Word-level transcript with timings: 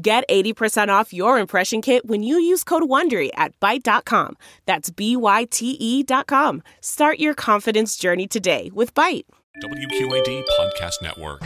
Get 0.00 0.22
80% 0.28 0.88
off 0.90 1.12
your 1.12 1.38
impression 1.40 1.82
kit 1.82 2.06
when 2.06 2.22
you 2.22 2.38
use 2.38 2.62
code 2.62 2.84
WONDERY 2.84 3.30
at 3.34 3.58
Byte.com. 3.58 4.36
That's 4.64 4.90
B-Y-T-E 4.90 6.02
dot 6.04 6.28
com. 6.28 6.62
Start 6.80 7.18
your 7.18 7.34
confidence 7.34 7.96
journey 7.96 8.28
today 8.28 8.70
with 8.72 8.94
Byte. 8.94 9.24
WQAD 9.60 10.44
Podcast 10.56 11.02
Network. 11.02 11.42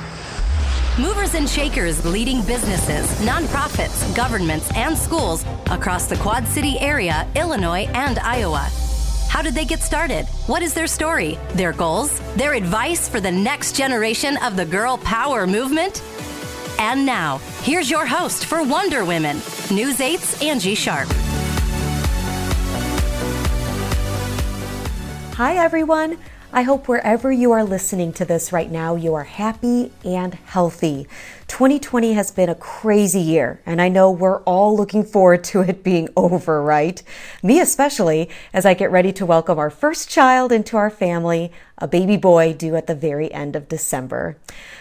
Movers 1.01 1.35
and 1.35 1.49
shakers 1.49 2.05
leading 2.05 2.45
businesses, 2.45 3.07
nonprofits, 3.27 4.15
governments, 4.15 4.71
and 4.77 4.99
schools 4.99 5.47
across 5.71 6.05
the 6.05 6.17
Quad 6.17 6.47
City 6.47 6.79
area, 6.79 7.27
Illinois, 7.35 7.89
and 7.95 8.19
Iowa. 8.19 8.69
How 9.31 9.41
did 9.41 9.55
they 9.55 9.65
get 9.65 9.81
started? 9.81 10.27
What 10.47 10.63
is 10.63 10.75
their 10.75 10.87
story? 10.87 11.39
Their 11.55 11.73
goals? 11.73 12.21
Their 12.37 12.53
advice 12.53 13.09
for 13.09 13.19
the 13.19 13.33
next 13.33 13.75
generation 13.75 14.37
of 14.43 14.57
the 14.57 14.67
girl 14.67 14.99
power 14.99 15.47
movement? 15.47 16.03
And 16.79 17.07
now, 17.07 17.39
here's 17.63 17.91
your 17.91 18.07
host 18.07 18.47
for 18.47 18.63
Wonder 18.63 19.05
Women, 19.05 19.37
News 19.71 19.99
8's 19.99 20.43
Angie 20.43 20.75
Sharp. 20.75 21.09
Hi, 25.35 25.57
everyone. 25.57 26.19
I 26.53 26.63
hope 26.63 26.89
wherever 26.89 27.33
you 27.33 27.53
are 27.53 27.65
listening 27.65 28.13
to 28.15 28.25
this 28.25 28.53
right 28.53 28.71
now, 28.71 28.95
you 28.95 29.15
are 29.15 29.25
happy 29.25 29.91
and 30.05 30.35
healthy. 30.35 31.07
2020 31.49 32.13
has 32.15 32.31
been 32.31 32.49
a 32.49 32.55
crazy 32.55 33.21
year, 33.21 33.61
and 33.67 33.81
I 33.81 33.89
know 33.89 34.11
we're 34.11 34.43
all 34.43 34.77
looking 34.77 35.05
forward 35.05 35.45
to 35.45 35.61
it 35.61 35.85
being 35.85 36.09
over, 36.17 36.63
right? 36.63 37.03
Me 37.43 37.61
especially, 37.61 38.29
as 38.53 38.65
I 38.65 38.75
get 38.75 38.91
ready 38.91 39.13
to 39.13 39.27
welcome 39.27 39.59
our 39.59 39.71
first 39.71 40.09
child 40.09 40.53
into 40.53 40.77
our 40.77 40.91
family, 40.91 41.53
a 41.79 41.89
baby 41.89 42.17
boy 42.17 42.53
due 42.53 42.77
at 42.77 42.87
the 42.87 42.95
very 42.95 43.33
end 43.33 43.57
of 43.57 43.69
December. 43.69 44.37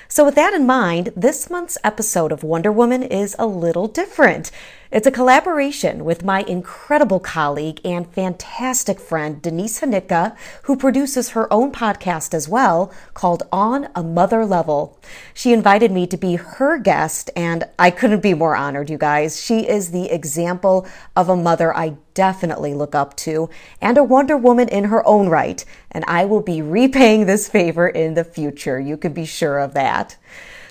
So, 0.07 0.25
with 0.25 0.35
that 0.35 0.53
in 0.53 0.65
mind, 0.65 1.09
this 1.15 1.49
month's 1.49 1.77
episode 1.83 2.31
of 2.31 2.43
Wonder 2.43 2.71
Woman 2.71 3.01
is 3.01 3.35
a 3.39 3.47
little 3.47 3.87
different. 3.87 4.51
It's 4.91 5.07
a 5.07 5.11
collaboration 5.11 6.03
with 6.03 6.25
my 6.25 6.41
incredible 6.41 7.21
colleague 7.21 7.79
and 7.85 8.05
fantastic 8.13 8.99
friend, 8.99 9.41
Denise 9.41 9.79
Hnytka, 9.79 10.35
who 10.63 10.75
produces 10.75 11.29
her 11.29 11.51
own 11.51 11.71
podcast 11.71 12.33
as 12.33 12.49
well 12.49 12.91
called 13.13 13.43
On 13.53 13.87
a 13.95 14.03
Mother 14.03 14.45
Level. 14.45 14.99
She 15.33 15.53
invited 15.53 15.93
me 15.93 16.05
to 16.07 16.17
be 16.17 16.35
her 16.35 16.50
guest, 16.77 17.29
and 17.35 17.63
I 17.79 17.91
couldn't 17.91 18.21
be 18.21 18.33
more 18.33 18.55
honored, 18.55 18.89
you 18.89 18.97
guys. 18.97 19.41
She 19.41 19.67
is 19.67 19.91
the 19.91 20.09
example 20.09 20.87
of 21.15 21.29
a 21.29 21.35
mother 21.35 21.75
I 21.75 21.97
definitely 22.13 22.73
look 22.73 22.93
up 22.95 23.15
to 23.17 23.49
and 23.81 23.97
a 23.97 24.03
Wonder 24.03 24.37
Woman 24.37 24.69
in 24.69 24.85
her 24.85 25.05
own 25.07 25.29
right, 25.29 25.63
and 25.91 26.03
I 26.07 26.25
will 26.25 26.41
be 26.41 26.61
repaying 26.61 27.25
this 27.25 27.49
favor 27.49 27.87
in 27.87 28.13
the 28.13 28.23
future. 28.23 28.79
You 28.79 28.97
can 28.97 29.13
be 29.13 29.25
sure 29.25 29.59
of 29.59 29.73
that. 29.73 30.17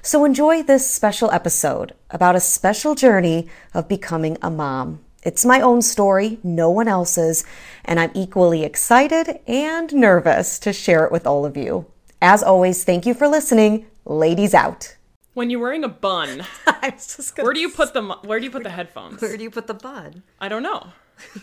So 0.02 0.24
enjoy 0.24 0.62
this 0.62 0.90
special 0.90 1.30
episode 1.30 1.94
about 2.10 2.36
a 2.36 2.40
special 2.40 2.94
journey 2.94 3.48
of 3.74 3.88
becoming 3.88 4.38
a 4.40 4.50
mom. 4.50 5.00
It's 5.22 5.44
my 5.44 5.60
own 5.60 5.82
story, 5.82 6.38
no 6.42 6.70
one 6.70 6.88
else's, 6.88 7.44
and 7.84 8.00
I'm 8.00 8.10
equally 8.14 8.64
excited 8.64 9.40
and 9.46 9.92
nervous 9.92 10.58
to 10.60 10.72
share 10.72 11.04
it 11.04 11.12
with 11.12 11.26
all 11.26 11.44
of 11.44 11.56
you. 11.56 11.86
As 12.22 12.42
always, 12.42 12.84
thank 12.84 13.04
you 13.04 13.12
for 13.12 13.28
listening. 13.28 13.86
Ladies 14.06 14.54
out. 14.54 14.96
When 15.34 15.48
you're 15.50 15.60
wearing 15.60 15.84
a 15.84 15.88
bun, 15.88 16.44
I 16.66 16.90
was 16.94 17.16
just 17.16 17.36
gonna 17.36 17.46
where 17.46 17.54
do 17.54 17.60
you 17.60 17.70
put 17.70 17.92
the 17.94 18.02
where 18.02 18.38
do 18.38 18.44
you 18.44 18.50
put 18.50 18.62
the 18.64 18.70
headphones? 18.70 19.20
Where 19.22 19.36
do 19.36 19.42
you 19.42 19.50
put 19.50 19.66
the 19.66 19.74
bun? 19.74 20.22
I 20.40 20.48
don't 20.48 20.62
know. 20.62 20.88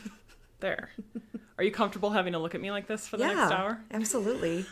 There. 0.60 0.90
Are 1.60 1.64
you 1.64 1.70
comfortable 1.72 2.10
having 2.10 2.34
to 2.34 2.40
look 2.40 2.56
at 2.56 2.62
me 2.62 2.72
like 2.72 2.88
this 2.88 3.08
for 3.08 3.18
the 3.18 3.28
next 3.28 3.52
hour? 3.52 3.80
absolutely. 3.92 4.66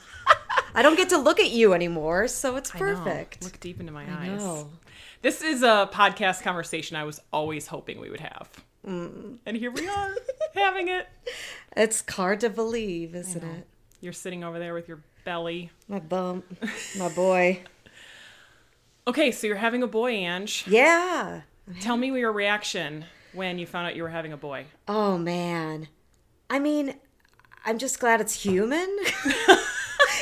I 0.74 0.82
don't 0.82 0.96
get 0.98 1.10
to 1.10 1.18
look 1.20 1.40
at 1.40 1.52
you 1.52 1.74
anymore, 1.74 2.28
so 2.28 2.56
it's 2.56 2.74
I 2.74 2.80
know. 2.80 2.96
perfect. 2.96 3.44
Look 3.44 3.60
deep 3.60 3.80
into 3.80 3.92
my 3.92 4.04
I 4.04 4.32
eyes. 4.32 4.40
know. 4.42 4.70
This 5.22 5.44
is 5.44 5.62
a 5.62 5.88
podcast 5.94 6.42
conversation 6.42 6.98
I 6.98 7.04
was 7.04 7.20
always 7.32 7.68
hoping 7.68 8.00
we 8.00 8.10
would 8.10 8.20
have. 8.20 8.50
Mm. 8.86 9.38
And 9.46 9.56
here 9.56 9.70
we 9.72 9.88
are, 9.88 10.16
having 10.56 10.88
it. 10.88 11.08
It's 11.78 12.04
hard 12.10 12.40
to 12.40 12.50
believe, 12.50 13.14
isn't 13.16 13.44
it? 13.44 13.68
You're 14.02 14.12
sitting 14.14 14.44
over 14.44 14.58
there 14.58 14.74
with 14.74 14.88
your 14.88 15.04
belly. 15.24 15.70
My 15.88 16.00
bump, 16.00 16.46
my 16.98 17.10
boy. 17.10 17.62
Okay, 19.08 19.32
so 19.32 19.46
you're 19.48 19.56
having 19.58 19.84
a 19.84 19.88
boy, 19.88 20.12
Ange. 20.12 20.66
Yeah. 20.68 21.42
Tell 21.80 21.98
me 21.98 22.08
your 22.18 22.32
reaction 22.32 23.06
when 23.34 23.60
you 23.60 23.66
found 23.66 23.88
out 23.88 23.96
you 23.96 24.04
were 24.04 24.10
having 24.10 24.34
a 24.34 24.38
boy. 24.38 24.66
Oh 24.88 25.18
man. 25.18 25.88
I 26.50 26.60
mean, 26.60 26.96
I'm 27.66 27.78
just 27.78 28.00
glad 28.00 28.22
it's 28.22 28.34
human. 28.44 28.88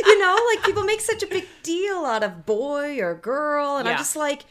you 0.05 0.19
know, 0.19 0.39
like 0.53 0.63
people 0.65 0.83
make 0.83 1.01
such 1.01 1.23
a 1.23 1.27
big 1.27 1.45
deal 1.63 2.05
out 2.05 2.23
of 2.23 2.45
boy 2.45 2.99
or 2.99 3.13
girl, 3.15 3.77
and 3.77 3.85
Yeah. 3.85 3.93
I'm 3.93 3.97
just 3.97 4.15
like, 4.15 4.45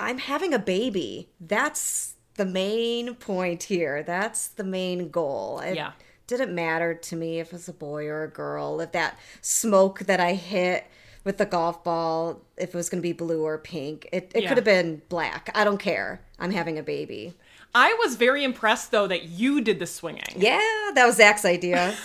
I'm 0.00 0.18
having 0.18 0.54
a 0.54 0.58
baby. 0.58 1.28
That's 1.40 2.14
the 2.34 2.46
main 2.46 3.14
point 3.16 3.64
here. 3.64 4.02
That's 4.02 4.48
the 4.48 4.64
main 4.64 5.10
goal. 5.10 5.60
It 5.60 5.74
Yeah. 5.76 5.92
didn't 6.26 6.54
matter 6.54 6.94
to 6.94 7.16
me 7.16 7.40
if 7.40 7.48
it 7.48 7.52
was 7.52 7.68
a 7.68 7.72
boy 7.72 8.06
or 8.06 8.24
a 8.24 8.28
girl, 8.30 8.80
if 8.80 8.92
that 8.92 9.18
smoke 9.40 10.00
that 10.00 10.18
I 10.20 10.34
hit 10.34 10.86
with 11.24 11.38
the 11.38 11.46
golf 11.46 11.84
ball, 11.84 12.40
if 12.56 12.70
it 12.70 12.74
was 12.76 12.88
going 12.88 13.00
to 13.00 13.06
be 13.06 13.12
blue 13.12 13.42
or 13.44 13.58
pink. 13.58 14.08
It, 14.12 14.32
it 14.34 14.42
Yeah. 14.42 14.48
could 14.48 14.58
have 14.58 14.64
been 14.64 15.02
black. 15.08 15.50
I 15.54 15.64
don't 15.64 15.78
care. 15.78 16.20
I'm 16.38 16.50
having 16.50 16.78
a 16.78 16.82
baby. 16.82 17.34
I 17.74 17.94
was 18.04 18.16
very 18.16 18.44
impressed 18.44 18.90
though 18.90 19.06
that 19.06 19.24
you 19.24 19.60
did 19.62 19.78
the 19.78 19.86
swinging. 19.86 20.22
Yeah, 20.36 20.60
that 20.94 21.06
was 21.06 21.16
Zach's 21.16 21.44
idea. 21.44 21.94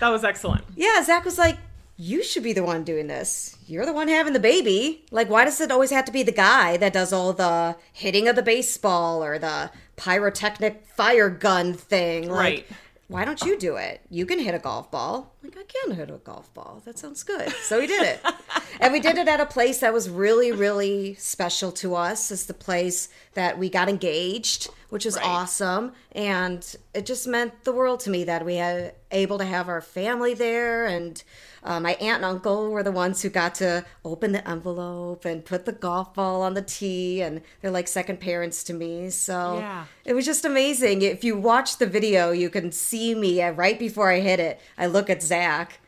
That 0.00 0.10
was 0.10 0.22
excellent. 0.22 0.64
Yeah, 0.76 1.02
Zach 1.02 1.24
was 1.24 1.38
like, 1.38 1.58
You 1.96 2.22
should 2.22 2.44
be 2.44 2.52
the 2.52 2.62
one 2.62 2.84
doing 2.84 3.08
this. 3.08 3.56
You're 3.66 3.84
the 3.84 3.92
one 3.92 4.06
having 4.06 4.32
the 4.32 4.38
baby. 4.38 5.04
Like, 5.10 5.28
why 5.28 5.44
does 5.44 5.60
it 5.60 5.72
always 5.72 5.90
have 5.90 6.04
to 6.04 6.12
be 6.12 6.22
the 6.22 6.30
guy 6.30 6.76
that 6.76 6.92
does 6.92 7.12
all 7.12 7.32
the 7.32 7.76
hitting 7.92 8.28
of 8.28 8.36
the 8.36 8.42
baseball 8.42 9.24
or 9.24 9.38
the 9.40 9.72
pyrotechnic 9.96 10.86
fire 10.94 11.28
gun 11.28 11.74
thing? 11.74 12.28
Like, 12.30 12.38
Right. 12.38 12.66
Why 13.08 13.24
don't 13.24 13.40
you 13.42 13.58
do 13.58 13.76
it? 13.76 14.02
You 14.10 14.26
can 14.26 14.38
hit 14.38 14.54
a 14.54 14.58
golf 14.58 14.90
ball. 14.90 15.34
Like, 15.42 15.56
I 15.56 15.64
can 15.64 15.96
hit 15.96 16.10
a 16.10 16.18
golf 16.18 16.52
ball. 16.52 16.82
That 16.84 16.98
sounds 16.98 17.22
good. 17.22 17.50
So 17.62 17.78
we 17.80 17.86
did 17.86 18.02
it. 18.02 18.20
and 18.80 18.92
we 18.92 19.00
did 19.00 19.16
it 19.16 19.26
at 19.28 19.40
a 19.40 19.46
place 19.46 19.80
that 19.80 19.94
was 19.94 20.10
really, 20.10 20.52
really 20.52 21.14
special 21.14 21.72
to 21.72 21.94
us. 21.94 22.30
It's 22.30 22.44
the 22.44 22.52
place 22.52 23.08
that 23.32 23.58
we 23.58 23.70
got 23.70 23.88
engaged, 23.88 24.68
which 24.90 25.06
was 25.06 25.16
Right. 25.16 25.24
awesome. 25.24 25.92
And 26.12 26.62
it 26.92 27.06
just 27.06 27.26
meant 27.26 27.64
the 27.64 27.72
world 27.72 28.00
to 28.00 28.10
me 28.10 28.24
that 28.24 28.44
we 28.44 28.56
had 28.56 28.94
able 29.10 29.38
to 29.38 29.44
have 29.46 29.70
our 29.70 29.80
family 29.80 30.34
there 30.34 30.84
and 30.84 31.22
uh, 31.68 31.78
my 31.78 31.92
aunt 31.94 32.16
and 32.16 32.24
uncle 32.24 32.70
were 32.70 32.82
the 32.82 32.90
ones 32.90 33.20
who 33.22 33.28
got 33.28 33.54
to 33.56 33.84
open 34.04 34.32
the 34.32 34.48
envelope 34.48 35.24
and 35.24 35.44
put 35.44 35.66
the 35.66 35.72
golf 35.72 36.14
ball 36.14 36.40
on 36.42 36.54
the 36.54 36.62
tee 36.62 37.20
and 37.20 37.42
they're 37.60 37.70
like 37.70 37.86
second 37.86 38.18
parents 38.20 38.64
to 38.64 38.72
me. 38.72 39.10
So 39.10 39.58
Yeah. 39.58 39.84
it 40.04 40.14
was 40.14 40.24
just 40.24 40.44
amazing. 40.46 41.02
If 41.02 41.22
you 41.24 41.36
watch 41.36 41.76
the 41.76 41.86
video 41.86 42.30
you 42.32 42.48
can 42.48 42.72
see 42.72 43.14
me 43.14 43.42
uh, 43.42 43.50
right 43.52 43.78
before 43.78 44.10
i 44.10 44.20
hit 44.20 44.40
it. 44.40 44.60
I 44.78 44.86
look 44.86 45.10
at 45.10 45.22
zach 45.22 45.80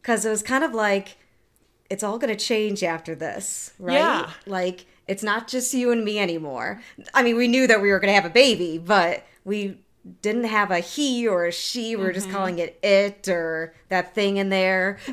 because 0.00 0.24
it 0.24 0.30
was 0.30 0.42
kind 0.42 0.62
of 0.62 0.72
like 0.74 1.16
it's 1.90 2.04
all 2.04 2.18
going 2.18 2.36
to 2.36 2.44
change 2.44 2.82
after 2.84 3.14
this 3.14 3.72
right? 3.78 3.94
Yeah. 3.94 4.30
like 4.46 4.86
it's 5.08 5.22
not 5.22 5.48
just 5.48 5.74
you 5.74 5.90
and 5.92 6.04
me 6.04 6.18
anymore. 6.20 6.80
I 7.14 7.22
mean 7.24 7.36
we 7.36 7.48
knew 7.48 7.66
that 7.66 7.82
we 7.82 7.90
were 7.90 7.98
going 8.00 8.10
to 8.14 8.20
have 8.20 8.24
a 8.24 8.30
baby 8.44 8.78
but 8.78 9.24
we 9.44 9.78
didn't 10.22 10.44
have 10.44 10.70
a 10.70 10.78
he 10.78 11.26
or 11.26 11.46
a 11.46 11.52
she 11.52 11.96
we 11.96 12.04
were 12.04 12.12
just 12.12 12.26
mm-hmm. 12.28 12.36
calling 12.36 12.58
it 12.58 12.78
it 12.82 13.28
or 13.28 13.74
that 13.88 14.14
thing 14.14 14.36
in 14.36 14.48
there. 14.48 14.98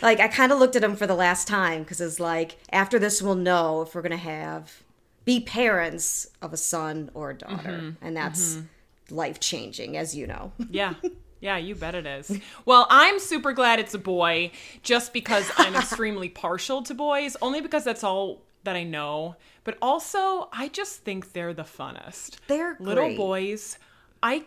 Like 0.00 0.20
i 0.20 0.28
kind 0.28 0.52
of 0.52 0.60
looked 0.60 0.76
at 0.76 0.84
him 0.84 0.94
for 0.94 1.08
the 1.08 1.16
last 1.16 1.48
time 1.48 1.82
because 1.82 2.00
it's 2.00 2.20
like 2.20 2.56
after 2.70 3.00
this 3.00 3.20
we'll 3.20 3.34
know 3.34 3.82
if 3.82 3.96
we're 3.96 4.02
to 4.12 4.16
have 4.16 4.84
be 5.28 5.40
parents 5.40 6.26
of 6.40 6.54
a 6.54 6.56
son 6.56 7.10
or 7.12 7.28
a 7.28 7.34
daughter. 7.34 7.68
Mm-hmm. 7.68 7.90
And 8.00 8.16
that's 8.16 8.54
mm-hmm. 8.54 9.14
life 9.14 9.38
changing 9.38 9.94
as 9.98 10.16
you 10.16 10.26
know. 10.26 10.52
Yeah. 10.70 10.94
Yeah, 11.40 11.56
you 11.56 11.76
bet 11.76 11.94
it 11.94 12.04
is. 12.04 12.36
Well, 12.64 12.88
I'm 12.90 13.20
super 13.20 13.52
glad 13.52 13.78
it's 13.78 13.94
a 13.94 13.98
boy 14.00 14.50
just 14.82 15.12
because 15.12 15.48
I'm 15.56 15.76
extremely 15.76 16.28
partial 16.28 16.82
to 16.82 16.94
boys, 16.94 17.36
only 17.40 17.60
because 17.60 17.84
that's 17.84 18.02
all 18.02 18.42
that 18.68 18.76
I 18.76 18.84
know. 18.84 19.36
But 19.64 19.78
also, 19.80 20.50
I 20.52 20.68
just 20.68 21.02
think 21.04 21.32
they're 21.32 21.54
the 21.54 21.62
funnest. 21.62 22.36
They're 22.48 22.76
little 22.78 23.16
boys. 23.16 23.78
I 24.22 24.44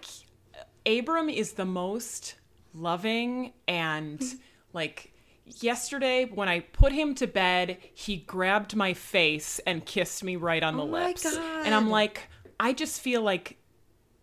Abram 0.85 1.27
is 1.27 1.53
the 1.53 1.65
most 1.65 2.35
loving 2.73 3.53
and 3.67 4.23
like 4.73 5.11
yesterday 5.45 6.25
when 6.25 6.47
I 6.47 6.59
put 6.59 6.91
him 6.91 7.15
to 7.15 7.25
bed, 7.25 7.77
he 7.95 8.17
grabbed 8.17 8.75
my 8.75 8.93
face 8.93 9.59
and 9.65 9.83
kissed 9.83 10.23
me 10.23 10.35
right 10.35 10.61
on 10.61 10.77
the 10.77 10.83
Oh 10.83 10.85
lips. 10.85 11.25
And 11.25 11.73
I'm 11.73 11.89
like, 11.89 12.29
I 12.59 12.73
just 12.73 13.01
feel 13.01 13.23
like 13.23 13.57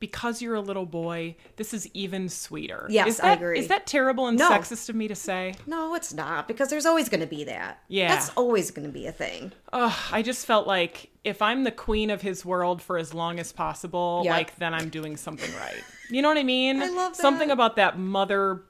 because 0.01 0.41
you're 0.41 0.55
a 0.55 0.61
little 0.61 0.87
boy, 0.87 1.35
this 1.57 1.75
is 1.75 1.89
even 1.95 2.29
sweeter. 2.29 2.87
Yes, 2.89 3.09
is 3.09 3.21
I 3.21 3.29
that, 3.31 3.39
agree. 3.39 3.59
Is 3.59 3.69
that 3.69 3.87
terrible 3.87 4.27
and 4.27 4.39
No. 4.39 4.51
sexist 4.51 4.89
of 4.89 4.95
me 4.95 5.09
to 5.09 5.15
say? 5.15 5.55
No, 5.67 5.95
it's 5.95 6.15
not 6.15 6.47
because 6.49 6.71
there's 6.71 6.87
always 6.87 7.09
going 7.09 7.21
to 7.21 7.27
be 7.27 7.45
that. 7.45 7.83
Yeah. 7.89 8.09
That's 8.09 8.31
always 8.37 8.71
going 8.71 8.87
to 8.87 8.93
be 8.93 9.07
a 9.07 9.13
thing. 9.13 9.53
Ugh, 9.73 9.93
I 10.13 10.23
just 10.23 10.47
felt 10.47 10.67
like 10.67 11.11
if 11.25 11.43
I'm 11.43 11.65
the 11.65 11.73
queen 11.73 12.11
of 12.11 12.23
his 12.23 12.45
world 12.45 12.81
for 12.81 12.97
as 12.99 13.13
long 13.13 13.39
as 13.41 13.53
possible, 13.53 14.23
Yep. 14.25 14.31
like 14.33 14.57
then 14.57 14.73
I'm 14.75 14.89
doing 14.89 15.17
something 15.17 15.51
right. 15.57 15.83
You 16.11 16.23
know 16.23 16.29
what 16.29 16.39
I 16.39 16.43
mean? 16.45 16.81
I 16.83 16.89
love 16.89 17.15
something 17.17 17.51
about 17.51 17.77
that 17.77 17.99
mother 17.99 18.63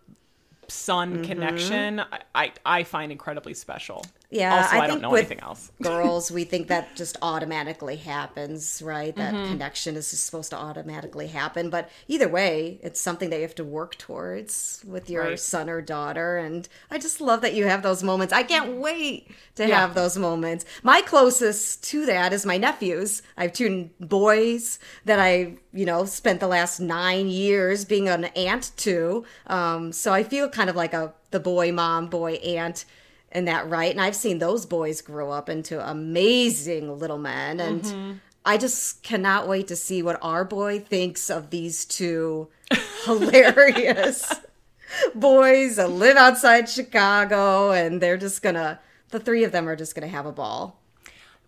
son 0.66 1.14
Mm-hmm. 1.18 1.22
connection. 1.24 2.00
I, 2.00 2.20
I 2.34 2.52
I 2.66 2.82
find 2.84 3.10
incredibly 3.12 3.54
special. 3.54 4.04
Yeah, 4.30 4.50
Also, 4.50 4.76
I, 4.76 4.80
I 4.80 4.86
don't 4.86 5.00
think 5.00 5.02
know 5.02 5.10
with 5.10 5.30
anything 5.30 5.40
else. 5.40 5.72
girls, 5.80 6.30
we 6.30 6.44
think 6.44 6.68
that 6.68 6.96
just 6.96 7.16
automatically 7.22 7.96
happens, 7.96 8.82
right? 8.82 9.16
That 9.16 9.34
Mm-hmm. 9.34 9.44
connection 9.44 9.96
is 9.96 10.10
just 10.10 10.26
supposed 10.26 10.50
to 10.50 10.56
automatically 10.58 11.28
happen. 11.28 11.70
But 11.70 11.88
either 12.08 12.28
way, 12.28 12.78
it's 12.82 13.00
something 13.00 13.30
that 13.30 13.36
you 13.36 13.42
have 13.42 13.54
to 13.54 13.64
work 13.64 13.96
towards 13.96 14.84
with 14.86 15.08
your 15.08 15.22
Right. 15.22 15.38
son 15.38 15.70
or 15.70 15.80
daughter. 15.80 16.36
And 16.36 16.68
I 16.90 16.98
just 16.98 17.20
love 17.22 17.40
that 17.40 17.54
you 17.54 17.66
have 17.68 17.82
those 17.82 18.02
moments. 18.02 18.34
I 18.34 18.42
can't 18.42 18.76
wait 18.76 19.30
to 19.54 19.66
Yeah. 19.66 19.80
have 19.80 19.94
those 19.94 20.18
moments. 20.18 20.66
My 20.82 21.00
closest 21.00 21.82
to 21.84 22.04
that 22.06 22.32
is 22.34 22.44
my 22.44 22.58
nephews. 22.58 23.22
I 23.36 23.44
have 23.44 23.54
two 23.54 23.88
boys 23.98 24.78
that 25.06 25.18
I, 25.18 25.56
you 25.72 25.86
know, 25.86 26.04
spent 26.04 26.40
the 26.40 26.48
last 26.48 26.80
nine 26.80 27.28
years 27.28 27.86
being 27.86 28.08
an 28.08 28.24
aunt 28.26 28.72
to. 28.78 29.24
Um, 29.46 29.90
so 29.92 30.12
I 30.12 30.22
feel 30.22 30.50
kind 30.50 30.68
of 30.68 30.76
like 30.76 30.92
a 30.92 31.14
the 31.30 31.40
boy 31.40 31.72
mom, 31.72 32.06
boy 32.08 32.34
aunt 32.34 32.84
in 33.32 33.44
that 33.46 33.68
right. 33.68 33.90
And 33.90 34.00
I've 34.00 34.16
seen 34.16 34.38
those 34.38 34.66
boys 34.66 35.00
grow 35.02 35.30
up 35.30 35.48
into 35.48 35.86
amazing 35.88 36.98
little 36.98 37.18
men. 37.18 37.60
And 37.60 37.82
Mm-hmm. 37.82 38.12
I 38.44 38.56
just 38.56 39.02
cannot 39.02 39.46
wait 39.46 39.68
to 39.68 39.76
see 39.76 40.02
what 40.02 40.18
our 40.22 40.42
boy 40.42 40.78
thinks 40.80 41.28
of 41.28 41.50
these 41.50 41.84
two 41.84 42.48
hilarious 43.04 44.32
boys 45.14 45.76
that 45.76 45.90
live 45.90 46.16
outside 46.16 46.66
Chicago. 46.68 47.72
And 47.72 48.00
they're 48.00 48.16
just 48.16 48.40
gonna, 48.40 48.80
the 49.10 49.20
three 49.20 49.44
of 49.44 49.52
them 49.52 49.68
are 49.68 49.76
just 49.76 49.94
gonna 49.94 50.08
have 50.08 50.24
a 50.24 50.32
ball. 50.32 50.80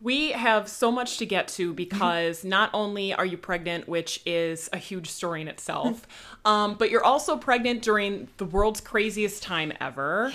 We 0.03 0.32
have 0.32 0.69
so 0.69 0.91
much 0.91 1.19
to 1.19 1.27
get 1.27 1.49
to 1.49 1.73
because 1.75 2.43
not 2.44 2.71
only 2.73 3.12
are 3.12 3.27
you 3.27 3.37
pregnant, 3.37 3.87
which 3.88 4.21
is 4.27 4.69
a 4.73 4.79
huge 4.79 5.09
story 5.11 5.43
in 5.43 5.49
itself, 5.49 6.06
um, 6.44 6.75
but 6.75 6.91
you're 6.91 7.05
also 7.05 7.37
pregnant 7.37 7.82
during 7.82 8.29
the 8.38 8.44
world's 8.44 8.81
craziest 8.81 9.43
time 9.43 9.73
ever. 9.81 10.32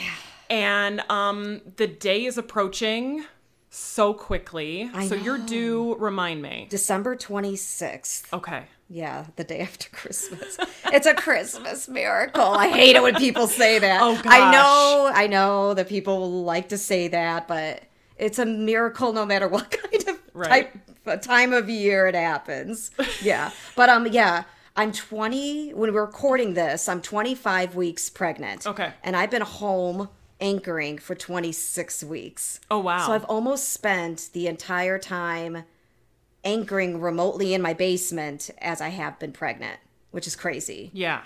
And 0.50 1.02
um, 1.10 1.62
the 1.78 1.88
day 1.88 2.26
is 2.26 2.38
approaching 2.38 3.26
so 3.70 4.14
quickly. 4.14 4.90
I 4.94 5.08
so 5.08 5.16
you're 5.16 5.38
due, 5.38 5.96
remind 5.96 6.42
me. 6.42 6.68
December 6.70 7.16
26th. 7.16 8.32
Okay. 8.34 8.64
Yeah, 8.88 9.26
the 9.36 9.44
day 9.44 9.60
after 9.62 9.90
Christmas. 9.96 10.58
It's 10.94 11.08
a 11.08 11.14
Christmas 11.16 11.88
miracle. 11.88 12.42
I 12.44 12.68
hate 12.70 12.96
it 12.96 13.02
when 13.04 13.16
people 13.16 13.48
say 13.48 13.80
that. 13.80 14.02
Oh, 14.02 14.16
gosh. 14.16 14.26
I 14.28 14.52
know, 14.52 15.12
I 15.14 15.28
know 15.28 15.74
that 15.74 15.90
people 15.90 16.44
like 16.44 16.70
to 16.70 16.78
say 16.78 17.08
that, 17.10 17.48
but 17.48 17.82
it's 18.18 18.38
a 18.40 18.46
miracle 18.46 19.12
no 19.12 19.26
matter 19.26 19.48
what 19.48 19.72
kind 19.92 20.08
of 20.10 20.20
Right. 20.34 20.70
type 21.06 21.22
time 21.22 21.54
of 21.54 21.70
year 21.70 22.08
it 22.08 22.16
happens. 22.16 22.92
Yeah. 23.22 23.52
But 23.76 23.90
um 23.90 24.06
yeah, 24.08 24.44
I'm 24.76 24.92
20 24.92 25.74
when 25.74 25.94
we're 25.94 26.06
recording 26.06 26.54
this, 26.56 26.88
I'm 26.90 27.02
25 27.02 27.76
weeks 27.76 28.10
pregnant. 28.10 28.68
Okay. 28.68 28.92
And 29.04 29.16
I've 29.16 29.32
been 29.32 29.42
home 29.42 30.10
anchoring 30.40 30.98
for 30.98 31.16
26 31.16 32.04
weeks. 32.04 32.60
Oh, 32.70 32.80
wow. 32.80 33.06
So 33.06 33.14
I've 33.14 33.26
almost 33.26 33.70
spent 33.70 34.30
the 34.34 34.48
entire 34.48 35.00
time 35.00 35.64
anchoring 36.44 37.02
remotely 37.02 37.54
in 37.54 37.62
my 37.62 37.74
basement 37.74 38.50
as 38.60 38.82
I 38.82 38.90
have 38.90 39.18
been 39.20 39.32
pregnant, 39.32 39.80
which 40.12 40.28
is 40.28 40.36
crazy. 40.36 40.92
Yeah. 40.94 41.22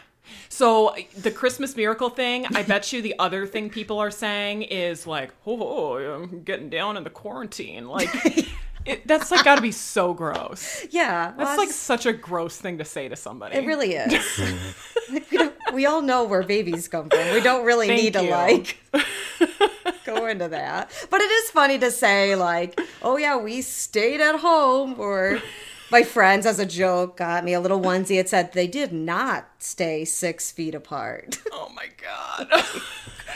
So 0.47 0.95
the 1.17 1.31
Christmas 1.31 1.75
miracle 1.75 2.09
thing, 2.09 2.45
I 2.55 2.63
bet 2.63 2.93
you 2.93 3.01
the 3.01 3.15
other 3.19 3.47
thing 3.47 3.69
people 3.69 3.99
are 3.99 4.11
saying 4.11 4.63
is 4.63 5.07
like, 5.07 5.31
oh, 5.45 5.97
I'm 5.97 6.43
getting 6.43 6.69
down 6.69 6.97
in 6.97 7.03
the 7.03 7.09
quarantine. 7.09 7.87
Like, 7.87 8.09
it, 8.85 9.07
that's 9.07 9.31
like 9.31 9.43
got 9.43 9.55
to 9.55 9.61
be 9.61 9.71
so 9.71 10.13
gross. 10.13 10.85
Yeah, 10.91 11.33
well, 11.35 11.45
That's 11.45 11.57
like 11.57 11.69
such 11.69 12.05
a 12.05 12.13
gross 12.13 12.57
thing 12.57 12.77
to 12.79 12.85
say 12.85 13.07
to 13.09 13.15
somebody. 13.15 13.55
it 13.55 13.65
really 13.65 13.93
is. 13.93 14.39
Like, 15.11 15.31
we, 15.31 15.49
we 15.73 15.85
all 15.87 16.01
know 16.03 16.23
where 16.25 16.43
babies 16.43 16.87
come 16.87 17.09
from. 17.09 17.33
We 17.33 17.41
don't 17.41 17.65
really 17.65 17.87
Thank 17.87 18.01
need 18.01 18.13
to 18.13 18.21
like 18.21 18.77
go 20.05 20.27
into 20.27 20.47
that. 20.49 20.91
But 21.09 21.21
it 21.21 21.31
is 21.31 21.49
funny 21.49 21.79
to 21.79 21.89
say 21.89 22.35
like, 22.35 22.79
"Oh 23.01 23.17
yeah, 23.17 23.35
we 23.37 23.61
stayed 23.63 24.21
at 24.21 24.39
home," 24.39 24.99
or 24.99 25.41
my 25.89 26.03
friends, 26.03 26.45
as 26.45 26.59
a 26.59 26.65
joke, 26.65 27.17
got 27.17 27.43
me 27.43 27.53
a 27.53 27.59
little 27.59 27.79
onesie. 27.81 28.19
It 28.19 28.29
said 28.29 28.53
they 28.53 28.67
did 28.67 28.93
not 28.93 29.47
stay 29.57 30.05
six 30.05 30.51
feet 30.51 30.75
apart. 30.75 31.39
Oh 31.51 31.71
my 31.75 31.87
god. 31.99 32.63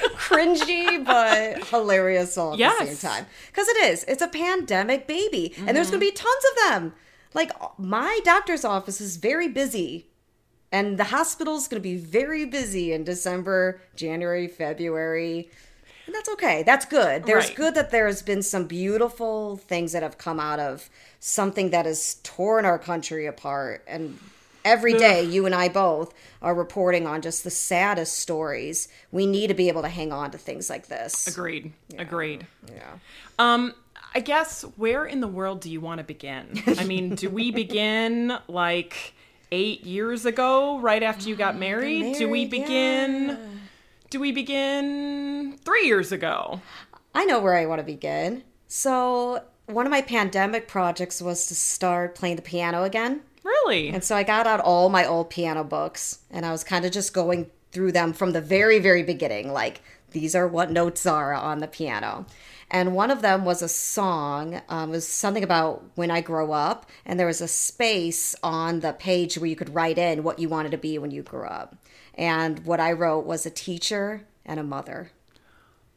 Cringy 0.09 1.03
but 1.05 1.67
hilarious 1.67 2.37
all 2.37 2.53
at 2.53 2.59
Yes. 2.59 2.79
the 2.79 2.95
same 2.95 3.09
time. 3.11 3.25
Because 3.47 3.67
it 3.67 3.77
is. 3.85 4.03
It's 4.05 4.21
a 4.21 4.27
pandemic 4.27 5.07
baby. 5.07 5.53
And 5.57 5.75
there's 5.75 5.89
going 5.89 5.99
to 5.99 6.05
be 6.05 6.11
mm-hmm. 6.11 6.25
tons 6.25 6.45
of 6.51 6.69
them. 6.69 6.93
Like, 7.33 7.51
my 7.79 8.19
doctor's 8.23 8.63
office 8.65 9.01
is 9.01 9.17
very 9.17 9.47
busy. 9.47 10.07
And 10.71 10.97
the 10.97 11.05
hospital's 11.05 11.67
going 11.67 11.81
to 11.81 11.87
be 11.87 11.97
very 11.97 12.45
busy 12.45 12.93
in 12.93 13.03
December, 13.03 13.79
January, 13.95 14.47
February. 14.47 15.49
And 16.05 16.15
that's 16.15 16.29
okay. 16.29 16.63
That's 16.63 16.85
good. 16.85 17.25
There's 17.25 17.47
Right. 17.49 17.55
good 17.55 17.75
that 17.75 17.91
there's 17.91 18.21
been 18.21 18.41
some 18.41 18.65
beautiful 18.65 19.57
things 19.57 19.91
that 19.93 20.03
have 20.03 20.17
come 20.17 20.39
out 20.39 20.59
of 20.59 20.89
something 21.19 21.69
that 21.69 21.85
has 21.85 22.15
torn 22.23 22.65
our 22.65 22.79
country 22.79 23.25
apart. 23.25 23.83
And 23.87 24.19
every 24.65 24.93
day, 24.93 25.23
you 25.23 25.45
and 25.45 25.53
I 25.53 25.69
both 25.69 26.13
are 26.41 26.53
reporting 26.53 27.07
on 27.07 27.21
just 27.21 27.43
the 27.43 27.49
saddest 27.49 28.17
stories. 28.17 28.87
We 29.11 29.25
need 29.25 29.47
to 29.47 29.53
be 29.53 29.67
able 29.67 29.81
to 29.81 29.89
hang 29.89 30.11
on 30.11 30.31
to 30.31 30.37
things 30.37 30.69
like 30.69 30.87
this. 30.87 31.27
Agreed. 31.27 31.73
Agreed. 31.97 32.45
Yeah. 32.71 32.93
Um, 33.39 33.73
I 34.15 34.19
guess 34.19 34.61
where 34.77 35.05
in 35.05 35.21
the 35.21 35.27
world 35.27 35.61
do 35.61 35.69
you 35.69 35.81
want 35.81 35.99
to 35.99 36.03
begin? 36.03 36.61
I 36.77 36.83
mean, 36.83 37.15
do 37.15 37.29
we 37.29 37.51
begin 37.63 38.37
like 38.47 39.13
eight 39.51 39.83
years 39.85 40.25
ago, 40.25 40.79
right 40.79 41.03
after 41.03 41.29
you 41.29 41.35
got 41.35 41.57
married? 41.57 42.17
do 42.17 42.29
we 42.29 42.45
begin? 42.45 43.27
yeah. 43.29 43.37
Do 44.09 44.19
we 44.19 44.31
begin 44.31 45.57
three 45.65 45.87
years 45.87 46.11
ago? 46.11 46.61
I 47.15 47.25
know 47.25 47.39
where 47.39 47.55
I 47.55 47.65
want 47.65 47.79
to 47.79 47.83
begin. 47.83 48.43
So, 48.67 49.43
one 49.65 49.87
of 49.87 49.91
my 49.91 50.01
pandemic 50.01 50.67
projects 50.67 51.21
was 51.21 51.47
to 51.47 51.55
start 51.55 52.13
playing 52.13 52.35
the 52.35 52.41
piano 52.43 52.83
again. 52.83 53.21
Really? 53.43 53.89
And 53.89 54.03
so 54.03 54.15
I 54.15 54.23
got 54.23 54.47
out 54.47 54.59
all 54.59 54.89
my 54.89 55.05
old 55.05 55.29
piano 55.29 55.63
books 55.63 56.19
and 56.31 56.45
I 56.45 56.51
was 56.51 56.63
kind 56.63 56.85
of 56.85 56.91
just 56.91 57.13
going 57.13 57.49
through 57.71 57.91
them 57.91 58.13
from 58.13 58.31
the 58.31 58.41
very, 58.41 58.79
very 58.79 59.03
beginning. 59.03 59.51
Like, 59.51 59.81
these 60.11 60.35
are 60.35 60.47
what 60.47 60.71
notes 60.71 61.05
are 61.05 61.33
on 61.33 61.59
the 61.59 61.67
piano. 61.67 62.25
And 62.71 62.95
one 62.95 63.11
of 63.11 63.21
them 63.21 63.45
was 63.45 63.61
a 63.61 63.67
song, 63.67 64.61
um, 64.67 64.89
it 64.89 64.93
was 64.93 65.07
something 65.07 65.43
about 65.43 65.83
when 65.95 66.09
I 66.09 66.21
grow 66.21 66.53
up. 66.53 66.89
And 67.05 67.19
there 67.19 67.27
was 67.27 67.41
a 67.41 67.47
space 67.47 68.35
on 68.41 68.79
the 68.79 68.93
page 68.93 69.37
where 69.37 69.49
you 69.49 69.55
could 69.55 69.75
write 69.75 69.97
in 69.97 70.23
what 70.23 70.39
you 70.39 70.49
wanted 70.49 70.71
to 70.71 70.77
be 70.77 70.97
when 70.97 71.11
you 71.11 71.21
grew 71.21 71.45
up. 71.45 71.75
And 72.15 72.65
what 72.65 72.79
I 72.79 72.91
wrote 72.91 73.25
was 73.25 73.45
a 73.45 73.51
teacher 73.51 74.25
and 74.45 74.59
a 74.59 74.63
mother. 74.63 75.11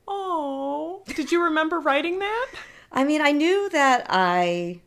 Oh, 0.08 1.02
did 1.06 1.32
you 1.32 1.42
remember 1.42 1.80
writing 1.80 2.18
that? 2.18 2.48
I 2.92 3.04
mean, 3.04 3.20
I 3.20 3.32
knew 3.32 3.68
that 3.70 4.06
I 4.08 4.80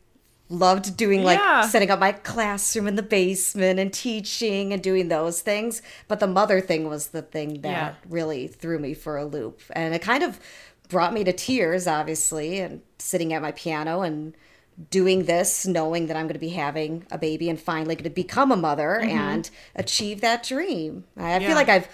loved 0.50 0.96
doing 0.96 1.22
like 1.22 1.38
Yeah. 1.38 1.62
setting 1.62 1.90
up 1.90 1.98
my 2.00 2.12
classroom 2.12 2.86
in 2.88 2.96
the 2.96 3.02
basement 3.02 3.78
and 3.78 3.92
teaching 3.92 4.72
and 4.72 4.82
doing 4.82 5.08
those 5.08 5.40
things, 5.40 5.80
but 6.08 6.20
the 6.20 6.26
mother 6.26 6.60
thing 6.60 6.88
was 6.88 7.08
the 7.08 7.22
thing 7.22 7.60
that 7.62 7.70
Yeah. 7.70 7.94
really 8.08 8.48
threw 8.48 8.78
me 8.78 8.92
for 8.92 9.16
a 9.16 9.24
loop. 9.24 9.62
And 9.72 9.94
it 9.94 10.02
kind 10.02 10.22
of 10.24 10.38
brought 10.88 11.14
me 11.14 11.22
to 11.24 11.32
tears, 11.32 11.86
obviously, 11.86 12.58
and 12.58 12.82
sitting 12.98 13.32
at 13.32 13.40
my 13.40 13.52
piano 13.52 14.02
and 14.02 14.34
doing 14.90 15.24
this 15.24 15.66
knowing 15.66 16.06
that 16.08 16.16
I'm 16.16 16.24
going 16.26 16.34
to 16.34 16.38
be 16.40 16.48
having 16.50 17.04
a 17.10 17.18
baby 17.18 17.48
and 17.48 17.60
finally 17.60 17.94
going 17.94 18.04
to 18.04 18.10
become 18.10 18.50
a 18.50 18.56
mother 18.56 19.00
mm-hmm. 19.02 19.10
and 19.16 19.50
achieve 19.76 20.20
that 20.22 20.42
dream. 20.42 21.04
I 21.16 21.32
I 21.34 21.38
Yeah. 21.38 21.46
feel 21.46 21.54
like 21.56 21.68
I've 21.68 21.88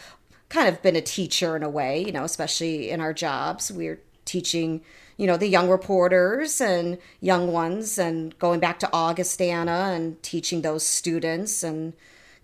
kind 0.49 0.69
of 0.69 0.81
been 0.83 0.97
a 0.97 1.01
teacher 1.03 1.57
in 1.57 1.63
a 1.63 1.69
way, 1.69 2.03
you 2.05 2.13
know, 2.13 2.25
especially 2.25 2.91
in 2.91 3.01
our 3.01 3.13
jobs. 3.13 3.71
We're 3.73 4.01
teaching, 4.25 4.83
you 5.17 5.27
know, 5.27 5.37
the 5.37 5.47
young 5.49 5.69
reporters 5.69 6.61
and 6.61 6.99
young 7.21 7.53
ones 7.53 7.99
and 7.99 8.39
going 8.39 8.61
back 8.61 8.79
to 8.81 8.91
Augustana 8.93 9.93
and 9.95 10.23
teaching 10.23 10.63
those 10.63 10.87
students 10.87 11.63
and 11.63 11.95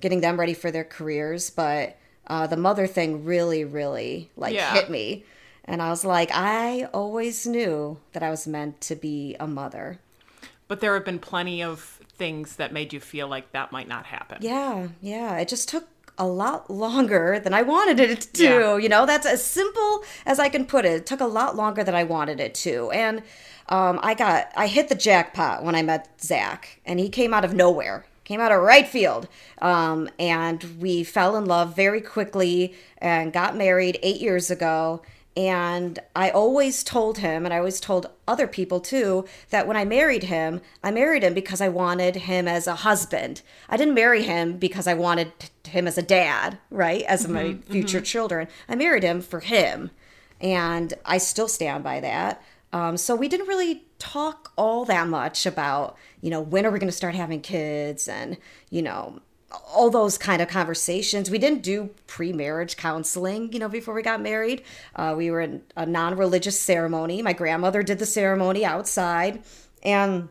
getting 0.00 0.20
them 0.20 0.38
ready 0.40 0.54
for 0.54 0.70
their 0.70 0.84
careers. 0.84 1.50
But 1.50 1.96
uh, 2.26 2.46
the 2.46 2.56
mother 2.56 2.86
thing 2.86 3.24
really, 3.24 3.64
really 3.64 4.30
like 4.36 4.54
Yeah. 4.54 4.72
hit 4.72 4.90
me. 4.90 5.24
And 5.64 5.80
I 5.82 5.90
was 5.90 6.04
like, 6.04 6.30
I 6.32 6.84
always 6.92 7.46
knew 7.46 7.98
that 8.12 8.22
I 8.22 8.30
was 8.30 8.46
meant 8.46 8.80
to 8.82 8.96
be 8.96 9.36
a 9.38 9.46
mother. 9.46 10.00
But 10.66 10.80
there 10.80 10.94
have 10.94 11.04
been 11.04 11.18
plenty 11.18 11.62
of 11.62 12.00
things 12.16 12.56
that 12.56 12.72
made 12.72 12.92
you 12.92 13.00
feel 13.00 13.28
like 13.28 13.52
that 13.52 13.70
might 13.70 13.86
not 13.88 14.06
happen. 14.06 14.38
Yeah, 14.40 14.88
yeah. 15.00 15.36
It 15.38 15.48
just 15.48 15.68
took 15.68 15.86
a 16.18 16.26
lot 16.26 16.70
longer 16.70 17.40
than 17.42 17.54
I 17.54 17.62
wanted 17.62 18.00
it 18.00 18.20
to. 18.34 18.44
Yeah. 18.44 18.76
You 18.76 18.88
know, 18.88 19.06
that's 19.06 19.26
as 19.26 19.44
simple 19.44 20.04
as 20.26 20.38
I 20.38 20.48
can 20.48 20.66
put 20.66 20.84
it. 20.84 20.92
It 20.92 21.06
took 21.06 21.20
a 21.20 21.26
lot 21.26 21.56
longer 21.56 21.82
than 21.82 21.94
I 21.94 22.04
wanted 22.04 22.40
it 22.40 22.54
to. 22.56 22.90
And 22.90 23.22
um, 23.68 23.98
I 24.02 24.14
got, 24.14 24.52
I 24.56 24.66
hit 24.66 24.88
the 24.88 24.94
jackpot 24.94 25.64
when 25.64 25.74
I 25.74 25.82
met 25.82 26.20
Zach, 26.20 26.80
and 26.84 27.00
he 27.00 27.08
came 27.08 27.32
out 27.32 27.44
of 27.44 27.54
nowhere. 27.54 28.04
Came 28.24 28.40
out 28.40 28.52
of 28.52 28.62
right 28.62 28.86
field. 28.86 29.26
Um, 29.60 30.08
and 30.18 30.62
we 30.78 31.02
fell 31.02 31.36
in 31.36 31.44
love 31.44 31.74
very 31.74 32.00
quickly 32.00 32.74
and 32.98 33.32
got 33.32 33.56
married 33.56 33.98
eight 34.02 34.20
years 34.20 34.50
ago. 34.50 35.02
And 35.36 35.98
I 36.14 36.30
always 36.30 36.84
told 36.84 37.18
him, 37.18 37.44
and 37.44 37.54
I 37.54 37.58
always 37.58 37.80
told 37.80 38.10
other 38.28 38.46
people 38.46 38.80
too, 38.80 39.24
that 39.50 39.66
when 39.66 39.76
I 39.76 39.84
married 39.84 40.24
him, 40.24 40.60
I 40.84 40.90
married 40.90 41.24
him 41.24 41.34
because 41.34 41.60
I 41.60 41.68
wanted 41.68 42.16
him 42.16 42.46
as 42.46 42.66
a 42.66 42.76
husband. 42.76 43.42
I 43.68 43.76
didn't 43.76 43.94
marry 43.94 44.22
him 44.22 44.58
because 44.58 44.86
I 44.86 44.94
wanted 44.94 45.32
him 45.72 45.86
as 45.86 45.98
a 45.98 46.02
dad, 46.02 46.58
right? 46.70 47.02
As 47.02 47.26
my 47.26 47.56
future 47.68 48.00
children. 48.00 48.48
I 48.68 48.74
married 48.74 49.02
him 49.02 49.20
for 49.20 49.40
him. 49.40 49.90
And 50.40 50.94
I 51.04 51.18
still 51.18 51.48
stand 51.48 51.84
by 51.84 52.00
that. 52.00 52.42
Um, 52.72 52.96
so 52.96 53.14
we 53.14 53.28
didn't 53.28 53.48
really 53.48 53.84
talk 53.98 54.52
all 54.56 54.84
that 54.86 55.08
much 55.08 55.46
about, 55.46 55.96
you 56.20 56.30
know, 56.30 56.40
when 56.40 56.64
are 56.64 56.70
we 56.70 56.78
going 56.78 56.88
to 56.88 56.96
start 56.96 57.14
having 57.14 57.40
kids 57.40 58.08
and, 58.08 58.36
you 58.70 58.82
know, 58.82 59.20
all 59.68 59.90
those 59.90 60.16
kind 60.16 60.40
of 60.40 60.48
conversations. 60.48 61.30
We 61.30 61.38
didn't 61.38 61.62
do 61.62 61.90
pre 62.06 62.32
marriage 62.32 62.76
counseling, 62.76 63.52
you 63.52 63.58
know, 63.58 63.68
before 63.68 63.94
we 63.94 64.02
got 64.02 64.20
married. 64.20 64.62
Uh, 64.96 65.14
we 65.16 65.30
were 65.30 65.42
in 65.42 65.62
a 65.76 65.84
non 65.84 66.16
religious 66.16 66.58
ceremony. 66.58 67.20
My 67.22 67.34
grandmother 67.34 67.82
did 67.82 67.98
the 67.98 68.06
ceremony 68.06 68.64
outside. 68.64 69.42
And 69.82 70.28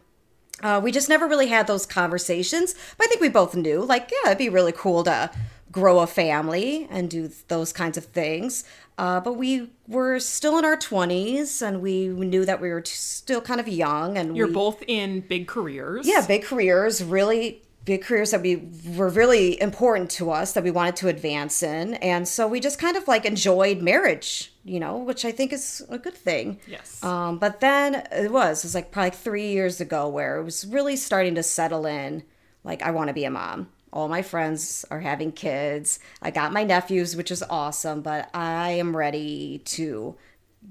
uh, 0.62 0.80
we 0.84 0.92
just 0.92 1.10
never 1.10 1.28
really 1.28 1.48
had 1.48 1.68
those 1.68 1.86
conversations. 1.86 2.76
But 2.98 3.06
I 3.06 3.08
think 3.08 3.22
we 3.22 3.30
both 3.30 3.56
knew, 3.56 3.84
like, 3.84 4.12
yeah, 4.12 4.32
it'd 4.32 4.38
be 4.38 4.50
really 4.50 4.72
cool 4.72 5.04
to 5.06 5.32
grow 5.72 6.00
a 6.00 6.08
family 6.08 6.88
and 6.92 7.10
do 7.10 7.30
those 7.48 7.72
kinds 7.72 7.98
of 7.98 8.06
things. 8.06 8.64
Uh, 8.98 9.20
but 9.20 9.34
we 9.34 9.70
were 9.88 10.20
still 10.20 10.58
in 10.60 10.66
our 10.66 10.78
20s 10.78 11.62
and 11.66 11.82
we 11.82 12.08
knew 12.08 12.46
that 12.46 12.62
we 12.62 12.70
were 12.70 12.82
t- 12.82 12.92
still 12.94 13.42
kind 13.42 13.60
of 13.60 13.68
young. 13.68 14.18
And 14.18 14.36
You're 14.36 14.48
we, 14.48 14.54
both 14.54 14.84
in 14.86 15.22
big 15.22 15.48
careers. 15.48 16.06
yeah, 16.08 16.26
big 16.28 16.44
careers, 16.44 17.04
really 17.04 17.64
big 17.84 18.04
careers 18.04 18.30
that 18.32 18.42
we 18.42 18.70
were 18.96 19.10
really 19.10 19.60
important 19.60 20.12
to 20.12 20.30
us 20.30 20.52
that 20.54 20.64
we 20.64 20.70
wanted 20.70 20.96
to 20.98 21.08
advance 21.08 21.64
in. 21.64 21.96
And 21.96 22.28
so 22.28 22.48
we 22.48 22.60
just 22.60 22.78
kind 22.78 22.96
of 22.96 23.08
like 23.08 23.26
enjoyed 23.26 23.82
marriage, 23.82 24.51
you 24.64 24.80
know, 24.80 24.98
which 24.98 25.26
I 25.26 25.32
think 25.32 25.54
is 25.54 25.84
a 25.90 25.98
good 25.98 26.14
thing. 26.14 26.60
Yes. 26.68 27.04
Um, 27.04 27.40
but 27.40 27.60
then 27.60 27.96
it 28.12 28.32
was, 28.32 28.64
it 28.64 28.68
was 28.68 28.76
like 28.76 28.92
probably 28.92 29.12
three 29.12 29.52
years 29.52 29.82
ago 29.82 30.08
where 30.08 30.38
it 30.38 30.44
was 30.44 30.66
really 30.66 30.96
starting 30.96 31.36
to 31.36 31.44
settle 31.44 31.86
in. 31.86 32.24
Like, 32.64 32.84
I 32.84 32.92
want 32.92 33.08
to 33.08 33.14
be 33.14 33.26
a 33.26 33.32
mom. 33.32 33.70
All 33.92 34.08
my 34.08 34.22
friends 34.22 34.86
are 34.92 35.02
having 35.02 35.32
kids. 35.32 36.00
I 36.22 36.32
got 36.32 36.54
my 36.54 36.64
nephews, 36.64 37.16
which 37.16 37.32
is 37.32 37.44
awesome, 37.50 38.02
but 38.02 38.30
I 38.34 38.72
am 38.72 38.96
ready 38.96 39.60
to, 39.66 40.16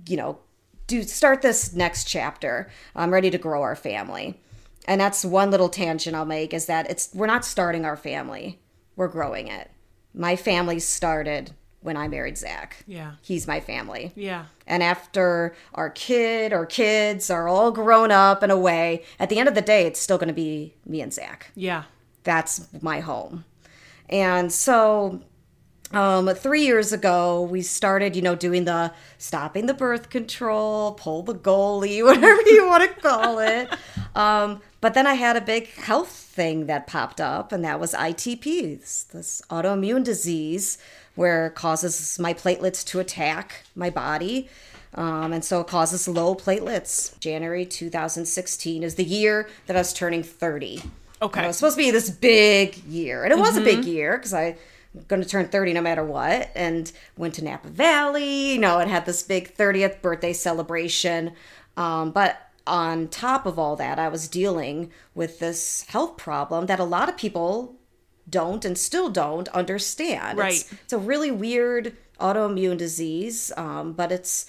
you 0.07 0.17
know, 0.17 0.39
do 0.87 1.03
start 1.03 1.43
this 1.43 1.75
next 1.75 2.05
chapter. 2.05 2.71
I'm 2.97 3.13
ready 3.13 3.31
to 3.31 3.39
grow 3.39 3.63
our 3.63 3.77
family. 3.77 4.41
And 4.87 5.01
that's 5.01 5.25
one 5.25 5.51
little 5.51 5.69
tangent 5.69 6.17
I'll 6.17 6.25
make 6.25 6.55
is 6.55 6.67
that 6.67 6.91
it's 6.91 7.11
we're 7.15 7.27
not 7.27 7.45
starting 7.45 7.85
our 7.85 7.97
family. 7.97 8.61
We're 8.97 9.09
growing 9.09 9.49
it. 9.49 9.71
My 10.15 10.35
family 10.35 10.81
started 10.81 11.53
when 11.83 11.97
I 11.97 12.09
married 12.09 12.37
Zach. 12.37 12.85
Yeah. 12.87 13.13
He's 13.23 13.47
my 13.47 13.61
family. 13.61 14.13
Yeah. 14.15 14.47
And 14.67 14.83
after 14.83 15.55
our 15.75 15.91
kid 15.91 16.53
or 16.53 16.67
kids 16.67 17.31
are 17.31 17.49
all 17.49 17.71
grown 17.73 18.11
up 18.11 18.43
and 18.43 18.53
away, 18.53 19.05
at 19.19 19.29
the 19.29 19.39
end 19.39 19.49
of 19.49 19.55
the 19.55 19.63
day, 19.63 19.87
it's 19.87 20.01
still 20.01 20.19
going 20.19 20.29
to 20.29 20.35
be 20.35 20.75
me 20.87 21.01
and 21.01 21.13
Zach. 21.13 21.51
Yeah. 21.55 21.85
That's 22.23 22.69
my 22.83 23.01
home. 23.01 23.45
And 24.11 24.53
so 24.53 25.23
um, 25.93 26.29
three 26.35 26.67
years 26.67 26.93
ago, 26.93 27.43
we 27.43 27.63
started, 27.63 28.15
you 28.15 28.23
know, 28.23 28.37
doing 28.37 28.65
the 28.65 28.93
stopping 29.19 29.67
the 29.67 29.75
birth 29.75 30.11
control, 30.11 30.93
pull 30.93 31.23
the 31.23 31.35
goalie, 31.35 32.05
whatever 32.05 32.43
you 32.43 32.67
want 32.67 32.83
to 32.95 33.01
call 33.01 33.39
it. 33.39 33.69
Um, 34.15 34.61
but 34.81 34.95
then 34.95 35.07
I 35.07 35.15
had 35.15 35.37
a 35.37 35.41
big 35.41 35.69
health 35.69 36.11
thing 36.11 36.67
that 36.67 36.87
popped 36.87 37.21
up, 37.21 37.53
and 37.53 37.65
that 37.65 37.81
was 37.81 37.93
ITPs, 37.93 39.09
this 39.09 39.43
autoimmune 39.51 40.05
disease 40.05 40.79
where 41.15 41.49
it 41.49 41.55
causes 41.55 42.19
my 42.19 42.35
platelets 42.35 42.85
to 42.87 43.01
attack 43.01 43.65
my 43.75 43.91
body. 43.91 44.49
Um, 44.95 45.33
and 45.33 45.45
so 45.45 45.61
it 45.61 45.67
causes 45.67 46.09
low 46.09 46.35
platelets. 46.35 47.19
January 47.21 47.65
2016 47.65 48.83
is 48.83 48.97
the 48.97 49.05
year 49.05 49.49
that 49.67 49.77
I 49.77 49.81
was 49.81 49.93
turning 49.93 50.23
30. 50.23 50.83
Okay. 51.23 51.45
It 51.45 51.47
was 51.47 51.57
supposed 51.57 51.77
to 51.77 51.83
be 51.83 51.91
this 51.91 52.11
big 52.11 52.77
year. 52.85 53.25
And 53.25 53.33
it 53.33 53.39
was 53.39 53.57
a 53.57 53.61
big 53.61 53.85
year 53.85 54.17
because 54.17 54.35
I 54.35 54.57
am 54.97 55.05
going 55.07 55.23
to 55.23 55.29
turn 55.29 55.47
30 55.49 55.75
no 55.75 55.83
matter 55.83 56.03
what. 56.03 56.51
And 56.55 56.91
went 57.17 57.35
to 57.35 57.45
Napa 57.45 57.69
Valley, 57.69 58.53
you 58.53 58.59
know, 58.59 58.79
and 58.79 58.91
had 58.91 59.07
this 59.07 59.23
big 59.23 59.55
30th 59.55 60.01
birthday 60.01 60.33
celebration. 60.33 61.33
Um, 61.77 62.11
but 62.11 62.51
on 62.67 63.09
top 63.09 63.47
of 63.47 63.59
all 63.59 63.77
that, 63.77 63.99
I 63.99 64.09
was 64.09 64.29
dealing 64.29 64.91
with 65.15 65.39
this 65.39 65.85
health 65.89 66.17
problem 66.17 66.67
that 66.67 66.81
a 66.81 66.85
lot 66.85 67.09
of 67.09 67.17
people 67.17 67.77
don't 68.31 68.65
and 68.65 68.77
still 68.77 69.09
don't 69.09 69.49
understand. 69.49 70.39
Right. 70.39 70.55
It's, 70.55 70.73
it's 70.73 70.93
a 70.93 70.99
really 70.99 71.31
weird 71.31 71.97
autoimmune 72.21 72.77
disease, 72.77 73.53
um, 73.57 73.93
but 73.93 74.13
it's 74.13 74.47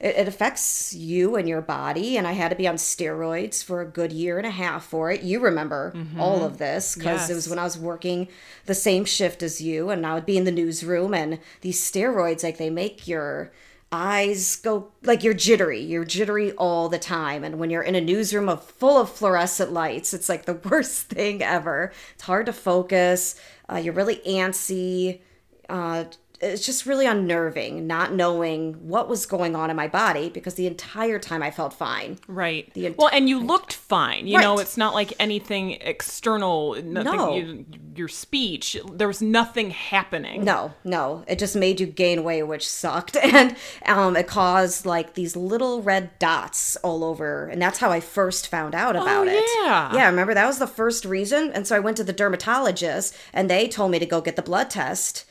it, 0.00 0.16
it 0.16 0.28
affects 0.28 0.94
you 0.94 1.36
and 1.36 1.48
your 1.48 1.60
body. 1.60 2.16
And 2.16 2.26
I 2.26 2.32
had 2.32 2.50
to 2.50 2.56
be 2.56 2.68
on 2.68 2.76
steroids 2.76 3.62
for 3.62 3.80
a 3.80 3.86
good 3.86 4.12
year 4.12 4.38
and 4.38 4.46
a 4.46 4.50
half 4.50 4.84
for 4.84 5.10
it. 5.10 5.22
You 5.22 5.40
remember 5.40 5.94
all 6.18 6.44
of 6.44 6.58
this 6.58 6.94
because 6.94 7.28
it 7.30 7.34
was 7.34 7.48
when 7.48 7.58
I 7.58 7.64
was 7.64 7.78
working 7.78 8.28
the 8.66 8.74
same 8.74 9.04
shift 9.04 9.42
as 9.42 9.60
you, 9.60 9.90
and 9.90 10.06
I 10.06 10.14
would 10.14 10.26
be 10.26 10.36
in 10.36 10.44
the 10.44 10.52
newsroom, 10.52 11.14
and 11.14 11.40
these 11.60 11.80
steroids 11.80 12.42
like 12.44 12.58
they 12.58 12.70
make 12.70 13.08
your 13.08 13.52
eyes 13.90 14.56
go 14.56 14.92
like 15.02 15.24
you're 15.24 15.34
jittery. 15.34 15.80
You're 15.80 16.04
jittery 16.04 16.52
all 16.52 16.88
the 16.88 16.98
time. 16.98 17.44
And 17.44 17.58
when 17.58 17.70
you're 17.70 17.82
in 17.82 17.94
a 17.94 18.00
newsroom 18.00 18.48
of 18.48 18.62
full 18.62 18.98
of 18.98 19.10
fluorescent 19.10 19.72
lights 19.72 20.12
it's 20.12 20.28
like 20.28 20.44
the 20.44 20.54
worst 20.70 21.08
thing 21.08 21.42
ever. 21.42 21.92
It's 22.14 22.24
hard 22.24 22.46
to 22.46 22.52
focus. 22.52 23.40
Uh, 23.70 23.76
you're 23.76 23.94
really 23.94 24.20
antsy. 24.26 25.20
Uh, 25.68 26.04
it's 26.40 26.64
just 26.64 26.86
really 26.86 27.06
unnerving 27.06 27.86
not 27.86 28.12
knowing 28.12 28.74
what 28.74 29.08
was 29.08 29.26
going 29.26 29.56
on 29.56 29.70
in 29.70 29.76
my 29.76 29.88
body 29.88 30.28
because 30.28 30.54
the 30.54 30.66
entire 30.66 31.18
time 31.18 31.42
I 31.42 31.50
felt 31.50 31.72
fine. 31.72 32.18
Right. 32.26 32.72
The 32.74 32.94
well, 32.96 33.10
and 33.12 33.28
you 33.28 33.40
looked 33.40 33.72
fine. 33.72 34.26
You 34.26 34.38
know, 34.38 34.58
it's 34.58 34.76
not 34.76 34.94
like 34.94 35.12
anything 35.18 35.72
external. 35.80 36.74
Nothing. 36.82 37.04
No. 37.04 37.36
You, 37.36 37.66
your 37.94 38.08
speech. 38.08 38.76
There 38.92 39.08
was 39.08 39.20
nothing 39.20 39.70
happening. 39.70 40.44
No, 40.44 40.72
no, 40.84 41.24
it 41.26 41.38
just 41.38 41.56
made 41.56 41.80
you 41.80 41.86
gain 41.86 42.22
weight, 42.22 42.44
which 42.44 42.68
sucked, 42.68 43.16
and 43.22 43.56
um, 43.86 44.16
it 44.16 44.26
caused 44.26 44.86
like 44.86 45.14
these 45.14 45.36
little 45.36 45.82
red 45.82 46.16
dots 46.18 46.76
all 46.76 47.04
over, 47.04 47.48
and 47.48 47.60
that's 47.60 47.78
how 47.78 47.90
I 47.90 48.00
first 48.00 48.48
found 48.48 48.74
out 48.74 48.96
about 48.96 49.26
it. 49.26 49.42
Oh, 49.44 49.64
yeah. 49.64 49.94
yeah. 49.94 50.06
Remember 50.06 50.34
that 50.34 50.46
was 50.46 50.58
the 50.58 50.66
first 50.66 51.04
reason, 51.04 51.50
and 51.52 51.66
so 51.66 51.76
I 51.76 51.80
went 51.80 51.96
to 51.96 52.04
the 52.04 52.12
dermatologist, 52.12 53.14
and 53.32 53.50
they 53.50 53.68
told 53.68 53.90
me 53.90 53.98
to 53.98 54.06
go 54.06 54.20
get 54.20 54.36
the 54.36 54.42
blood 54.42 54.70
test, 54.70 55.24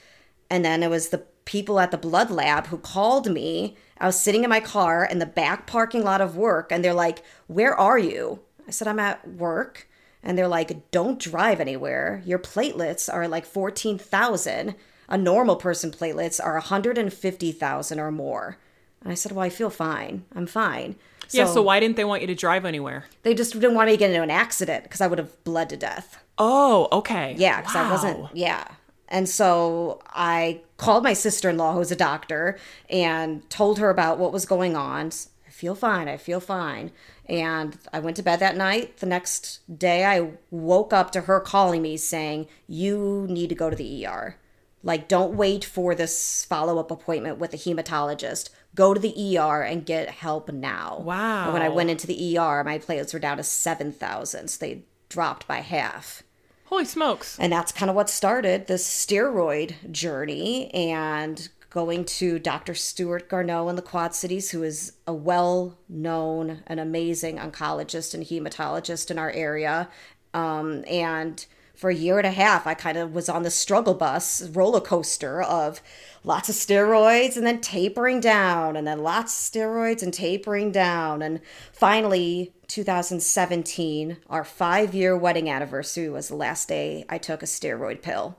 and 0.50 0.64
then 0.64 0.84
it 0.84 0.90
was 0.90 1.10
the 1.10 1.24
people 1.46 1.80
at 1.80 1.92
the 1.92 1.98
blood 1.98 2.30
lab 2.30 2.68
who 2.68 2.78
called 2.78 3.32
me. 3.32 3.76
I 4.00 4.06
was 4.06 4.20
sitting 4.20 4.44
in 4.44 4.50
my 4.50 4.60
car 4.60 5.06
in 5.06 5.20
the 5.20 5.26
back 5.26 5.66
parking 5.68 6.04
lot 6.04 6.22
of 6.22 6.36
work, 6.36 6.72
and 6.72 6.84
they're 6.84 6.94
like, 6.94 7.24
"Where 7.48 7.76
are 7.76 7.98
you?" 7.98 8.40
I 8.68 8.72
said, 8.72 8.88
"I'm 8.88 9.00
at 9.00 9.28
work." 9.28 9.88
And 10.24 10.38
they're 10.38 10.48
like, 10.48 10.92
don't 10.92 11.20
drive 11.20 11.62
anywhere. 11.62 12.22
Your 12.26 12.40
platelets 12.40 13.12
are 13.12 13.28
like 13.30 13.46
14,000. 13.46 14.76
A 15.08 15.18
normal 15.18 15.56
person 15.56 15.90
platelets 15.90 16.44
are 16.44 16.56
150,000 16.56 18.00
or 18.00 18.12
more. 18.12 18.58
And 19.02 19.12
I 19.12 19.16
said, 19.16 19.32
well, 19.32 19.46
I 19.46 19.50
feel 19.50 19.70
fine. 19.70 20.26
I'm 20.36 20.48
fine. 20.48 20.96
Yeah. 21.30 21.46
So 21.46 21.62
why 21.62 21.80
didn't 21.80 21.96
they 21.96 22.04
want 22.04 22.22
you 22.22 22.28
to 22.28 22.36
drive 22.36 22.66
anywhere? 22.66 23.06
They 23.24 23.34
just 23.34 23.54
didn't 23.54 23.76
want 23.76 23.88
me 23.88 23.94
to 23.94 23.98
get 23.98 24.10
into 24.10 24.24
an 24.24 24.32
accident 24.32 24.84
because 24.84 25.00
I 25.00 25.08
would 25.08 25.20
have 25.20 25.44
bled 25.46 25.70
to 25.70 25.78
death. 25.78 26.22
Oh, 26.38 26.90
okay. 26.92 27.36
Yeah, 27.38 27.62
because 27.62 27.76
I 27.76 27.90
wasn't. 27.90 28.20
Wow. 28.20 28.30
Yeah. 28.34 28.68
And 29.10 29.28
so 29.30 30.02
I 30.10 30.62
called 30.78 31.04
my 31.04 31.14
sister 31.14 31.50
in 31.50 31.58
law, 31.58 31.74
who's 31.74 31.92
a 31.92 31.96
doctor, 31.96 32.58
and 32.90 33.48
told 33.50 33.80
her 33.80 33.90
about 33.90 34.20
what 34.20 34.34
was 34.34 34.46
going 34.46 34.76
on. 34.76 35.12
I 35.48 35.50
feel 35.50 35.76
fine. 35.76 36.08
I 36.08 36.18
feel 36.18 36.40
fine. 36.40 36.92
And 37.26 37.78
I 37.92 38.00
went 38.00 38.16
to 38.18 38.24
bed 38.24 38.40
that 38.40 38.58
night. 38.58 38.98
The 38.98 39.06
next 39.06 39.60
day, 39.80 40.06
I 40.06 40.32
woke 40.52 40.94
up 40.94 41.12
to 41.12 41.22
her 41.22 41.40
calling 41.40 41.82
me 41.82 41.98
saying, 41.98 42.48
You 42.68 43.26
need 43.30 43.50
to 43.50 43.56
go 43.56 43.70
to 43.70 43.76
the 43.76 44.06
ER. 44.06 44.38
Like, 44.84 45.08
don't 45.08 45.36
wait 45.36 45.66
for 45.66 45.96
this 45.96 46.46
follow 46.46 46.80
up 46.80 46.92
appointment 46.92 47.40
with 47.40 47.54
a 47.54 47.58
hematologist. 47.58 48.50
Go 48.76 48.94
to 48.94 49.00
the 49.00 49.38
ER 49.38 49.62
and 49.62 49.86
get 49.86 50.10
help 50.10 50.52
now. 50.52 51.00
Wow. 51.04 51.46
And 51.46 51.54
when 51.54 51.64
I 51.64 51.70
went 51.70 51.90
into 51.90 52.08
the 52.08 52.38
ER, 52.38 52.64
my 52.64 52.78
platelets 52.78 53.14
were 53.14 53.20
down 53.20 53.38
to 53.38 53.44
7,000. 53.44 54.48
So 54.48 54.58
they 54.60 54.84
dropped 55.10 55.48
by 55.48 55.62
half. 55.62 56.24
Holy 56.68 56.86
smokes. 56.86 57.38
And 57.40 57.52
that's 57.52 57.72
kind 57.72 57.90
of 57.90 57.96
what 57.96 58.10
started 58.10 58.68
this 58.68 58.86
steroid 58.86 59.92
journey 59.92 60.70
and 60.74 61.48
going 61.70 62.04
to 62.04 62.40
Dr. 62.40 62.74
Stuart 62.74 63.30
Garneau 63.30 63.70
in 63.70 63.78
the 63.78 63.82
Quad 63.82 64.14
Cities, 64.14 64.52
who 64.52 64.64
is 64.64 64.94
a 65.06 65.14
well 65.14 65.78
known 65.88 66.64
and 66.68 66.80
amazing 66.80 67.38
oncologist 67.38 68.14
and 68.14 68.24
hematologist 68.24 69.10
in 69.10 69.18
our 69.18 69.32
area. 69.32 69.88
Um, 70.34 70.84
and 70.90 71.46
for 71.74 71.90
a 71.90 71.96
year 71.96 72.18
and 72.18 72.28
a 72.28 72.32
half, 72.32 72.68
I 72.68 72.74
kind 72.74 72.98
of 72.98 73.14
was 73.14 73.30
on 73.30 73.44
the 73.44 73.52
struggle 73.52 73.94
bus 73.94 74.50
roller 74.50 74.82
coaster 74.82 75.42
of 75.42 75.82
lots 76.28 76.50
of 76.50 76.56
steroids 76.56 77.38
and 77.38 77.48
then 77.48 77.62
tapering 77.62 78.20
down, 78.20 78.76
and 78.76 78.86
then 78.86 79.02
lots 79.02 79.34
of 79.34 79.54
steroids 79.54 80.04
and 80.04 80.14
tapering 80.14 80.72
down. 80.74 81.22
And 81.22 81.40
finally, 81.72 82.54
2017, 82.68 84.18
our 84.30 84.44
five 84.44 84.94
year 84.94 85.18
wedding 85.18 85.50
anniversary 85.50 86.10
was 86.10 86.28
the 86.28 86.36
last 86.36 86.68
day 86.68 87.06
I 87.08 87.18
took 87.18 87.42
a 87.42 87.46
steroid 87.46 88.02
pill. 88.02 88.38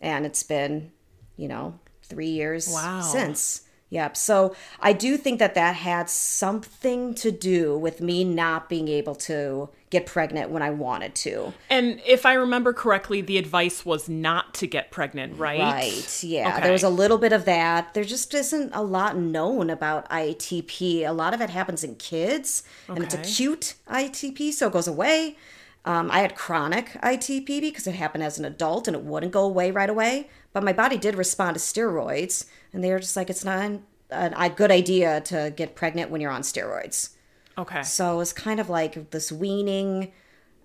And 0.00 0.26
it's 0.26 0.42
been, 0.42 0.90
you 1.36 1.46
know, 1.46 1.78
three 2.02 2.30
years 2.30 2.68
Wow. 2.68 3.00
since. 3.00 3.62
Yep. 3.90 4.16
So 4.16 4.56
I 4.80 4.92
do 4.92 5.16
think 5.16 5.38
that 5.38 5.54
that 5.54 5.76
had 5.76 6.10
something 6.10 7.14
to 7.14 7.30
do 7.30 7.78
with 7.78 8.00
me 8.00 8.24
not 8.24 8.68
being 8.68 8.88
able 8.88 9.14
to 9.14 9.68
get 9.92 10.06
pregnant 10.06 10.50
when 10.50 10.62
I 10.62 10.70
wanted 10.70 11.14
to. 11.16 11.52
And 11.70 12.00
if 12.06 12.26
I 12.26 12.32
remember 12.32 12.72
correctly, 12.72 13.20
the 13.20 13.36
advice 13.38 13.84
was 13.84 14.08
not 14.08 14.54
to 14.54 14.66
get 14.66 14.90
pregnant, 14.90 15.38
right? 15.38 15.60
Right. 15.60 16.24
Yeah. 16.24 16.54
Okay. 16.54 16.62
There 16.62 16.72
was 16.72 16.82
a 16.82 16.88
little 16.88 17.18
bit 17.18 17.32
of 17.32 17.44
that. 17.44 17.92
There 17.94 18.02
just 18.02 18.32
isn't 18.34 18.70
a 18.74 18.82
lot 18.82 19.16
known 19.16 19.70
about 19.70 20.08
ITP. 20.10 21.06
A 21.06 21.12
lot 21.12 21.34
of 21.34 21.40
it 21.40 21.50
happens 21.50 21.84
in 21.84 21.94
kids, 21.96 22.62
and 22.88 23.04
it's 23.04 23.14
Okay. 23.14 23.22
acute 23.22 23.74
ITP, 23.86 24.50
so 24.52 24.66
it 24.66 24.72
goes 24.72 24.88
away. 24.88 25.36
Um, 25.84 26.10
I 26.10 26.20
had 26.20 26.34
chronic 26.34 26.96
ITP 27.02 27.60
because 27.60 27.86
it 27.86 27.94
happened 27.94 28.24
as 28.24 28.38
an 28.38 28.44
adult 28.44 28.86
and 28.88 28.96
it 28.96 29.02
wouldn't 29.02 29.32
go 29.32 29.44
away 29.44 29.70
right 29.70 29.90
away. 29.90 30.28
But 30.52 30.64
my 30.64 30.72
body 30.72 30.96
did 30.96 31.14
respond 31.16 31.54
to 31.56 31.60
steroids, 31.60 32.46
and 32.72 32.82
they 32.82 32.90
were 32.90 33.00
just 33.00 33.16
like, 33.16 33.28
it's 33.28 33.44
not 33.44 33.58
an, 33.62 33.82
a 34.10 34.48
good 34.48 34.70
idea 34.70 35.20
to 35.22 35.52
get 35.54 35.74
pregnant 35.74 36.10
when 36.10 36.20
you're 36.20 36.30
on 36.30 36.42
steroids. 36.42 37.10
Okay. 37.58 37.82
So 37.82 38.14
it 38.14 38.16
was 38.16 38.32
kind 38.32 38.60
of 38.60 38.68
like 38.68 39.10
this 39.10 39.30
weaning. 39.30 40.12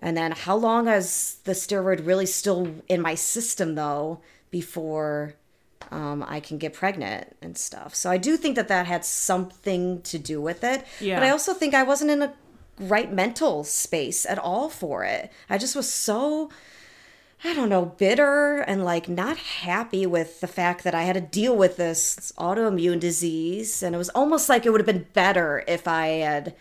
And 0.00 0.16
then 0.16 0.32
how 0.32 0.56
long 0.56 0.88
is 0.88 1.38
the 1.44 1.52
steroid 1.52 2.06
really 2.06 2.26
still 2.26 2.74
in 2.88 3.00
my 3.00 3.14
system 3.14 3.74
though 3.74 4.20
before 4.50 5.34
um, 5.90 6.24
I 6.26 6.40
can 6.40 6.58
get 6.58 6.72
pregnant 6.72 7.36
and 7.42 7.58
stuff? 7.58 7.94
So 7.94 8.10
I 8.10 8.16
do 8.16 8.36
think 8.36 8.56
that 8.56 8.68
that 8.68 8.86
had 8.86 9.04
something 9.04 10.02
to 10.02 10.18
do 10.18 10.40
with 10.40 10.62
it. 10.64 10.84
Yeah. 11.00 11.18
But 11.18 11.26
I 11.26 11.30
also 11.30 11.52
think 11.52 11.74
I 11.74 11.82
wasn't 11.82 12.10
in 12.10 12.22
a 12.22 12.34
right 12.78 13.12
mental 13.12 13.64
space 13.64 14.24
at 14.24 14.38
all 14.38 14.68
for 14.68 15.04
it. 15.04 15.32
I 15.50 15.58
just 15.58 15.76
was 15.76 15.92
so. 15.92 16.50
I 17.44 17.54
don't 17.54 17.68
know, 17.68 17.84
bitter 17.84 18.58
and 18.62 18.84
like 18.84 19.08
not 19.08 19.36
happy 19.36 20.06
with 20.06 20.40
the 20.40 20.48
fact 20.48 20.82
that 20.82 20.92
I 20.92 21.04
had 21.04 21.14
to 21.14 21.20
deal 21.20 21.56
with 21.56 21.76
this 21.76 22.32
autoimmune 22.36 22.98
disease. 22.98 23.80
And 23.80 23.94
it 23.94 23.98
was 23.98 24.08
almost 24.08 24.48
like 24.48 24.66
it 24.66 24.70
would 24.70 24.80
have 24.80 24.86
been 24.86 25.06
better 25.12 25.62
if 25.68 25.86
I 25.86 26.06
had 26.06 26.56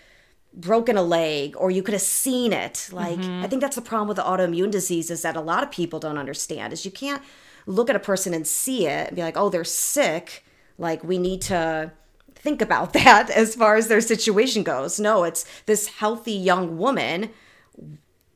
broken 0.57 0.97
a 0.97 1.03
leg 1.03 1.55
or 1.57 1.71
you 1.71 1.81
could 1.83 1.93
have 1.93 2.01
seen 2.01 2.51
it. 2.51 2.89
Like, 2.91 3.19
mm-hmm. 3.19 3.43
I 3.43 3.47
think 3.47 3.61
that's 3.61 3.75
the 3.75 3.81
problem 3.81 4.07
with 4.07 4.17
the 4.17 4.23
autoimmune 4.23 4.71
disease 4.71 5.09
is 5.09 5.21
that 5.21 5.37
a 5.37 5.41
lot 5.41 5.63
of 5.63 5.71
people 5.71 5.99
don't 5.99 6.17
understand 6.17 6.73
is 6.73 6.83
you 6.83 6.91
can't 6.91 7.21
look 7.65 7.89
at 7.89 7.95
a 7.95 7.99
person 7.99 8.33
and 8.33 8.45
see 8.45 8.87
it 8.87 9.07
and 9.07 9.15
be 9.15 9.21
like, 9.21 9.37
oh, 9.37 9.49
they're 9.49 9.63
sick. 9.63 10.43
Like, 10.77 11.03
we 11.03 11.17
need 11.17 11.41
to 11.43 11.91
think 12.35 12.61
about 12.61 12.93
that 13.03 13.29
as 13.29 13.55
far 13.55 13.75
as 13.75 13.87
their 13.87 14.01
situation 14.01 14.63
goes. 14.63 14.99
No, 14.99 15.23
it's 15.23 15.45
this 15.65 15.87
healthy 15.87 16.33
young 16.33 16.77
woman 16.77 17.29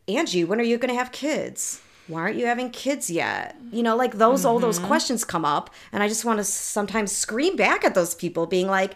Angie, 0.07 0.43
when 0.43 0.59
are 0.59 0.63
you 0.63 0.77
going 0.77 0.89
to 0.89 0.97
have 0.97 1.11
kids? 1.11 1.81
Why 2.07 2.21
aren't 2.21 2.35
you 2.35 2.45
having 2.45 2.71
kids 2.71 3.09
yet? 3.09 3.55
You 3.71 3.83
know, 3.83 3.95
like 3.95 4.17
those, 4.17 4.43
all 4.43 4.59
those 4.59 4.79
mm-hmm. 4.79 4.87
questions 4.87 5.23
come 5.23 5.45
up. 5.45 5.69
And 5.91 6.03
I 6.03 6.07
just 6.07 6.25
want 6.25 6.39
to 6.39 6.43
sometimes 6.43 7.11
scream 7.11 7.55
back 7.55 7.85
at 7.85 7.95
those 7.95 8.15
people, 8.15 8.47
being 8.47 8.67
like, 8.67 8.95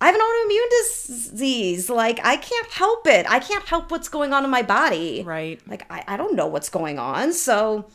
I 0.00 0.06
have 0.06 0.14
an 0.14 0.20
autoimmune 0.20 0.70
disease. 0.70 1.88
Like, 1.88 2.20
I 2.24 2.36
can't 2.36 2.70
help 2.70 3.06
it. 3.06 3.26
I 3.28 3.38
can't 3.38 3.64
help 3.64 3.90
what's 3.90 4.08
going 4.08 4.32
on 4.32 4.44
in 4.44 4.50
my 4.50 4.62
body. 4.62 5.22
Right. 5.24 5.60
Like, 5.66 5.90
I, 5.90 6.04
I 6.06 6.16
don't 6.16 6.34
know 6.34 6.46
what's 6.46 6.68
going 6.68 6.98
on. 6.98 7.32
So 7.32 7.86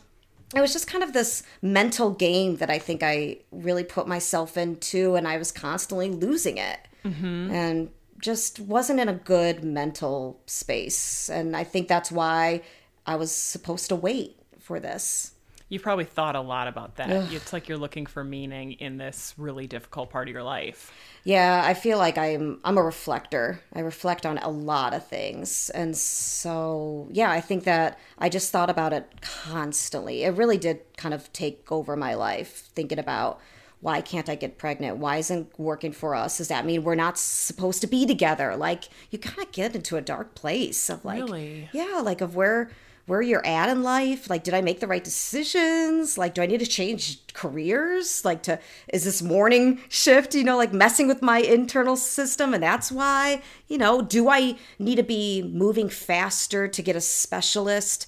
it 0.54 0.60
was 0.60 0.72
just 0.72 0.86
kind 0.86 1.04
of 1.04 1.12
this 1.12 1.42
mental 1.62 2.10
game 2.10 2.56
that 2.56 2.70
I 2.70 2.78
think 2.78 3.02
I 3.02 3.38
really 3.52 3.84
put 3.84 4.08
myself 4.08 4.56
into. 4.56 5.14
And 5.14 5.28
I 5.28 5.36
was 5.36 5.52
constantly 5.52 6.10
losing 6.10 6.58
it. 6.58 6.78
Mm-hmm. 7.04 7.50
And 7.50 7.90
just 8.20 8.60
wasn't 8.60 9.00
in 9.00 9.08
a 9.08 9.14
good 9.14 9.64
mental 9.64 10.40
space. 10.46 11.30
And 11.30 11.56
I 11.56 11.64
think 11.64 11.88
that's 11.88 12.12
why 12.12 12.62
I 13.06 13.16
was 13.16 13.32
supposed 13.32 13.88
to 13.88 13.96
wait 13.96 14.36
for 14.58 14.78
this. 14.78 15.32
You've 15.70 15.82
probably 15.82 16.04
thought 16.04 16.36
a 16.36 16.40
lot 16.40 16.68
about 16.68 16.96
that. 16.96 17.32
It's 17.32 17.52
like 17.52 17.68
you're 17.68 17.78
looking 17.78 18.04
for 18.04 18.22
meaning 18.24 18.72
in 18.72 18.98
this 18.98 19.34
really 19.38 19.66
difficult 19.66 20.10
part 20.10 20.28
of 20.28 20.34
your 20.34 20.42
life. 20.42 20.92
Yeah, 21.24 21.62
I 21.64 21.74
feel 21.74 21.96
like 21.96 22.18
I'm 22.18 22.58
I'm 22.64 22.76
a 22.76 22.82
reflector. 22.82 23.60
I 23.72 23.80
reflect 23.80 24.26
on 24.26 24.38
a 24.38 24.48
lot 24.50 24.92
of 24.94 25.06
things. 25.06 25.70
And 25.70 25.96
so, 25.96 27.08
yeah, 27.12 27.30
I 27.30 27.40
think 27.40 27.64
that 27.64 27.98
I 28.18 28.28
just 28.28 28.50
thought 28.50 28.68
about 28.68 28.92
it 28.92 29.08
constantly. 29.22 30.24
It 30.24 30.34
really 30.34 30.58
did 30.58 30.80
kind 30.96 31.14
of 31.14 31.32
take 31.32 31.70
over 31.70 31.96
my 31.96 32.14
life 32.14 32.68
thinking 32.74 32.98
about 32.98 33.40
why 33.80 34.00
can't 34.02 34.28
I 34.28 34.34
get 34.34 34.58
pregnant? 34.58 34.98
Why 34.98 35.16
isn't 35.18 35.58
working 35.58 35.92
for 35.92 36.14
us? 36.14 36.36
Does 36.38 36.48
that 36.48 36.66
mean 36.66 36.84
we're 36.84 36.94
not 36.94 37.16
supposed 37.16 37.80
to 37.80 37.86
be 37.86 38.04
together? 38.06 38.54
Like 38.56 38.84
you 39.10 39.18
kind 39.18 39.38
of 39.38 39.52
get 39.52 39.74
into 39.74 39.96
a 39.96 40.02
dark 40.02 40.34
place 40.34 40.90
of 40.90 41.04
like 41.04 41.22
Really? 41.22 41.68
yeah, 41.72 42.00
like 42.04 42.20
of 42.20 42.34
where 42.36 42.70
where 43.10 43.20
you're 43.20 43.44
at 43.44 43.68
in 43.68 43.82
life. 43.82 44.30
Like, 44.30 44.44
did 44.44 44.54
I 44.54 44.60
make 44.60 44.78
the 44.78 44.86
right 44.86 45.02
decisions? 45.02 46.16
Like, 46.16 46.32
do 46.34 46.42
I 46.42 46.46
need 46.46 46.60
to 46.60 46.66
change 46.66 47.18
careers? 47.34 48.24
Like, 48.24 48.42
to 48.44 48.60
is 48.92 49.04
this 49.04 49.20
morning 49.20 49.80
shift, 49.88 50.34
you 50.34 50.44
know, 50.44 50.56
like 50.56 50.72
messing 50.72 51.08
with 51.08 51.20
my 51.20 51.38
internal 51.40 51.96
system, 51.96 52.54
and 52.54 52.62
that's 52.62 52.92
why, 52.92 53.42
you 53.66 53.78
know, 53.78 54.00
do 54.00 54.28
I 54.28 54.56
need 54.78 54.94
to 54.96 55.02
be 55.02 55.42
moving 55.42 55.88
faster 55.88 56.68
to 56.68 56.82
get 56.82 56.94
a 56.94 57.00
specialist? 57.00 58.06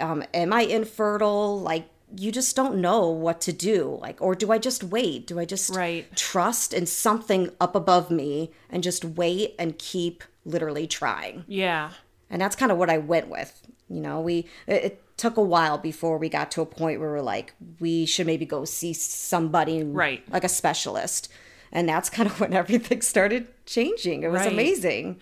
Um, 0.00 0.24
am 0.34 0.52
I 0.52 0.62
infertile? 0.62 1.60
Like, 1.60 1.88
you 2.16 2.32
just 2.32 2.56
don't 2.56 2.76
know 2.78 3.08
what 3.08 3.40
to 3.42 3.52
do. 3.52 3.96
Like, 4.02 4.20
or 4.20 4.34
do 4.34 4.50
I 4.50 4.58
just 4.58 4.82
wait? 4.84 5.26
Do 5.26 5.38
I 5.38 5.44
just 5.44 5.74
Right. 5.74 6.04
trust 6.16 6.74
in 6.74 6.84
something 6.86 7.50
up 7.60 7.74
above 7.76 8.10
me 8.10 8.50
and 8.68 8.82
just 8.82 9.04
wait 9.04 9.54
and 9.58 9.78
keep 9.78 10.24
literally 10.44 10.86
trying? 10.88 11.44
Yeah. 11.46 11.90
and 12.28 12.40
that's 12.40 12.56
kind 12.56 12.72
of 12.72 12.78
what 12.78 12.88
I 12.88 12.96
went 12.96 13.28
with. 13.28 13.60
You 13.92 14.00
know, 14.00 14.20
we 14.20 14.46
it, 14.66 15.02
took 15.16 15.36
a 15.36 15.42
while 15.42 15.78
before 15.78 16.18
we 16.18 16.28
got 16.28 16.50
to 16.52 16.62
a 16.62 16.66
point 16.66 16.98
where 16.98 17.10
we're 17.10 17.20
like, 17.20 17.54
we 17.78 18.06
should 18.06 18.26
maybe 18.26 18.46
go 18.46 18.64
see 18.64 18.92
somebody, 18.92 19.84
Right. 19.84 20.24
like 20.32 20.42
a 20.44 20.48
specialist, 20.48 21.28
and 21.70 21.88
that's 21.88 22.10
kind 22.10 22.28
of 22.28 22.40
when 22.40 22.52
everything 22.52 23.02
started 23.02 23.46
changing. 23.66 24.22
It 24.22 24.30
was 24.30 24.40
Right. 24.40 24.52
amazing. 24.52 25.20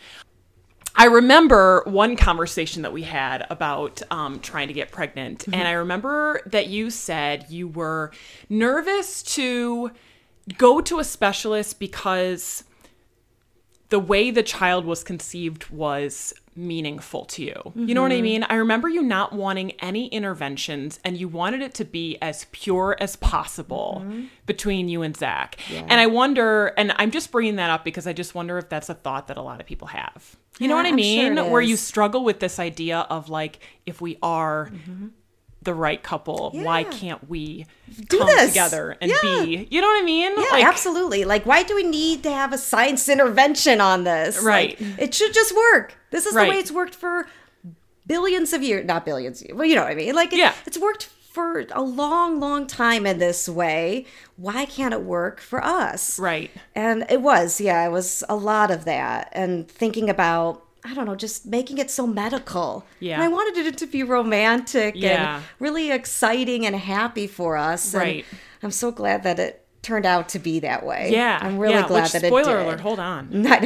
I 0.97 1.05
remember 1.07 1.83
one 1.87 2.17
conversation 2.17 2.83
that 2.83 2.93
we 2.93 3.03
had 3.03 3.47
about 3.49 4.03
um, 4.11 4.41
trying 4.41 4.69
to 4.69 4.75
get 4.75 4.91
pregnant. 4.91 5.47
And 5.47 5.69
I 5.69 5.73
remember 5.73 6.41
that 6.47 6.67
you 6.67 6.91
said 6.91 7.47
you 7.49 7.69
were 7.69 8.11
nervous 8.49 9.23
to 9.35 9.93
go 10.59 10.81
to 10.81 10.99
a 10.99 11.05
specialist 11.05 11.79
because 11.79 12.65
the 13.91 14.01
way 14.01 14.31
the 14.31 14.43
child 14.43 14.85
was 14.85 15.05
conceived 15.05 15.69
was 15.71 16.33
meaningful 16.57 17.25
to 17.25 17.43
you. 17.43 17.73
You 17.75 17.95
know 17.95 18.03
what 18.03 18.13
I 18.13 18.17
mm-hmm. 18.17 18.23
mean? 18.23 18.43
I 18.45 18.55
remember 18.55 18.89
you 18.89 19.03
not 19.03 19.33
wanting 19.33 19.73
any 19.81 20.09
interventions 20.09 20.99
and 21.05 21.17
you 21.17 21.29
wanted 21.29 21.63
it 21.63 21.75
to 21.75 21.85
be 21.85 22.19
as 22.21 22.47
pure 22.53 22.97
as 23.01 23.17
possible 23.17 24.03
mm-hmm. 24.05 24.25
between 24.47 24.89
you 24.89 25.03
and 25.03 25.17
Zach. 25.17 25.57
And 25.71 25.93
I 25.93 26.07
wonder, 26.07 26.69
and 26.77 26.93
I'm 26.97 27.11
just 27.11 27.31
bringing 27.31 27.57
that 27.57 27.71
up 27.71 27.85
because 27.85 28.07
I 28.07 28.13
just 28.13 28.35
wonder 28.35 28.59
if 28.59 28.69
that's 28.69 28.89
a 28.89 28.95
thought 28.95 29.29
that 29.29 29.37
a 29.37 29.43
lot 29.43 29.61
of 29.61 29.67
people 29.67 29.89
have. 29.89 30.37
You 30.59 30.69
know 30.69 30.75
what 30.75 30.87
I 30.87 30.91
I'm 30.91 30.99
sure 30.99 31.35
mean? 31.35 31.51
Where 31.51 31.63
you 31.63 31.77
struggle 31.77 32.25
with 32.25 32.41
this 32.41 32.59
idea 32.59 32.99
of 32.99 33.29
like, 33.29 33.61
if 33.87 34.01
we 34.01 34.19
are 34.23 34.71
mm-hmm. 34.73 35.09
The 35.63 35.75
right 35.75 36.03
couple, 36.03 36.51
why 36.55 36.85
can't 36.85 37.29
we 37.29 37.67
Do 38.09 38.19
come 38.19 38.27
this. 38.29 38.49
together 38.49 38.97
and 39.01 39.11
Yeah. 39.11 39.17
be? 39.45 39.69
You 39.71 39.81
know 39.83 39.89
what 39.89 40.03
I 40.03 40.05
mean? 40.07 40.33
Yeah, 40.37 40.45
Like, 40.53 40.65
absolutely. 40.65 41.25
Like, 41.25 41.45
why 41.45 41.63
do 41.63 41.75
we 41.75 41.83
need 41.83 42.23
to 42.23 42.31
have 42.31 42.53
a 42.55 42.59
science 42.59 43.09
intervention 43.11 43.81
on 43.81 44.05
this? 44.05 44.43
Right. 44.43 44.81
Like, 44.81 44.99
it 44.99 45.15
should 45.15 45.35
just 45.35 45.55
work. 45.55 45.95
This 46.11 46.25
is 46.27 46.33
the 46.33 46.41
way 46.41 46.57
it's 46.59 46.73
worked 46.73 46.95
for 46.95 47.27
billions 48.07 48.53
of 48.53 48.63
years. 48.63 48.87
Not 48.87 49.05
billions, 49.05 49.43
well, 49.53 49.67
you 49.67 49.75
know 49.75 49.83
what 49.83 49.93
I 49.93 49.95
mean. 49.95 50.15
Like, 50.15 50.33
it, 50.33 50.39
Yeah. 50.39 50.55
it's 50.67 50.79
worked 50.79 51.05
for 51.33 51.65
a 51.73 51.83
long, 51.83 52.41
long 52.41 52.67
time 52.67 53.07
in 53.07 53.19
this 53.19 53.49
way. 53.49 54.07
Why 54.37 54.65
can't 54.65 54.93
it 54.95 55.03
work 55.03 55.41
for 55.41 55.63
us? 55.65 56.19
Right. 56.19 56.51
And 56.75 57.05
it 57.09 57.21
was, 57.23 57.61
yeah, 57.61 57.87
it 57.87 57.91
was 57.91 58.25
a 58.29 58.35
lot 58.35 58.71
of 58.71 58.85
that. 58.87 59.29
And 59.33 59.69
thinking 59.71 60.11
about, 60.11 60.65
I 60.85 60.95
don't 60.95 61.05
know, 61.07 61.15
just 61.15 61.45
making 61.47 61.79
it 61.79 61.91
so 61.91 62.07
medical. 62.07 62.87
Yeah. 63.01 63.15
And 63.15 63.23
I 63.23 63.29
wanted 63.29 63.67
it 63.67 63.77
to 63.79 63.87
be 63.87 64.03
romantic 64.03 64.95
Yeah. 64.97 65.37
and 65.37 65.45
really 65.59 65.91
exciting 65.91 66.65
and 66.67 66.75
happy 66.75 67.27
for 67.27 67.57
us. 67.57 67.93
And 67.93 68.03
Right. 68.03 68.25
I'm 68.63 68.71
so 68.71 68.91
glad 68.91 69.23
that 69.25 69.39
it 69.39 69.67
turned 69.83 70.07
out 70.07 70.29
to 70.31 70.39
be 70.39 70.61
that 70.61 70.85
way. 70.85 71.11
Yeah. 71.13 71.39
I'm 71.41 71.59
really 71.59 71.75
yeah, 71.75 71.87
glad 71.89 72.03
which, 72.05 72.13
that 72.13 72.23
it 72.25 72.29
spoiler 72.29 72.61
alert, 72.61 72.81
hold 72.81 72.99
on. 72.99 73.29
Not- 73.43 73.65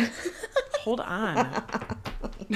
Hold 0.82 1.00
on. 1.00 1.64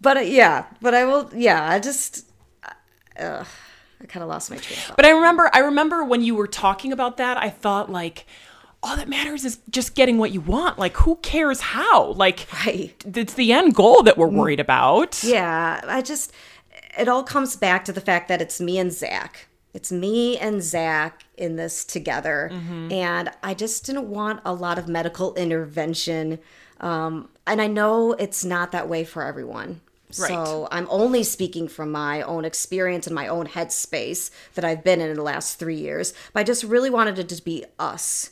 but 0.00 0.16
uh, 0.16 0.20
yeah, 0.20 0.66
but 0.80 0.94
I 0.94 1.04
will, 1.04 1.30
yeah, 1.34 1.68
I 1.68 1.78
just, 1.80 2.30
uh, 3.18 3.44
I 4.00 4.06
kind 4.06 4.22
of 4.22 4.28
lost 4.28 4.50
my 4.50 4.56
train 4.58 4.78
of 4.78 4.84
thought. 4.84 4.96
But 4.96 5.06
I 5.06 5.10
remember 5.10 5.50
I 5.52 5.60
remember 5.60 6.04
when 6.04 6.22
you 6.22 6.34
were 6.34 6.46
talking 6.46 6.92
about 6.92 7.16
that, 7.16 7.36
I 7.36 7.50
thought 7.50 7.90
like 7.90 8.26
all 8.86 8.96
that 8.96 9.08
matters 9.08 9.44
is 9.44 9.58
just 9.70 9.94
getting 9.94 10.18
what 10.18 10.32
you 10.32 10.40
want. 10.40 10.78
Like 10.78 10.96
who 10.96 11.16
cares 11.16 11.60
how? 11.60 12.12
Like 12.12 12.46
Right. 12.64 12.94
it's 13.04 13.34
the 13.34 13.52
end 13.52 13.74
goal 13.74 14.02
that 14.04 14.16
we're 14.16 14.28
worried 14.28 14.60
about. 14.60 15.22
Yeah, 15.24 15.80
I 15.86 16.02
just 16.02 16.32
it 16.98 17.08
all 17.08 17.22
comes 17.22 17.56
back 17.56 17.84
to 17.86 17.92
the 17.92 18.00
fact 18.00 18.28
that 18.28 18.40
it's 18.40 18.60
me 18.60 18.78
and 18.78 18.92
Zach. 18.92 19.48
It's 19.74 19.92
me 19.92 20.38
and 20.38 20.62
Zach 20.62 21.24
in 21.36 21.56
this 21.56 21.84
together. 21.84 22.50
And 22.90 23.30
I 23.42 23.52
just 23.52 23.84
didn't 23.84 24.08
want 24.08 24.40
a 24.44 24.54
lot 24.54 24.78
of 24.78 24.88
medical 24.88 25.34
intervention. 25.34 26.38
Um, 26.80 27.28
and 27.46 27.60
I 27.60 27.66
know 27.66 28.12
it's 28.12 28.44
not 28.44 28.72
that 28.72 28.88
way 28.88 29.04
for 29.04 29.22
everyone. 29.22 29.82
Right. 30.18 30.28
So 30.28 30.68
I'm 30.70 30.86
only 30.88 31.22
speaking 31.24 31.68
from 31.68 31.90
my 31.92 32.22
own 32.22 32.44
experience 32.46 33.06
and 33.06 33.14
my 33.14 33.26
own 33.28 33.48
headspace 33.48 34.30
that 34.54 34.64
I've 34.64 34.82
been 34.84 35.00
in, 35.00 35.10
in 35.10 35.16
the 35.16 35.22
last 35.22 35.58
three 35.58 35.76
years. 35.76 36.14
But 36.32 36.40
I 36.40 36.44
just 36.44 36.64
really 36.64 36.90
wanted 36.90 37.18
it 37.18 37.28
to 37.28 37.42
be 37.44 37.64
us 37.78 38.30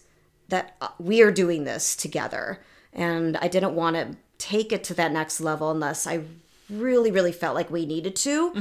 that 0.54 0.76
uh, 0.80 0.88
we 0.98 1.20
are 1.20 1.32
doing 1.32 1.64
this 1.64 1.96
together. 1.96 2.60
And 2.92 3.36
I 3.38 3.48
didn't 3.48 3.74
want 3.74 3.96
to 3.96 4.16
take 4.38 4.72
it 4.72 4.84
to 4.84 4.94
that 4.94 5.10
next 5.10 5.40
level 5.40 5.72
unless 5.72 6.06
I 6.06 6.20
really, 6.70 7.10
really 7.10 7.32
felt 7.32 7.56
like 7.56 7.70
we 7.70 7.86
needed 7.86 8.14
to. 8.16 8.52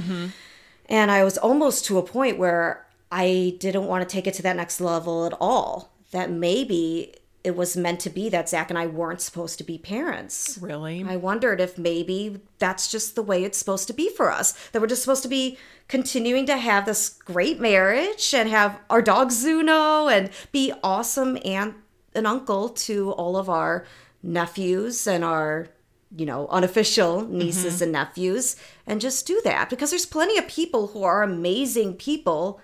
And 0.88 1.12
I 1.12 1.24
was 1.24 1.38
almost 1.38 1.86
to 1.86 2.00
a 2.00 2.04
point 2.04 2.40
where 2.40 2.86
I 3.12 3.56
didn't 3.60 3.86
want 3.86 4.08
to 4.08 4.12
take 4.12 4.26
it 4.26 4.34
to 4.36 4.42
that 4.42 4.56
next 4.56 4.82
level 4.82 5.26
at 5.26 5.34
all. 5.40 5.92
That 6.12 6.32
maybe 6.32 7.16
it 7.44 7.56
was 7.56 7.76
meant 7.76 8.00
to 8.00 8.10
be 8.10 8.30
that 8.30 8.50
Zach 8.50 8.70
and 8.70 8.80
I 8.80 8.88
weren't 8.88 9.22
supposed 9.22 9.58
to 9.58 9.64
be 9.64 9.78
parents. 9.78 10.58
Really? 10.62 11.06
I 11.08 11.18
wondered 11.18 11.60
if 11.60 11.78
maybe 11.78 12.40
that's 12.58 12.90
just 12.90 13.16
the 13.16 13.22
way 13.22 13.44
it's 13.44 13.58
supposed 13.58 13.88
to 13.88 13.94
be 13.94 14.10
for 14.10 14.32
us. 14.32 14.54
That 14.70 14.82
we're 14.82 14.88
just 14.88 15.04
supposed 15.04 15.24
to 15.24 15.30
be 15.30 15.58
continuing 15.88 16.46
to 16.46 16.58
have 16.58 16.86
this 16.86 17.10
great 17.10 17.60
marriage 17.60 18.34
and 18.34 18.50
have 18.50 18.80
our 18.90 19.02
dog 19.02 19.32
Zuno 19.32 20.08
and 20.08 20.30
be 20.52 20.74
awesome 20.82 21.38
aunt 21.44 21.76
and 22.16 22.26
uncle 22.28 22.70
to 22.70 23.12
all 23.12 23.36
of 23.38 23.50
our 23.50 23.86
nephews 24.22 25.06
and 25.08 25.24
our 25.24 25.68
you 26.16 26.26
know 26.26 26.48
unofficial 26.48 27.22
nieces 27.28 27.82
and 27.82 27.92
nephews 27.92 28.56
and 28.88 29.02
just 29.02 29.26
do 29.28 29.42
that 29.44 29.70
because 29.70 29.90
there's 29.90 30.06
plenty 30.06 30.38
of 30.38 30.48
people 30.48 30.88
who 30.88 31.04
are 31.04 31.24
amazing 31.24 31.94
people 31.96 32.60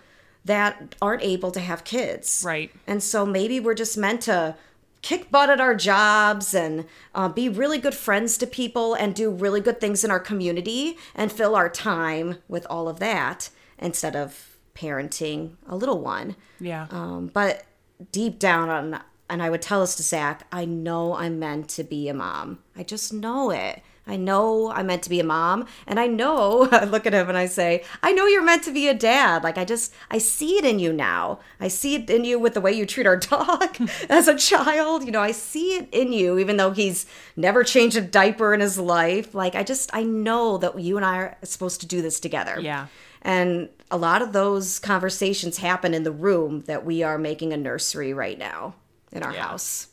that 0.46 0.96
aren't 1.02 1.22
able 1.24 1.52
to 1.52 1.60
have 1.60 1.84
kids 1.84 2.44
Right. 2.46 2.72
and 2.88 3.04
so 3.04 3.26
maybe 3.26 3.60
we're 3.60 3.74
just 3.74 3.98
meant 3.98 4.22
to 4.22 4.56
kick 5.02 5.32
butt 5.32 5.50
at 5.50 5.60
our 5.62 5.76
jobs 5.76 6.54
and 6.54 6.86
uh, 7.16 7.28
be 7.30 7.50
really 7.50 7.78
good 7.78 7.96
friends 7.96 8.38
to 8.38 8.48
people 8.48 8.94
and 8.94 9.16
do 9.16 9.30
really 9.32 9.62
good 9.62 9.80
things 9.82 10.04
in 10.04 10.12
our 10.12 10.20
community 10.20 10.98
and 11.16 11.32
fill 11.32 11.56
our 11.56 11.70
time 11.70 12.38
with 12.48 12.66
all 12.70 12.88
of 12.90 13.00
that 13.00 13.50
instead 13.78 14.16
of 14.16 14.58
parenting 14.76 15.52
a 15.68 15.76
little 15.76 16.02
one. 16.02 16.36
Yeah. 16.60 16.88
Um, 16.92 17.28
but 17.34 17.64
deep 18.12 18.40
down 18.40 18.70
on, 18.70 19.02
and 19.30 19.44
I 19.44 19.50
would 19.50 19.62
tell 19.62 19.82
this 19.82 19.96
to 19.96 20.04
Zach, 20.04 20.46
I 20.52 20.66
know 20.66 21.16
I'm 21.16 21.40
meant 21.40 21.70
to 21.70 21.84
be 21.84 22.10
a 22.10 22.14
mom. 22.14 22.60
I 22.76 22.84
just 22.84 23.14
know 23.14 23.52
it. 23.52 23.82
I 24.10 24.16
know 24.16 24.72
I'm 24.72 24.88
meant 24.88 25.04
to 25.04 25.10
be 25.10 25.20
a 25.20 25.24
mom, 25.24 25.68
and 25.86 26.00
I 26.00 26.08
know. 26.08 26.68
I 26.72 26.86
look 26.86 27.06
at 27.06 27.14
him 27.14 27.30
and 27.30 27.38
I 27.38 27.46
say, 27.46 27.84
I 28.02 28.12
know 28.12 28.26
you're 28.26 28.44
meant 28.44 28.64
to 28.64 28.72
be 28.72 28.88
a 28.88 28.94
dad. 28.94 29.44
Like 29.44 29.58
I 29.58 29.66
just, 29.66 29.94
I 30.10 30.18
see 30.18 30.58
it 30.58 30.66
in 30.66 30.80
you 30.80 30.92
now. 30.92 31.40
I 31.60 31.68
see 31.68 31.96
it 31.96 32.10
in 32.10 32.26
you 32.26 32.40
with 32.40 32.56
the 32.56 32.62
way 32.62 32.74
you 32.74 32.88
treat 32.88 33.06
our 33.06 33.18
dog 33.18 33.78
as 34.10 34.28
a 34.28 34.36
child. 34.36 35.06
You 35.06 35.12
know, 35.12 35.22
I 35.22 35.32
see 35.32 35.76
it 35.76 35.90
in 35.92 36.12
you, 36.12 36.40
even 36.40 36.58
though 36.58 36.72
he's 36.72 37.06
never 37.36 37.64
changed 37.64 37.98
a 37.98 38.02
diaper 38.02 38.54
in 38.54 38.62
his 38.62 38.80
life. 38.80 39.36
Like 39.36 39.54
I 39.54 39.64
just, 39.64 39.92
I 39.94 40.04
know 40.04 40.58
that 40.58 40.80
you 40.80 40.98
and 40.98 41.06
I 41.06 41.18
are 41.18 41.38
supposed 41.44 41.80
to 41.82 41.88
do 41.88 42.02
this 42.02 42.20
together. 42.20 42.60
Yeah. 42.60 42.88
And 43.22 43.70
a 43.92 43.98
lot 43.98 44.22
of 44.22 44.34
those 44.34 44.80
conversations 44.80 45.58
happen 45.58 45.94
in 45.94 46.04
the 46.04 46.12
room 46.12 46.62
that 46.62 46.86
we 46.86 47.04
are 47.04 47.18
making 47.18 47.54
a 47.54 47.58
nursery 47.58 48.14
right 48.14 48.40
now 48.40 48.74
in 49.12 49.24
our 49.24 49.34
Yeah. 49.34 49.48
house. 49.48 49.88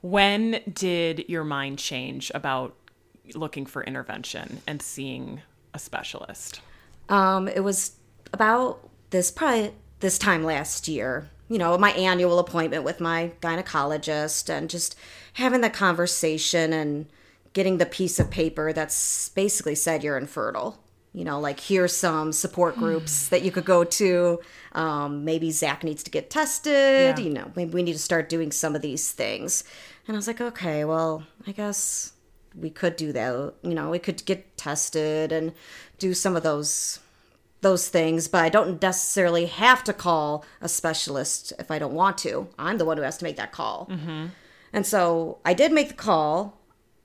When 0.00 0.62
did 0.72 1.26
your 1.28 1.44
mind 1.44 1.78
change 1.78 2.30
about 2.34 2.74
looking 3.34 3.66
for 3.66 3.84
intervention 3.84 4.62
and 4.66 4.80
seeing 4.80 5.42
a 5.74 5.78
specialist? 5.78 6.60
Um, 7.08 7.48
it 7.48 7.60
was 7.60 7.92
about 8.32 8.88
this 9.10 9.30
probably 9.30 9.74
this 10.00 10.18
time 10.18 10.42
last 10.44 10.88
year. 10.88 11.28
You 11.48 11.58
know, 11.58 11.76
my 11.76 11.90
annual 11.92 12.38
appointment 12.38 12.84
with 12.84 13.00
my 13.00 13.32
gynecologist 13.42 14.48
and 14.48 14.70
just 14.70 14.96
having 15.34 15.60
the 15.60 15.70
conversation 15.70 16.72
and 16.72 17.06
getting 17.52 17.78
the 17.78 17.86
piece 17.86 18.18
of 18.20 18.30
paper 18.30 18.72
that's 18.72 19.28
basically 19.30 19.74
said 19.74 20.04
you're 20.04 20.16
infertile. 20.16 20.78
You 21.12 21.24
know, 21.24 21.40
like 21.40 21.58
here's 21.58 21.94
some 21.94 22.32
support 22.32 22.76
groups 22.76 23.28
that 23.28 23.42
you 23.42 23.50
could 23.50 23.64
go 23.64 23.82
to. 23.82 24.40
Um, 24.72 25.24
maybe 25.24 25.50
Zach 25.50 25.82
needs 25.82 26.04
to 26.04 26.10
get 26.10 26.30
tested. 26.30 27.18
Yeah. 27.18 27.18
You 27.18 27.30
know, 27.30 27.50
maybe 27.56 27.72
we 27.72 27.82
need 27.82 27.94
to 27.94 27.98
start 27.98 28.28
doing 28.28 28.52
some 28.52 28.76
of 28.76 28.82
these 28.82 29.10
things. 29.10 29.64
And 30.06 30.16
I 30.16 30.18
was 30.18 30.28
like, 30.28 30.40
okay, 30.40 30.84
well, 30.84 31.24
I 31.46 31.52
guess 31.52 32.12
we 32.54 32.70
could 32.70 32.94
do 32.96 33.12
that. 33.12 33.54
You 33.62 33.74
know, 33.74 33.90
we 33.90 33.98
could 33.98 34.24
get 34.24 34.56
tested 34.56 35.32
and 35.32 35.52
do 35.98 36.14
some 36.14 36.36
of 36.36 36.42
those 36.42 37.00
those 37.62 37.88
things, 37.88 38.26
but 38.26 38.42
I 38.42 38.48
don't 38.48 38.80
necessarily 38.80 39.46
have 39.46 39.84
to 39.84 39.92
call 39.92 40.46
a 40.62 40.68
specialist 40.68 41.52
if 41.58 41.70
I 41.70 41.78
don't 41.78 41.92
want 41.92 42.16
to. 42.18 42.48
I'm 42.58 42.78
the 42.78 42.86
one 42.86 42.96
who 42.96 43.02
has 43.02 43.18
to 43.18 43.24
make 43.24 43.36
that 43.36 43.52
call. 43.52 43.86
And 44.72 44.86
so 44.86 45.38
I 45.44 45.52
did 45.52 45.72
make 45.72 45.88
the 45.88 45.94
call. 45.94 46.59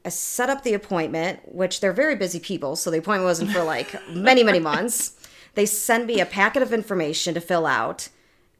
I 0.06 0.10
set 0.10 0.52
up 0.52 0.64
the 0.64 0.76
appointment, 0.76 1.40
which 1.54 1.80
they're 1.80 1.92
very 1.92 2.16
busy 2.16 2.40
people, 2.40 2.76
so 2.76 2.92
the 2.92 3.00
appointment 3.00 3.26
wasn't 3.26 3.52
for 3.52 3.64
like 3.64 3.96
many, 4.10 4.44
many 4.44 4.60
months. 4.60 5.14
They 5.56 5.66
send 5.66 6.06
me 6.06 6.20
a 6.20 6.26
packet 6.26 6.62
of 6.62 6.74
information 6.74 7.34
to 7.34 7.40
fill 7.40 7.66
out, 7.66 8.10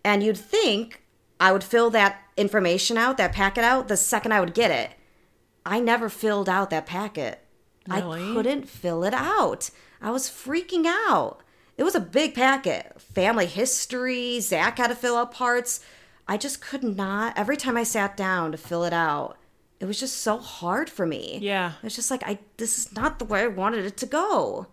and 0.06 0.24
you'd 0.24 0.38
think 0.38 1.04
I 1.42 1.52
would 1.52 1.62
fill 1.62 1.90
that 1.90 2.22
information 2.38 2.98
out, 2.98 3.18
that 3.18 3.34
packet 3.34 3.66
out, 3.66 3.90
the 3.90 3.98
second 3.98 4.32
I 4.32 4.40
would 4.40 4.54
get 4.54 4.72
it. 4.72 4.92
I 5.66 5.82
never 5.82 6.08
filled 6.08 6.48
out 6.48 6.70
that 6.70 6.86
packet. 6.86 7.42
Really? 7.90 8.32
I 8.32 8.34
couldn't 8.34 8.70
fill 8.70 9.04
it 9.04 9.14
out. 9.14 9.70
I 10.02 10.12
was 10.12 10.30
freaking 10.30 10.86
out. 10.86 11.42
It 11.78 11.84
was 11.84 11.96
a 11.96 12.00
big 12.00 12.34
packet. 12.34 12.94
Family 13.02 13.46
history, 13.46 14.40
Zach 14.40 14.78
had 14.78 14.88
to 14.88 14.96
fill 14.96 15.18
out 15.18 15.34
parts. 15.34 15.82
I 16.30 16.38
just 16.38 16.62
could 16.62 16.82
not, 16.84 17.38
every 17.38 17.58
time 17.58 17.76
I 17.76 17.84
sat 17.84 18.16
down 18.16 18.54
to 18.54 18.58
fill 18.58 18.86
it 18.86 18.94
out, 18.94 19.38
it 19.80 19.86
was 19.86 20.00
just 20.00 20.18
so 20.18 20.38
hard 20.38 20.90
for 20.90 21.06
me. 21.06 21.40
Yeah. 21.42 21.74
It's 21.84 21.96
just 21.96 22.12
like, 22.12 22.24
I, 22.24 22.40
this 22.58 22.78
is 22.78 22.96
not 22.96 23.20
the 23.20 23.26
way 23.26 23.42
I 23.42 23.48
wanted 23.48 23.86
it 23.86 23.98
to 23.98 24.06
go. 24.06 24.68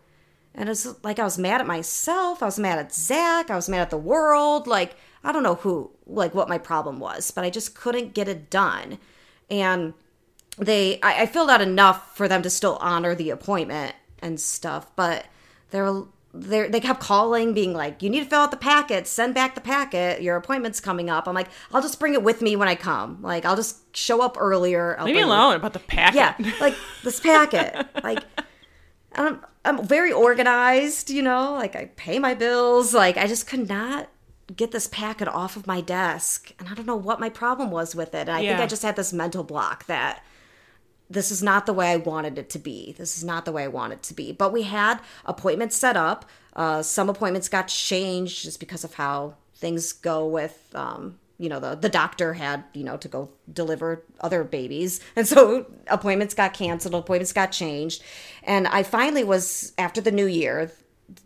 And 0.54 0.68
it's 0.68 0.86
like 1.02 1.18
I 1.18 1.24
was 1.24 1.38
mad 1.38 1.60
at 1.60 1.66
myself. 1.66 2.42
I 2.42 2.46
was 2.46 2.58
mad 2.58 2.78
at 2.78 2.94
Zach. 2.94 3.50
I 3.50 3.56
was 3.56 3.68
mad 3.68 3.80
at 3.80 3.90
the 3.90 3.96
world. 3.96 4.66
Like, 4.66 4.96
I 5.24 5.32
don't 5.32 5.42
know 5.42 5.56
who, 5.56 5.90
like, 6.06 6.34
what 6.34 6.48
my 6.48 6.58
problem 6.58 7.00
was, 7.00 7.30
but 7.30 7.44
I 7.44 7.50
just 7.50 7.74
couldn't 7.74 8.14
get 8.14 8.28
it 8.28 8.50
done. 8.50 8.98
And 9.50 9.94
they, 10.58 11.00
I, 11.00 11.22
I 11.22 11.26
filled 11.26 11.50
out 11.50 11.62
enough 11.62 12.16
for 12.16 12.28
them 12.28 12.42
to 12.42 12.50
still 12.50 12.76
honor 12.80 13.14
the 13.14 13.30
appointment 13.30 13.94
and 14.20 14.38
stuff, 14.38 14.94
but 14.94 15.26
they're, 15.70 15.92
they're, 15.92 16.02
they 16.34 16.80
kept 16.80 17.00
calling, 17.00 17.52
being 17.52 17.74
like, 17.74 18.02
you 18.02 18.08
need 18.08 18.20
to 18.20 18.26
fill 18.26 18.40
out 18.40 18.50
the 18.50 18.56
packet, 18.56 19.06
send 19.06 19.34
back 19.34 19.54
the 19.54 19.60
packet, 19.60 20.22
your 20.22 20.36
appointment's 20.36 20.80
coming 20.80 21.10
up. 21.10 21.28
I'm 21.28 21.34
like, 21.34 21.48
I'll 21.72 21.82
just 21.82 22.00
bring 22.00 22.14
it 22.14 22.22
with 22.22 22.40
me 22.40 22.56
when 22.56 22.68
I 22.68 22.74
come. 22.74 23.20
Like, 23.20 23.44
I'll 23.44 23.56
just 23.56 23.94
show 23.94 24.22
up 24.22 24.36
earlier. 24.40 24.96
I'll 24.98 25.04
Leave 25.04 25.16
me 25.16 25.22
alone 25.22 25.56
about 25.56 25.74
the 25.74 25.78
packet. 25.78 26.16
yeah, 26.16 26.52
like 26.60 26.74
this 27.04 27.20
packet. 27.20 27.86
like 28.02 28.24
I'm 29.14 29.40
I'm 29.64 29.86
very 29.86 30.10
organized, 30.12 31.10
you 31.10 31.22
know, 31.22 31.52
like 31.52 31.76
I 31.76 31.86
pay 31.96 32.18
my 32.18 32.34
bills, 32.34 32.94
like 32.94 33.16
I 33.16 33.26
just 33.26 33.46
could 33.46 33.68
not 33.68 34.08
get 34.56 34.70
this 34.70 34.86
packet 34.88 35.28
off 35.28 35.56
of 35.56 35.66
my 35.66 35.80
desk. 35.80 36.52
And 36.58 36.68
I 36.68 36.74
don't 36.74 36.86
know 36.86 36.96
what 36.96 37.20
my 37.20 37.28
problem 37.28 37.70
was 37.70 37.94
with 37.94 38.14
it. 38.14 38.28
And 38.28 38.30
I 38.30 38.40
think 38.40 38.60
I 38.60 38.66
just 38.66 38.82
had 38.82 38.96
this 38.96 39.12
mental 39.12 39.44
block 39.44 39.86
that 39.86 40.24
this 41.12 41.30
is 41.30 41.42
not 41.42 41.66
the 41.66 41.72
way 41.72 41.92
I 41.92 41.96
wanted 41.96 42.38
it 42.38 42.50
to 42.50 42.58
be. 42.58 42.94
This 42.96 43.16
is 43.16 43.24
not 43.24 43.44
the 43.44 43.52
way 43.52 43.64
I 43.64 43.68
wanted 43.68 43.94
it 43.94 44.02
to 44.04 44.14
be. 44.14 44.32
But 44.32 44.52
we 44.52 44.62
had 44.62 45.00
appointments 45.24 45.76
set 45.76 45.96
up. 45.96 46.24
Uh, 46.54 46.82
some 46.82 47.08
appointments 47.08 47.48
got 47.48 47.68
changed 47.68 48.42
just 48.42 48.60
because 48.60 48.84
of 48.84 48.94
how 48.94 49.34
things 49.54 49.92
go 49.92 50.26
with, 50.26 50.68
um, 50.74 51.18
you 51.38 51.48
know, 51.48 51.60
the, 51.60 51.74
the 51.74 51.88
doctor 51.88 52.34
had, 52.34 52.64
you 52.74 52.84
know, 52.84 52.96
to 52.96 53.08
go 53.08 53.30
deliver 53.52 54.02
other 54.20 54.44
babies. 54.44 55.00
And 55.16 55.26
so 55.26 55.66
appointments 55.86 56.34
got 56.34 56.54
canceled, 56.54 56.94
appointments 56.94 57.32
got 57.32 57.52
changed. 57.52 58.02
And 58.42 58.66
I 58.68 58.82
finally 58.82 59.24
was, 59.24 59.72
after 59.78 60.00
the 60.00 60.12
new 60.12 60.26
year, 60.26 60.72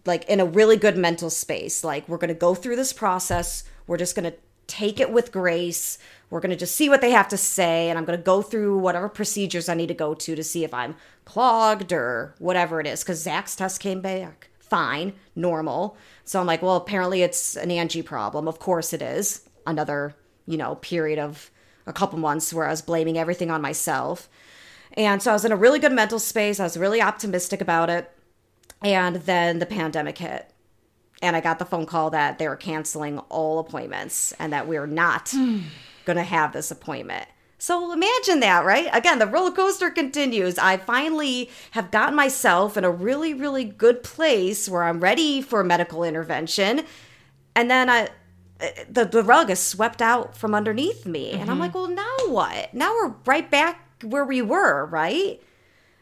like 0.05 0.25
in 0.25 0.41
a 0.41 0.45
really 0.45 0.77
good 0.77 0.97
mental 0.97 1.31
space. 1.31 1.85
Like, 1.85 2.09
we're 2.09 2.19
going 2.19 2.29
to 2.29 2.35
go 2.35 2.55
through 2.55 2.77
this 2.77 2.93
process. 2.93 3.65
We're 3.87 3.99
just 3.99 4.17
going 4.17 4.31
to 4.31 4.37
take 4.67 5.01
it 5.01 5.13
with 5.13 5.33
grace. 5.33 5.99
We're 6.31 6.41
going 6.41 6.51
to 6.51 6.57
just 6.57 6.75
see 6.75 6.89
what 6.89 7.01
they 7.01 7.13
have 7.13 7.29
to 7.29 7.37
say. 7.37 7.89
And 7.89 7.99
I'm 7.99 8.05
going 8.05 8.19
to 8.19 8.25
go 8.25 8.43
through 8.43 8.79
whatever 8.79 9.09
procedures 9.09 9.69
I 9.69 9.75
need 9.75 9.89
to 9.89 9.95
go 9.95 10.15
to 10.15 10.35
to 10.35 10.43
see 10.43 10.65
if 10.65 10.75
I'm 10.75 10.97
clogged 11.25 11.93
or 11.93 12.35
whatever 12.39 12.81
it 12.81 12.87
is. 12.87 13.03
Because 13.03 13.23
Zach's 13.23 13.55
test 13.57 13.81
came 13.81 14.01
back 14.01 14.49
fine, 14.69 15.13
normal. 15.35 15.97
So 16.25 16.41
I'm 16.41 16.47
like, 16.47 16.63
well, 16.63 16.77
apparently 16.77 17.23
it's 17.23 17.57
an 17.57 17.71
Angie 17.71 18.03
problem. 18.03 18.49
Of 18.49 18.59
course 18.59 18.93
it 18.93 19.03
is. 19.03 19.49
Another, 19.67 20.15
you 20.47 20.57
know, 20.57 20.77
period 20.77 21.19
of 21.19 21.51
a 21.87 21.93
couple 21.93 22.19
months 22.19 22.53
where 22.53 22.67
I 22.67 22.71
was 22.71 22.83
blaming 22.83 23.17
everything 23.17 23.51
on 23.51 23.63
myself. 23.63 24.29
And 24.95 25.23
so 25.23 25.31
I 25.31 25.35
was 25.35 25.45
in 25.45 25.53
a 25.53 25.57
really 25.57 25.79
good 25.79 25.93
mental 25.93 26.19
space. 26.19 26.59
I 26.59 26.65
was 26.65 26.77
really 26.77 27.01
optimistic 27.01 27.61
about 27.61 27.91
it. 27.91 28.11
And 28.83 29.17
then 29.17 29.59
the 29.59 29.67
pandemic 29.67 30.19
hit. 30.19 30.51
And 31.23 31.35
I 31.35 31.41
got 31.41 31.59
the 31.59 31.65
phone 31.65 31.87
call 31.87 32.11
that 32.11 32.39
they 32.39 32.49
were 32.49 32.57
canceling 32.57 33.19
all 33.31 33.59
appointments 33.59 34.33
and 34.39 34.53
that 34.53 34.69
we 34.69 34.77
are 34.77 34.87
not 34.87 35.31
hmm. 35.35 35.61
Going 36.07 36.17
to 36.17 36.23
have 36.23 36.53
this 36.53 36.71
appointment. 36.71 37.27
So 37.59 37.93
imagine 37.93 38.41
that, 38.41 38.65
right? 38.65 38.89
Again, 38.93 39.19
the 39.19 39.27
roller 39.27 39.51
coaster 39.51 39.91
continues. 39.91 40.59
I 40.59 40.77
finally 40.77 41.51
have 41.73 41.91
gotten 41.91 42.15
myself 42.15 42.77
in 42.77 42.85
a 42.85 42.91
really, 42.91 43.35
really 43.35 43.65
good 43.65 44.03
place 44.03 44.69
where 44.69 44.85
I'm 44.85 45.01
ready 45.01 45.41
for 45.41 45.65
medical 45.65 46.05
intervention. 46.05 46.85
And 47.55 47.71
then 47.71 47.89
I, 47.89 48.09
the, 48.91 49.07
the 49.07 49.23
rug 49.23 49.51
is 49.51 49.59
swept 49.59 50.03
out 50.03 50.37
from 50.37 50.55
underneath 50.55 51.07
me. 51.07 51.33
And 51.33 51.43
I'm 51.43 51.49
mm-hmm. 51.49 51.61
like, 51.61 51.75
well, 51.75 51.89
now 51.89 52.17
what? 52.29 52.75
Now 52.75 52.93
we're 52.93 53.15
right 53.25 53.51
back 53.51 53.81
where 54.03 54.25
we 54.25 54.43
were, 54.43 54.85
right? 54.87 55.43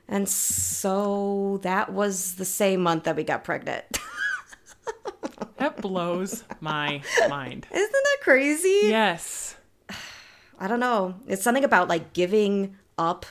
And 0.08 0.28
so 0.28 1.60
that 1.62 1.92
was 1.92 2.34
the 2.34 2.44
same 2.44 2.82
month 2.82 3.04
that 3.04 3.16
we 3.16 3.24
got 3.24 3.44
pregnant. 3.44 3.84
That 5.56 5.80
blows 5.80 6.44
my 6.60 7.02
mind. 7.28 7.66
Isn't 7.72 7.92
that 7.92 8.18
crazy? 8.22 8.80
Yes. 8.82 9.56
I 10.64 10.66
don't 10.66 10.80
know. 10.80 11.14
It's 11.28 11.42
something 11.42 11.62
about 11.62 11.88
like 11.88 12.14
giving 12.14 12.76
up 12.96 13.26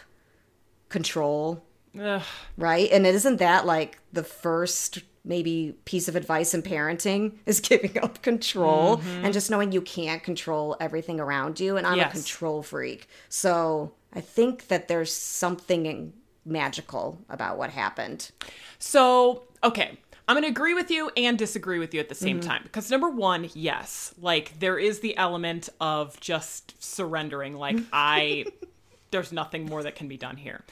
control, 0.90 1.64
Ugh. 2.00 2.22
right? 2.58 2.92
And 2.92 3.08
it 3.08 3.16
isn't 3.16 3.38
that 3.38 3.66
like 3.66 3.98
the 4.12 4.24
first 4.24 5.00
maybe 5.26 5.76
piece 5.86 6.08
of 6.08 6.16
advice 6.16 6.54
in 6.54 6.62
parenting 6.62 7.32
is 7.48 7.60
giving 7.60 7.98
up 7.98 8.22
control 8.22 8.98
mm-hmm. 8.98 9.26
and 9.26 9.34
just 9.34 9.50
knowing 9.50 9.72
you 9.72 9.82
can't 9.82 10.22
control 10.22 10.78
everything 10.80 11.20
around 11.20 11.60
you. 11.60 11.76
And 11.76 11.88
I'm 11.88 11.98
Yes. 11.98 12.12
a 12.12 12.14
control 12.14 12.62
freak. 12.62 13.08
So 13.30 13.94
I 14.14 14.22
think 14.22 14.68
that 14.68 14.88
there's 14.88 15.12
something 15.12 16.14
magical 16.46 17.18
about 17.30 17.58
what 17.58 17.72
happened. 17.72 18.30
So, 18.78 19.42
okay. 19.64 19.98
I'm 20.28 20.36
going 20.36 20.44
to 20.44 20.50
agree 20.50 20.74
with 20.74 20.90
you 20.90 21.12
and 21.18 21.38
disagree 21.38 21.80
with 21.80 21.94
you 21.94 22.00
at 22.00 22.10
the 22.10 22.16
same 22.16 22.40
mm-hmm. 22.40 22.50
time. 22.50 22.62
Because, 22.64 22.90
number 22.90 23.10
one, 23.10 23.50
yes, 23.54 24.14
like 24.22 24.58
there 24.60 24.80
is 24.80 25.00
the 25.00 25.18
element 25.18 25.70
of 25.82 26.20
just 26.20 26.82
surrendering. 26.82 27.56
Like, 27.56 27.76
mm. 27.76 27.86
I, 27.92 28.46
there's 29.12 29.32
nothing 29.32 29.66
more 29.66 29.84
that 29.84 29.96
can 29.96 30.08
be 30.08 30.18
done 30.18 30.38
here. 30.38 30.64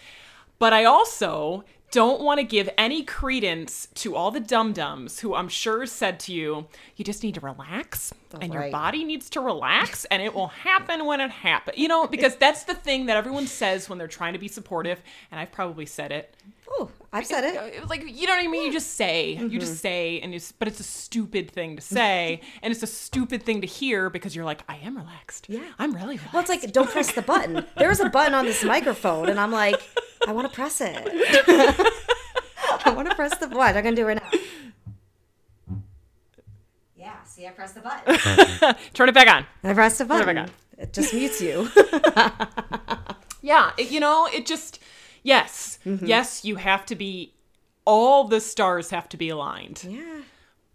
But 0.60 0.74
I 0.74 0.86
also 0.86 1.64
don't 1.92 2.22
want 2.22 2.40
to 2.40 2.46
give 2.46 2.70
any 2.78 3.04
credence 3.04 3.90
to 3.96 4.16
all 4.16 4.32
the 4.32 4.40
dum 4.40 4.72
dums 4.72 5.20
who 5.20 5.36
I'm 5.36 5.50
sure 5.50 5.86
said 5.86 6.22
to 6.22 6.34
you, 6.34 6.68
you 6.96 7.04
just 7.04 7.22
need 7.22 7.34
to 7.36 7.42
relax 7.42 8.14
and 8.40 8.54
your 8.54 8.72
body 8.72 9.04
needs 9.04 9.30
to 9.32 9.42
relax 9.42 10.06
and 10.06 10.22
it 10.22 10.34
will 10.34 10.48
happen 10.48 11.06
when 11.06 11.20
it 11.20 11.32
happens. 11.32 11.78
You 11.78 11.90
know, 11.90 12.08
because 12.08 12.38
that's 12.38 12.64
the 12.64 12.74
thing 12.74 13.08
that 13.08 13.18
everyone 13.18 13.46
says 13.46 13.90
when 13.90 13.98
they're 13.98 14.08
trying 14.08 14.34
to 14.34 14.40
be 14.40 14.48
supportive. 14.48 15.02
And 15.32 15.40
I've 15.40 15.52
probably 15.52 15.86
said 15.86 16.14
it 16.14 16.34
Oh, 16.80 16.90
I've 17.14 17.26
said 17.26 17.44
it. 17.44 17.58
Uh, 17.58 17.66
it 17.66 17.82
was 17.82 17.90
like 17.90 18.04
you 18.08 18.26
know 18.26 18.34
what 18.34 18.44
I 18.44 18.48
mean. 18.48 18.68
You 18.68 18.72
just 18.72 18.94
say, 18.96 19.34
you 19.34 19.60
just 19.60 19.74
mm-hmm. 19.74 19.80
say, 19.80 20.20
and 20.22 20.34
it's 20.34 20.52
but 20.52 20.68
it's 20.68 20.80
a 20.80 20.84
stupid 20.84 21.52
thing 21.52 21.76
to 21.76 21.82
say, 21.82 22.42
and 22.62 22.72
it's 22.72 22.84
a 22.84 22.88
stupid 22.88 23.44
thing 23.44 23.62
to 23.62 23.68
hear 23.68 24.10
because 24.10 24.36
you're 24.36 24.46
like, 24.46 24.64
I 24.70 24.78
am 24.78 24.96
relaxed. 24.96 25.48
Yeah, 25.50 25.64
I'm 25.78 25.94
really 25.94 26.16
relaxed. 26.16 26.34
Well, 26.34 26.42
it's 26.42 26.50
like, 26.50 26.72
don't 26.72 26.90
press 26.90 27.12
the 27.12 27.22
button. 27.22 27.66
There's 27.78 28.00
a 28.00 28.10
button 28.10 28.34
on 28.34 28.46
this 28.46 28.64
microphone, 28.64 29.30
and 29.30 29.40
I'm 29.40 29.52
like, 29.52 29.82
I 30.28 30.32
want 30.32 30.48
to 30.48 30.54
press 30.54 30.80
it. 30.80 30.96
I 32.86 32.94
want 32.96 33.10
to 33.10 33.16
press 33.16 33.38
the 33.38 33.48
button. 33.48 33.76
I'm 33.76 33.84
going 33.84 33.96
to 33.96 34.02
do 34.02 34.08
it 34.08 34.14
right 34.14 34.22
now. 34.34 34.40
Yeah, 36.96 37.24
see, 37.24 37.46
I 37.46 37.52
pressed 37.52 37.76
the 37.76 37.82
button. 37.82 38.76
turn 38.94 39.10
it 39.10 39.16
back 39.16 39.28
on. 39.28 39.46
I 39.64 39.74
pressed 39.74 39.98
the 39.98 40.06
button. 40.06 40.26
Turn 40.26 40.38
it 40.38 40.42
back 40.46 40.50
on. 40.50 40.84
It 40.84 40.94
just 40.94 41.14
mutes 41.14 41.42
you. 41.42 41.70
Yeah, 43.42 43.72
it, 43.78 43.92
you 43.92 44.00
know, 44.00 44.28
it 44.32 44.46
just 44.46 44.80
yes, 45.24 45.80
Mm-hmm. 45.86 46.06
yes, 46.06 46.44
you 46.46 46.56
have 46.58 46.86
to 46.88 46.96
be. 46.96 47.34
All 47.86 48.26
the 48.26 48.40
stars 48.40 48.92
have 48.92 49.10
to 49.10 49.18
be 49.18 49.30
aligned, 49.30 49.84
yeah. 49.88 50.22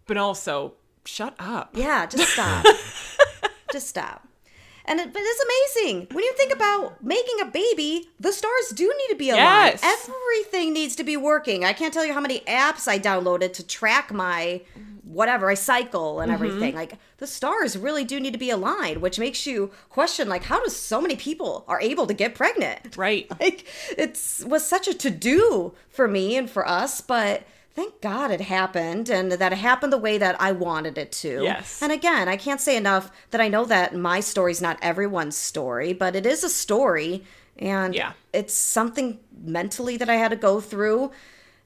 but 0.05 0.17
also 0.17 0.73
shut 1.05 1.35
up. 1.39 1.71
Yeah, 1.73 2.05
just 2.05 2.33
stop. 2.33 2.65
just 3.71 3.87
stop. 3.87 4.27
And 4.83 4.99
it, 5.01 5.11
but 5.13 5.21
it's 5.23 5.43
amazing 5.83 6.07
when 6.11 6.23
you 6.23 6.33
think 6.33 6.53
about 6.53 7.03
making 7.03 7.39
a 7.41 7.45
baby. 7.45 8.09
The 8.19 8.31
stars 8.31 8.69
do 8.73 8.83
need 8.85 9.13
to 9.13 9.17
be 9.17 9.29
aligned. 9.29 9.79
Yes. 9.81 10.09
Everything 10.09 10.73
needs 10.73 10.95
to 10.97 11.03
be 11.03 11.15
working. 11.17 11.63
I 11.65 11.73
can't 11.73 11.93
tell 11.93 12.05
you 12.05 12.13
how 12.13 12.21
many 12.21 12.39
apps 12.41 12.87
I 12.87 12.97
downloaded 12.99 13.53
to 13.53 13.65
track 13.67 14.13
my 14.13 14.61
whatever 15.07 15.49
I 15.49 15.53
cycle 15.53 16.19
and 16.19 16.31
mm-hmm. 16.31 16.43
everything. 16.43 16.75
Like 16.75 16.97
the 17.17 17.27
stars 17.27 17.77
really 17.77 18.03
do 18.03 18.19
need 18.19 18.33
to 18.33 18.39
be 18.39 18.49
aligned, 18.49 19.01
which 19.01 19.19
makes 19.19 19.47
you 19.47 19.71
question 19.89 20.27
like 20.29 20.43
how 20.43 20.61
does 20.63 20.75
so 20.75 21.01
many 21.01 21.15
people 21.15 21.63
are 21.67 21.81
able 21.81 22.07
to 22.07 22.13
get 22.13 22.35
pregnant? 22.35 22.79
Right. 22.97 23.29
like 23.39 23.65
it's 23.95 24.43
was 24.43 24.67
such 24.67 24.87
a 24.87 24.93
to 24.93 25.09
do 25.11 25.73
for 25.89 26.07
me 26.07 26.35
and 26.35 26.49
for 26.49 26.67
us, 26.67 26.99
but 26.99 27.43
thank 27.75 28.01
God 28.01 28.31
it 28.31 28.41
happened 28.41 29.07
and 29.07 29.31
that 29.31 29.53
it 29.53 29.57
happened 29.57 29.93
the 29.93 29.99
way 29.99 30.17
that 30.17 30.39
I 30.41 30.51
wanted 30.51 30.97
it 30.97 31.11
to. 31.13 31.43
Yes. 31.43 31.81
And 31.81 31.91
again, 31.91 32.27
I 32.27 32.37
can't 32.37 32.59
say 32.59 32.75
enough 32.75 33.11
that 33.29 33.39
I 33.39 33.49
know 33.49 33.65
that 33.65 33.95
my 33.95 34.19
story's 34.19 34.61
not 34.61 34.79
everyone's 34.81 35.37
story, 35.37 35.93
but 35.93 36.15
it 36.15 36.25
is 36.25 36.43
a 36.43 36.49
story 36.49 37.23
and 37.57 37.93
Yeah. 37.93 38.13
it's 38.33 38.53
something 38.53 39.19
mentally 39.43 39.95
that 39.97 40.09
I 40.09 40.15
had 40.15 40.29
to 40.29 40.37
go 40.37 40.59
through 40.59 41.11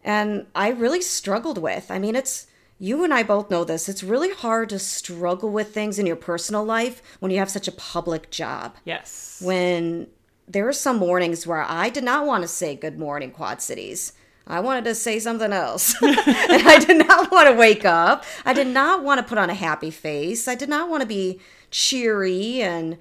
and 0.04 0.47
I 0.54 0.69
really 0.69 1.01
struggled 1.01 1.58
with. 1.58 1.89
I 1.89 1.97
mean, 1.97 2.15
it's 2.15 2.47
you 2.83 3.03
and 3.03 3.13
I 3.13 3.21
both 3.21 3.51
know 3.51 3.63
this. 3.63 3.87
It's 3.87 4.01
really 4.01 4.33
hard 4.33 4.69
to 4.69 4.79
struggle 4.79 5.51
with 5.51 5.71
things 5.71 5.99
in 5.99 6.07
your 6.07 6.15
personal 6.15 6.65
life 6.65 7.03
when 7.19 7.29
you 7.31 7.37
have 7.37 7.49
such 7.51 7.67
a 7.67 7.71
public 7.71 8.31
job 8.31 8.75
Yes. 8.85 9.39
when 9.45 10.07
there 10.47 10.67
are 10.67 10.73
some 10.73 10.97
mornings 10.97 11.45
where 11.45 11.61
I 11.61 11.89
did 11.89 12.03
not 12.03 12.25
want 12.25 12.41
to 12.41 12.47
say 12.47 12.75
good 12.75 12.97
morning, 12.97 13.29
Quad 13.29 13.61
Cities. 13.61 14.13
I 14.47 14.59
wanted 14.61 14.83
to 14.85 14.95
say 14.95 15.19
something 15.19 15.53
else. 15.53 15.95
and 16.01 16.17
I 16.17 16.79
did 16.79 17.07
not 17.07 17.31
want 17.31 17.47
to 17.49 17.53
wake 17.55 17.85
up. 17.85 18.25
I 18.45 18.53
did 18.53 18.65
not 18.67 19.03
want 19.03 19.19
to 19.19 19.23
put 19.23 19.37
on 19.37 19.51
a 19.51 19.53
happy 19.53 19.91
face. 19.91 20.47
I 20.47 20.55
did 20.55 20.67
not 20.67 20.89
want 20.89 21.01
to 21.01 21.07
be 21.07 21.39
cheery 21.69 22.61
and, 22.63 22.97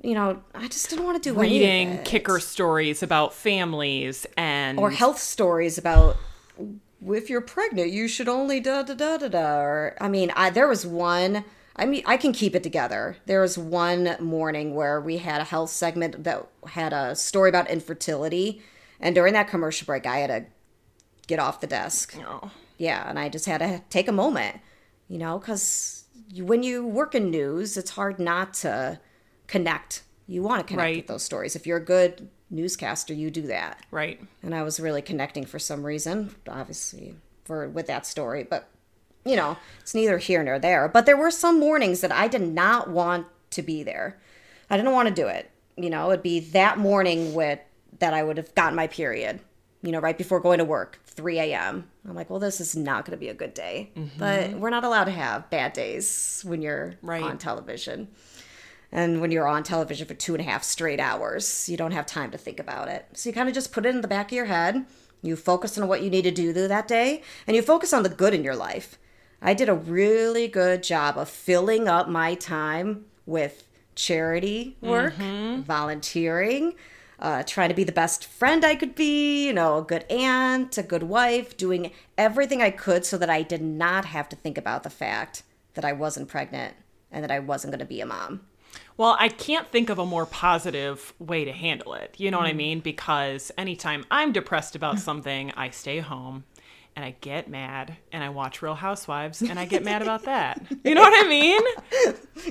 you 0.00 0.14
know, 0.14 0.42
I 0.54 0.68
just 0.68 0.88
didn't 0.90 1.04
want 1.04 1.20
to 1.22 1.28
do 1.32 1.38
Reading 1.38 1.98
kicker 2.04 2.38
stories 2.38 3.02
about 3.02 3.34
families 3.34 4.26
and 4.36 4.78
or 4.78 4.90
health 4.92 5.18
stories 5.18 5.76
about 5.76 6.16
if 7.12 7.28
you're 7.28 7.40
pregnant, 7.40 7.90
you 7.90 8.08
should 8.08 8.28
only 8.28 8.60
da 8.60 8.82
da 8.82 8.94
da 8.94 9.16
da 9.18 9.28
da. 9.28 9.56
Or 9.60 9.96
I 10.00 10.08
mean, 10.08 10.30
I 10.34 10.50
there 10.50 10.68
was 10.68 10.86
one. 10.86 11.44
I 11.76 11.86
mean, 11.86 12.02
I 12.06 12.16
can 12.16 12.32
keep 12.32 12.54
it 12.54 12.62
together. 12.62 13.16
There 13.26 13.40
was 13.40 13.58
one 13.58 14.16
morning 14.20 14.74
where 14.74 15.00
we 15.00 15.18
had 15.18 15.40
a 15.40 15.44
health 15.44 15.70
segment 15.70 16.22
that 16.22 16.46
had 16.68 16.92
a 16.92 17.16
story 17.16 17.48
about 17.48 17.68
infertility, 17.68 18.62
and 19.00 19.14
during 19.14 19.32
that 19.34 19.48
commercial 19.48 19.84
break, 19.86 20.06
I 20.06 20.18
had 20.18 20.28
to 20.28 20.44
get 21.26 21.40
off 21.40 21.60
the 21.60 21.66
desk. 21.66 22.16
Oh. 22.26 22.50
Yeah, 22.78 23.08
and 23.08 23.18
I 23.18 23.28
just 23.28 23.46
had 23.46 23.58
to 23.58 23.82
take 23.90 24.08
a 24.08 24.12
moment, 24.12 24.60
you 25.08 25.18
know, 25.18 25.38
because 25.38 26.04
when 26.36 26.62
you 26.62 26.84
work 26.86 27.14
in 27.14 27.30
news, 27.30 27.76
it's 27.76 27.90
hard 27.90 28.18
not 28.18 28.54
to 28.54 29.00
connect. 29.46 30.02
You 30.26 30.42
want 30.42 30.60
to 30.60 30.66
connect 30.66 30.84
Right. 30.84 30.96
with 30.98 31.06
those 31.06 31.22
stories. 31.22 31.54
If 31.56 31.66
you're 31.66 31.76
a 31.78 31.84
good 31.84 32.28
newscaster, 32.54 33.12
you 33.12 33.30
do 33.30 33.42
that 33.42 33.78
Right. 33.90 34.20
and 34.42 34.54
I 34.54 34.62
was 34.62 34.78
really 34.80 35.02
connecting 35.02 35.44
for 35.44 35.58
some 35.58 35.84
reason, 35.84 36.34
obviously 36.48 37.16
for 37.44 37.68
with 37.68 37.86
that 37.88 38.06
story, 38.06 38.44
but 38.44 38.68
you 39.26 39.36
know, 39.36 39.56
it's 39.80 39.94
neither 39.94 40.18
here 40.18 40.42
nor 40.42 40.58
there. 40.58 40.86
But 40.86 41.06
there 41.06 41.16
were 41.16 41.30
some 41.30 41.58
mornings 41.58 42.02
that 42.02 42.12
I 42.12 42.28
did 42.28 42.42
not 42.42 42.90
want 42.90 43.26
to 43.50 43.62
be 43.62 43.82
there. 43.82 44.18
I 44.68 44.76
didn't 44.76 44.92
want 44.92 45.08
to 45.08 45.14
do 45.14 45.26
it. 45.28 45.50
You 45.76 45.88
know, 45.88 46.10
it'd 46.10 46.22
be 46.22 46.40
that 46.40 46.76
morning 46.78 47.32
with 47.34 47.58
that 48.00 48.12
I 48.12 48.22
would 48.22 48.36
have 48.36 48.54
gotten 48.54 48.76
my 48.76 48.86
period. 48.86 49.40
You 49.82 49.92
know, 49.92 50.00
right 50.00 50.16
before 50.16 50.40
going 50.40 50.58
to 50.58 50.64
work, 50.64 51.00
3 51.06 51.38
a.m. 51.38 51.88
I'm 52.06 52.14
like, 52.14 52.28
well, 52.28 52.38
this 52.38 52.60
is 52.60 52.74
not 52.76 53.04
going 53.06 53.16
to 53.16 53.20
be 53.20 53.28
a 53.30 53.34
good 53.34 53.54
day. 53.54 53.90
But 54.18 54.40
mm-hmm. 54.50 54.60
we're 54.60 54.70
not 54.70 54.84
allowed 54.84 55.04
to 55.04 55.10
have 55.10 55.48
bad 55.50 55.72
days 55.72 56.42
when 56.46 56.60
you're 56.62 56.94
Right. 57.02 57.22
on 57.22 57.38
television. 57.38 58.08
And 58.94 59.20
when 59.20 59.32
you're 59.32 59.48
on 59.48 59.64
television 59.64 60.06
for 60.06 60.14
two 60.14 60.34
and 60.34 60.40
a 60.40 60.48
half 60.48 60.62
straight 60.62 61.00
hours, 61.00 61.68
you 61.68 61.76
don't 61.76 61.90
have 61.90 62.06
time 62.06 62.30
to 62.30 62.38
think 62.38 62.60
about 62.60 62.86
it. 62.88 63.06
So 63.14 63.28
you 63.28 63.34
kind 63.34 63.48
of 63.48 63.54
just 63.54 63.72
put 63.72 63.84
it 63.84 63.88
in 63.88 64.02
the 64.02 64.08
back 64.08 64.30
of 64.30 64.36
your 64.36 64.44
head. 64.44 64.86
You 65.20 65.34
focus 65.34 65.76
on 65.76 65.88
what 65.88 66.02
you 66.02 66.10
need 66.10 66.22
to 66.22 66.30
do 66.30 66.52
that 66.52 66.86
day, 66.86 67.22
and 67.46 67.56
you 67.56 67.62
focus 67.62 67.92
on 67.92 68.04
the 68.04 68.08
good 68.08 68.34
in 68.34 68.44
your 68.44 68.54
life. 68.54 68.96
I 69.42 69.52
did 69.52 69.68
a 69.68 69.74
really 69.74 70.46
good 70.46 70.82
job 70.84 71.18
of 71.18 71.28
filling 71.28 71.88
up 71.88 72.08
my 72.08 72.34
time 72.34 73.06
with 73.26 73.66
charity 73.96 74.76
work, 74.80 75.14
volunteering, 75.64 76.74
uh, 77.18 77.42
trying 77.42 77.70
to 77.70 77.74
be 77.74 77.84
the 77.84 77.92
best 77.92 78.24
friend 78.24 78.64
I 78.64 78.76
could 78.76 78.94
be, 78.94 79.46
you 79.46 79.52
know, 79.52 79.78
a 79.78 79.82
good 79.82 80.04
aunt, 80.10 80.78
a 80.78 80.82
good 80.82 81.04
wife, 81.04 81.56
doing 81.56 81.90
everything 82.16 82.62
I 82.62 82.70
could 82.70 83.04
so 83.04 83.18
that 83.18 83.30
I 83.30 83.42
did 83.42 83.62
not 83.62 84.04
have 84.04 84.28
to 84.28 84.36
think 84.36 84.56
about 84.56 84.82
the 84.82 84.90
fact 84.90 85.42
that 85.74 85.84
I 85.84 85.92
wasn't 85.92 86.28
pregnant 86.28 86.74
and 87.10 87.24
that 87.24 87.30
I 87.30 87.40
wasn't 87.40 87.72
going 87.72 87.80
to 87.80 87.86
be 87.86 88.00
a 88.00 88.06
mom. 88.06 88.42
Well, 88.96 89.16
I 89.18 89.28
can't 89.28 89.66
think 89.68 89.90
of 89.90 89.98
a 89.98 90.06
more 90.06 90.24
positive 90.24 91.14
way 91.18 91.44
to 91.44 91.52
handle 91.52 91.94
it. 91.94 92.14
You 92.18 92.30
know 92.30 92.38
what 92.38 92.46
I 92.46 92.52
mm. 92.52 92.56
mean? 92.56 92.80
Because 92.80 93.50
anytime 93.58 94.04
I'm 94.10 94.32
depressed 94.32 94.76
about 94.76 94.96
mm. 94.96 95.00
something, 95.00 95.50
I 95.56 95.70
stay 95.70 95.98
home 95.98 96.44
and 96.94 97.04
I 97.04 97.16
get 97.20 97.48
mad 97.48 97.96
and 98.12 98.22
I 98.22 98.28
watch 98.28 98.62
Real 98.62 98.76
Housewives 98.76 99.42
and 99.42 99.58
I 99.58 99.64
get 99.64 99.84
mad 99.84 100.02
about 100.02 100.22
that. 100.26 100.64
You 100.84 100.94
know 100.94 101.02
what 101.02 101.24
I 101.24 101.28
mean? 101.28 101.60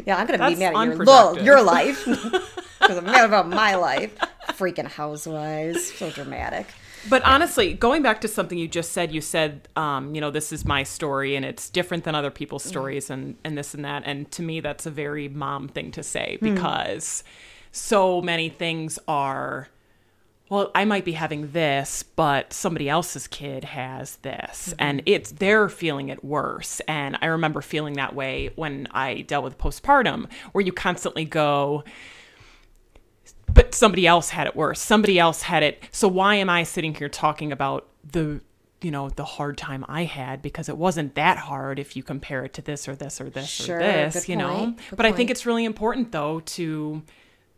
Yeah, 0.06 0.17
I'm 0.17 0.27
gonna 0.27 0.49
be 0.49 0.56
mad 0.56 0.75
at 0.75 0.97
your, 0.97 1.06
well, 1.06 1.41
your 1.41 1.62
life 1.62 2.03
because 2.06 2.97
I'm 2.97 3.06
mad 3.06 3.25
about 3.25 3.47
my 3.47 3.75
life. 3.75 4.17
Freaking 4.49 4.88
housewives, 4.88 5.93
so 5.93 6.10
dramatic. 6.12 6.67
But 7.09 7.23
honestly, 7.23 7.73
going 7.73 8.01
back 8.01 8.21
to 8.21 8.27
something 8.27 8.57
you 8.57 8.67
just 8.67 8.91
said, 8.91 9.11
you 9.11 9.21
said, 9.21 9.67
um, 9.75 10.15
you 10.15 10.21
know, 10.21 10.31
this 10.31 10.51
is 10.51 10.65
my 10.65 10.83
story 10.83 11.35
and 11.35 11.45
it's 11.45 11.69
different 11.69 12.03
than 12.05 12.15
other 12.15 12.31
people's 12.31 12.63
stories 12.63 13.09
and, 13.09 13.35
and 13.43 13.57
this 13.57 13.73
and 13.73 13.83
that. 13.83 14.03
And 14.05 14.31
to 14.31 14.41
me, 14.41 14.59
that's 14.61 14.85
a 14.85 14.91
very 14.91 15.27
mom 15.27 15.67
thing 15.67 15.91
to 15.91 16.03
say 16.03 16.37
because 16.41 17.23
so 17.71 18.21
many 18.21 18.49
things 18.49 18.99
are 19.07 19.67
well, 20.49 20.69
I 20.75 20.85
might 20.85 21.03
be 21.03 21.13
having 21.13 21.51
this, 21.51 22.03
but 22.03 22.53
somebody 22.53 22.87
else's 22.87 23.27
kid 23.27 23.63
has 23.63 24.17
this, 24.17 24.67
Mm-hmm. 24.69 24.75
and 24.79 25.01
it's 25.07 25.31
they're 25.31 25.67
feeling 25.67 26.09
it 26.09 26.23
worse. 26.23 26.79
And 26.81 27.17
I 27.23 27.27
remember 27.27 27.61
feeling 27.61 27.93
that 27.93 28.13
way 28.13 28.51
when 28.55 28.87
I 28.91 29.21
dealt 29.21 29.43
with 29.45 29.57
postpartum, 29.57 30.29
where 30.51 30.63
you 30.63 30.71
constantly 30.71 31.25
go, 31.25 31.83
but 33.51 33.75
somebody 33.75 34.08
else 34.08 34.29
had 34.29 34.47
it 34.47 34.56
worse. 34.56 34.79
Somebody 34.79 35.19
else 35.19 35.43
had 35.43 35.63
it. 35.63 35.84
So 35.91 36.08
why 36.08 36.36
am 36.36 36.49
I 36.49 36.63
sitting 36.63 36.93
here 36.95 37.10
talking 37.10 37.51
about 37.51 37.88
the 38.03 38.41
you 38.82 38.91
know 38.91 39.10
the 39.10 39.23
hard 39.23 39.58
time 39.58 39.86
I 39.88 40.03
had 40.03 40.41
because 40.41 40.67
it 40.67 40.77
wasn't 40.77 41.15
that 41.15 41.38
hard 41.38 41.79
if 41.79 41.95
you 41.95 42.03
compare 42.03 42.43
it 42.43 42.53
to 42.56 42.62
this 42.62 42.88
or 42.88 42.95
this 42.95 43.21
or 43.21 43.29
this 43.29 43.47
Sure, 43.47 43.77
or 43.77 43.79
this, 43.79 44.27
you 44.27 44.36
know. 44.36 44.75
good 44.89 44.97
But 44.97 45.06
I 45.06 45.13
think 45.13 45.29
it's 45.29 45.45
really 45.45 45.65
important 45.65 46.12
though 46.12 46.41
to 46.41 47.01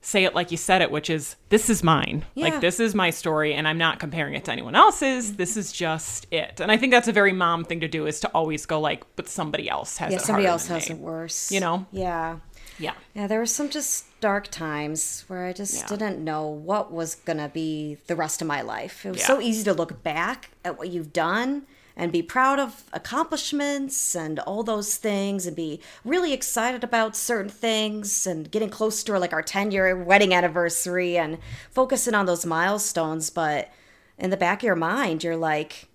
say 0.01 0.23
it 0.23 0.35
like 0.35 0.51
you 0.51 0.57
said 0.57 0.83
it, 0.83 0.91
which 0.91 1.09
is 1.09 1.35
this 1.49 1.67
is 1.67 1.83
mine. 1.83 2.25
Yeah. 2.35 2.45
Like 2.45 2.61
this 2.61 2.79
is 2.79 2.93
my 2.93 3.09
story 3.09 3.55
and 3.55 3.67
I'm 3.67 3.79
not 3.79 3.99
comparing 3.99 4.35
it 4.35 4.45
to 4.45 4.51
anyone 4.51 4.75
else's. 4.75 5.35
This 5.35 5.51
mm-hmm. 5.51 5.59
is 5.59 5.71
just 5.71 6.27
it. 6.31 6.59
And 6.59 6.71
I 6.71 6.77
think 6.77 6.91
that's 6.91 7.07
a 7.07 7.11
very 7.11 7.33
mom 7.33 7.65
thing 7.65 7.79
to 7.79 7.87
do 7.87 8.05
is 8.05 8.19
to 8.19 8.27
always 8.29 8.67
go 8.67 8.79
like, 8.79 9.03
but 9.15 9.27
somebody 9.27 9.67
else 9.67 9.97
has 9.97 10.11
Yeah, 10.11 10.19
it 10.19 10.21
somebody 10.21 10.47
else 10.47 10.67
has 10.67 10.89
me. 10.89 10.95
it 10.95 11.01
worse. 11.01 11.51
You 11.51 11.59
know? 11.59 11.87
Yeah. 11.91 12.37
Yeah. 12.77 12.93
Yeah, 13.15 13.25
there 13.25 13.39
was 13.39 13.53
some 13.53 13.69
just 13.69 14.05
dark 14.25 14.47
times 14.49 15.23
where 15.27 15.45
I 15.45 15.53
just 15.53 15.75
Yeah. 15.75 15.85
didn't 15.85 16.23
know 16.23 16.47
what 16.47 16.91
was 16.91 17.13
going 17.13 17.37
to 17.37 17.47
be 17.47 17.99
the 18.07 18.15
rest 18.15 18.41
of 18.41 18.47
my 18.47 18.61
life. 18.61 19.05
It 19.05 19.11
was 19.11 19.19
Yeah. 19.21 19.27
so 19.27 19.39
easy 19.39 19.63
to 19.65 19.71
look 19.73 20.01
back 20.01 20.49
at 20.63 20.79
what 20.79 20.89
you've 20.89 21.13
done 21.13 21.67
and 21.95 22.11
be 22.11 22.23
proud 22.23 22.57
of 22.57 22.85
accomplishments 22.91 24.15
and 24.15 24.39
all 24.39 24.63
those 24.63 24.95
things 24.95 25.45
and 25.45 25.55
be 25.55 25.79
really 26.03 26.33
excited 26.33 26.83
about 26.83 27.15
certain 27.15 27.51
things 27.51 28.25
and 28.25 28.49
getting 28.49 28.71
close 28.71 29.03
to 29.03 29.19
like 29.19 29.31
our 29.31 29.43
10 29.43 29.69
year 29.71 29.95
wedding 29.95 30.33
anniversary 30.33 31.19
and 31.19 31.37
focusing 31.69 32.15
on 32.15 32.25
those 32.25 32.47
milestones. 32.47 33.29
But 33.29 33.69
in 34.17 34.31
the 34.31 34.37
back 34.37 34.61
of 34.61 34.63
your 34.63 34.75
mind, 34.75 35.23
you're 35.23 35.37
like, 35.37 35.87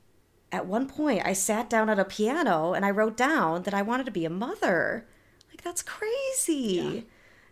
at 0.53 0.67
one 0.67 0.87
point, 0.87 1.23
I 1.27 1.33
sat 1.33 1.69
down 1.69 1.91
at 1.91 1.99
a 1.99 2.05
piano 2.05 2.75
and 2.75 2.85
I 2.85 2.91
wrote 2.93 3.17
down 3.17 3.65
that 3.65 3.75
I 3.75 3.83
wanted 3.83 4.07
to 4.07 4.13
be 4.13 4.25
a 4.25 4.31
mother. 4.31 5.05
Like, 5.51 5.63
that's 5.63 5.83
crazy. 5.83 7.07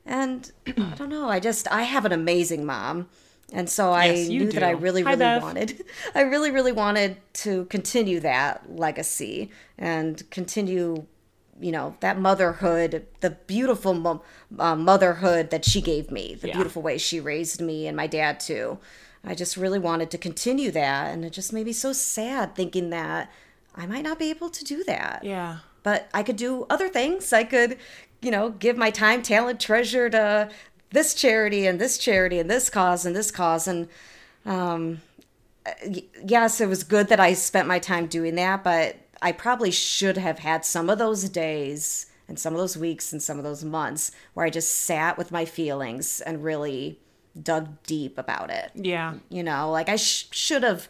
And 0.09 0.51
I 0.67 0.95
don't 0.97 1.11
know. 1.11 1.29
I 1.29 1.39
just, 1.39 1.71
I 1.71 1.83
have 1.83 2.05
an 2.07 2.13
amazing 2.13 2.65
mom. 2.65 3.09
And 3.53 3.69
so 3.71 3.93
I 3.93 4.07
Yes, 4.07 4.29
knew 4.29 4.53
that 4.53 4.63
I 4.63 4.73
do. 4.73 4.79
really, 4.79 5.03
Hi, 5.03 5.13
really 5.13 5.39
wanted, 5.39 5.85
I 6.15 6.23
really, 6.23 6.51
really 6.51 6.73
wanted 6.73 7.17
to 7.45 7.65
continue 7.67 8.19
that 8.21 8.75
legacy 8.75 9.51
and 9.79 10.29
continue, 10.31 11.07
you 11.61 11.73
know, 11.73 11.95
that 12.01 12.19
motherhood, 12.19 13.07
the 13.21 13.31
beautiful 13.31 13.95
mo- 13.95 14.23
uh, 14.59 14.77
motherhood 14.77 15.51
that 15.51 15.65
she 15.65 15.81
gave 15.81 16.11
me, 16.11 16.35
the 16.35 16.49
Yeah. 16.49 16.55
beautiful 16.55 16.83
way 16.83 16.99
she 16.99 17.21
raised 17.21 17.61
me 17.61 17.87
and 17.87 17.97
my 17.97 18.07
dad 18.07 18.41
too. 18.41 18.79
I 19.25 19.35
just 19.35 19.57
really 19.57 19.79
wanted 19.79 20.11
to 20.13 20.19
continue 20.19 20.71
that. 20.71 21.13
And 21.13 21.25
it 21.25 21.33
just 21.35 21.53
made 21.53 21.67
me 21.67 21.73
so 21.73 21.93
sad 21.93 22.55
thinking 22.55 22.91
that 22.91 23.31
I 23.75 23.87
might 23.87 24.05
not 24.05 24.19
be 24.19 24.31
able 24.31 24.51
to 24.51 24.65
do 24.65 24.85
that 24.85 25.23
Yeah. 25.25 25.59
but 25.83 26.09
I 26.13 26.23
could 26.23 26.37
do 26.37 26.67
other 26.69 26.89
things. 26.89 27.33
I 27.33 27.45
could, 27.45 27.79
you 28.21 28.31
know, 28.31 28.51
give 28.51 28.77
my 28.77 28.91
time, 28.91 29.23
talent, 29.23 29.61
treasure 29.61 30.11
to 30.11 30.51
this 30.91 31.15
charity 31.15 31.67
and 31.67 31.81
this 31.81 31.99
charity 31.99 32.39
and 32.39 32.51
this 32.51 32.71
cause 32.71 33.05
and 33.07 33.15
this 33.15 33.31
cause. 33.31 33.69
And 33.69 33.89
um, 34.45 35.01
yes, 36.25 36.61
it 36.61 36.69
was 36.69 36.83
good 36.85 37.09
that 37.09 37.21
I 37.21 37.35
spent 37.35 37.69
my 37.69 37.79
time 37.79 38.07
doing 38.07 38.35
that, 38.37 38.65
but 38.65 38.97
I 39.21 39.33
probably 39.33 39.71
should 39.71 40.17
have 40.17 40.41
had 40.41 40.65
some 40.65 40.89
of 40.89 40.99
those 40.99 41.29
days 41.29 42.07
and 42.27 42.39
some 42.39 42.55
of 42.55 42.59
those 42.59 42.77
weeks 42.77 43.13
and 43.13 43.23
some 43.23 43.39
of 43.39 43.45
those 43.45 43.65
months 43.65 44.11
where 44.35 44.47
I 44.47 44.51
just 44.51 44.75
sat 44.75 45.17
with 45.17 45.33
my 45.33 45.45
feelings 45.45 46.21
and 46.21 46.45
really 46.45 46.99
dug 47.41 47.83
deep 47.85 48.19
about 48.19 48.51
it. 48.51 48.71
Yeah. 48.75 49.15
You 49.29 49.43
know, 49.43 49.71
like 49.71 49.89
I 49.89 49.97
sh- 49.97 50.29
should 50.31 50.63
have 50.63 50.89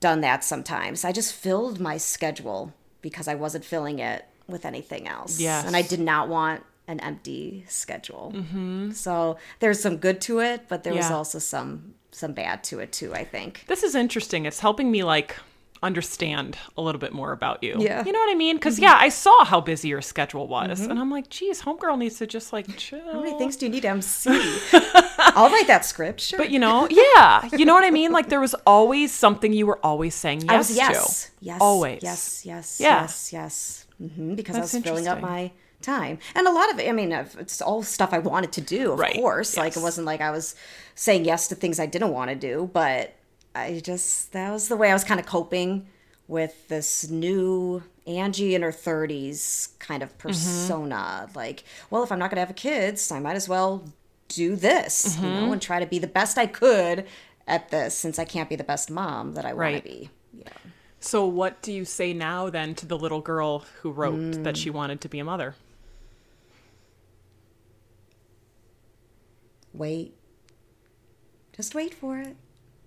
done 0.00 0.20
that 0.22 0.44
sometimes. 0.44 1.04
I 1.04 1.12
just 1.12 1.32
filled 1.32 1.80
my 1.80 1.96
schedule 1.96 2.72
because 3.00 3.28
I 3.28 3.34
wasn't 3.34 3.64
filling 3.64 3.98
it 3.98 4.24
with 4.48 4.64
anything 4.64 5.06
else. 5.06 5.38
Yes. 5.38 5.64
And 5.66 5.76
I 5.76 5.82
did 5.82 6.00
not 6.00 6.28
want 6.28 6.64
an 6.88 7.00
empty 7.00 7.64
schedule. 7.68 8.32
Mm-hmm. 8.34 8.92
So 8.92 9.36
there's 9.60 9.80
some 9.80 9.98
good 9.98 10.20
to 10.22 10.40
it, 10.40 10.64
but 10.68 10.82
there 10.84 10.94
was 10.94 11.10
also 11.10 11.38
some 11.38 11.94
some 12.10 12.32
bad 12.32 12.64
to 12.64 12.80
it 12.80 12.90
too, 12.92 13.14
I 13.14 13.24
think. 13.24 13.64
This 13.68 13.82
is 13.82 13.94
interesting. 13.94 14.46
It's 14.46 14.60
helping 14.60 14.90
me 14.90 15.04
like 15.04 15.36
understand 15.82 16.58
a 16.76 16.82
little 16.82 16.98
bit 16.98 17.12
more 17.12 17.32
about 17.32 17.62
you. 17.62 17.76
Yeah. 17.78 18.04
You 18.04 18.12
know 18.12 18.18
what 18.18 18.30
I 18.30 18.34
mean? 18.34 18.56
Because 18.56 18.78
yeah, 18.78 18.96
I 18.98 19.10
saw 19.10 19.44
how 19.44 19.60
busy 19.60 19.88
your 19.88 20.02
schedule 20.02 20.48
was, 20.48 20.80
and 20.80 20.98
I'm 20.98 21.10
like, 21.10 21.28
geez, 21.28 21.62
homegirl 21.62 21.98
needs 21.98 22.18
to 22.18 22.26
just 22.26 22.52
like 22.52 22.66
chill. 22.76 23.00
How 23.12 23.20
many 23.20 23.36
things 23.38 23.56
do 23.56 23.66
you 23.66 23.70
need 23.72 23.84
MC? 23.84 24.30
I'll 24.72 25.50
write 25.50 25.66
that 25.66 25.84
script, 25.84 26.20
sure. 26.20 26.38
But 26.38 26.50
you 26.50 26.58
know, 26.58 26.88
yeah, 27.16 27.48
you 27.52 27.64
know 27.64 27.74
what 27.74 27.84
I 27.84 27.90
mean. 27.90 28.12
Like 28.12 28.28
there 28.28 28.40
was 28.40 28.54
always 28.66 29.12
something 29.12 29.52
you 29.52 29.66
were 29.66 29.78
always 29.84 30.14
saying 30.14 30.42
yes 30.42 30.68
was 30.68 30.76
yes, 30.76 31.24
to. 31.24 31.30
yes, 31.40 31.58
always. 31.60 32.02
yes, 32.02 32.46
yes, 32.46 32.80
Yeah. 32.80 33.02
yes, 33.02 33.32
yes. 33.32 33.84
Hmm 33.98 34.34
because 34.34 34.56
That's 34.56 34.74
I 34.74 34.78
was 34.78 34.84
filling 34.84 35.08
up 35.08 35.20
my 35.22 35.52
time, 35.82 36.18
and 36.34 36.46
a 36.46 36.52
lot 36.52 36.72
of 36.72 36.78
it. 36.80 36.88
I 36.88 36.92
mean, 36.92 37.12
it's 37.12 37.60
all 37.62 37.82
stuff 37.82 38.12
I 38.12 38.18
wanted 38.18 38.52
to 38.52 38.60
do, 38.60 38.92
of 38.92 38.98
Right, 38.98 39.14
course. 39.14 39.56
Like 39.56 39.76
it 39.76 39.80
wasn't 39.80 40.06
like 40.06 40.20
I 40.20 40.30
was 40.30 40.54
saying 40.94 41.24
yes 41.24 41.48
to 41.48 41.54
things 41.54 41.78
I 41.78 41.86
didn't 41.86 42.10
want 42.12 42.30
to 42.30 42.36
do, 42.36 42.70
but 42.72 43.14
I 43.54 43.80
just 43.82 44.32
that 44.32 44.50
was 44.52 44.68
the 44.68 44.76
way 44.76 44.90
I 44.90 44.92
was 44.92 45.04
kind 45.04 45.20
of 45.20 45.26
coping 45.26 45.86
with 46.26 46.68
this 46.68 47.08
new 47.10 47.82
Angie 48.06 48.54
in 48.54 48.62
her 48.62 48.72
30s 48.72 49.70
kind 49.78 50.02
of 50.02 50.10
Mm-hmm. 50.10 50.18
persona. 50.18 51.28
Like, 51.34 51.64
well, 51.90 52.02
if 52.02 52.12
I'm 52.12 52.18
not 52.18 52.30
going 52.30 52.36
to 52.42 52.46
have 52.46 52.54
kids, 52.56 53.10
I 53.10 53.18
might 53.20 53.36
as 53.36 53.48
well 53.48 53.84
do 54.28 54.56
this, 54.56 55.22
you 55.22 55.30
Mm-hmm. 55.30 55.32
know, 55.32 55.52
and 55.52 55.62
try 55.62 55.80
to 55.80 55.86
be 55.86 55.98
the 55.98 56.06
best 56.06 56.36
I 56.38 56.46
could 56.46 57.06
at 57.46 57.70
this 57.70 57.96
since 57.96 58.18
I 58.18 58.24
can't 58.26 58.48
be 58.48 58.56
the 58.56 58.64
best 58.64 58.90
mom 58.90 59.32
that 59.34 59.44
I 59.46 59.54
want 59.54 59.60
Right. 59.60 59.82
to 59.82 59.88
be. 59.88 60.10
Yeah. 60.32 60.48
So 61.00 61.24
what 61.26 61.62
do 61.62 61.72
you 61.72 61.84
say 61.84 62.12
now 62.12 62.50
then 62.50 62.74
to 62.76 62.86
the 62.86 62.98
little 62.98 63.20
girl 63.20 63.64
who 63.82 63.90
wrote 63.90 64.18
Mm. 64.18 64.44
that 64.44 64.56
she 64.56 64.68
wanted 64.70 65.00
to 65.02 65.08
be 65.08 65.18
a 65.20 65.24
mother? 65.24 65.54
Wait. 69.72 70.14
Just 71.54 71.74
wait 71.74 71.94
for 71.94 72.18
it. 72.18 72.36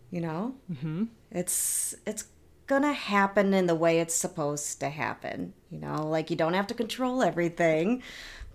You 0.10 0.21
know? 0.21 0.56
Mm-hmm. 0.71 1.06
It's 1.32 1.95
it's 2.06 2.26
gonna 2.67 2.93
happen 2.93 3.54
in 3.54 3.65
the 3.67 3.76
way 3.76 4.00
it's 4.00 4.15
supposed 4.15 4.80
to 4.82 4.89
happen. 4.89 5.54
You 5.69 5.80
know, 5.80 6.08
like 6.08 6.30
you 6.30 6.36
don't 6.36 6.54
have 6.54 6.67
to 6.67 6.74
control 6.74 7.21
everything, 7.24 8.04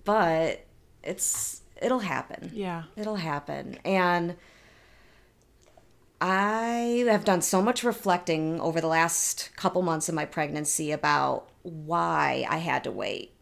but 0.05 0.67
it's 1.03 1.63
it'll 1.81 2.01
happen. 2.01 2.51
Yeah. 2.55 2.85
It'll 2.97 3.17
happen. 3.17 3.79
And 3.85 4.37
I 6.21 7.05
have 7.09 7.25
done 7.25 7.43
so 7.43 7.61
much 7.61 7.85
reflecting 7.85 8.61
over 8.61 8.81
the 8.81 8.87
last 8.87 9.51
couple 9.57 9.83
months 9.83 10.09
of 10.09 10.15
my 10.15 10.25
pregnancy 10.25 10.91
about 10.93 11.49
why 11.63 12.47
I 12.49 12.59
had 12.59 12.85
to 12.85 12.91
wait. 12.91 13.35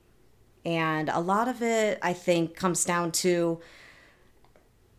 And 0.64 1.08
a 1.08 1.20
lot 1.20 1.46
of 1.48 1.62
it, 1.62 1.98
I 2.02 2.12
think, 2.14 2.56
comes 2.56 2.84
down 2.84 3.12
to, 3.12 3.60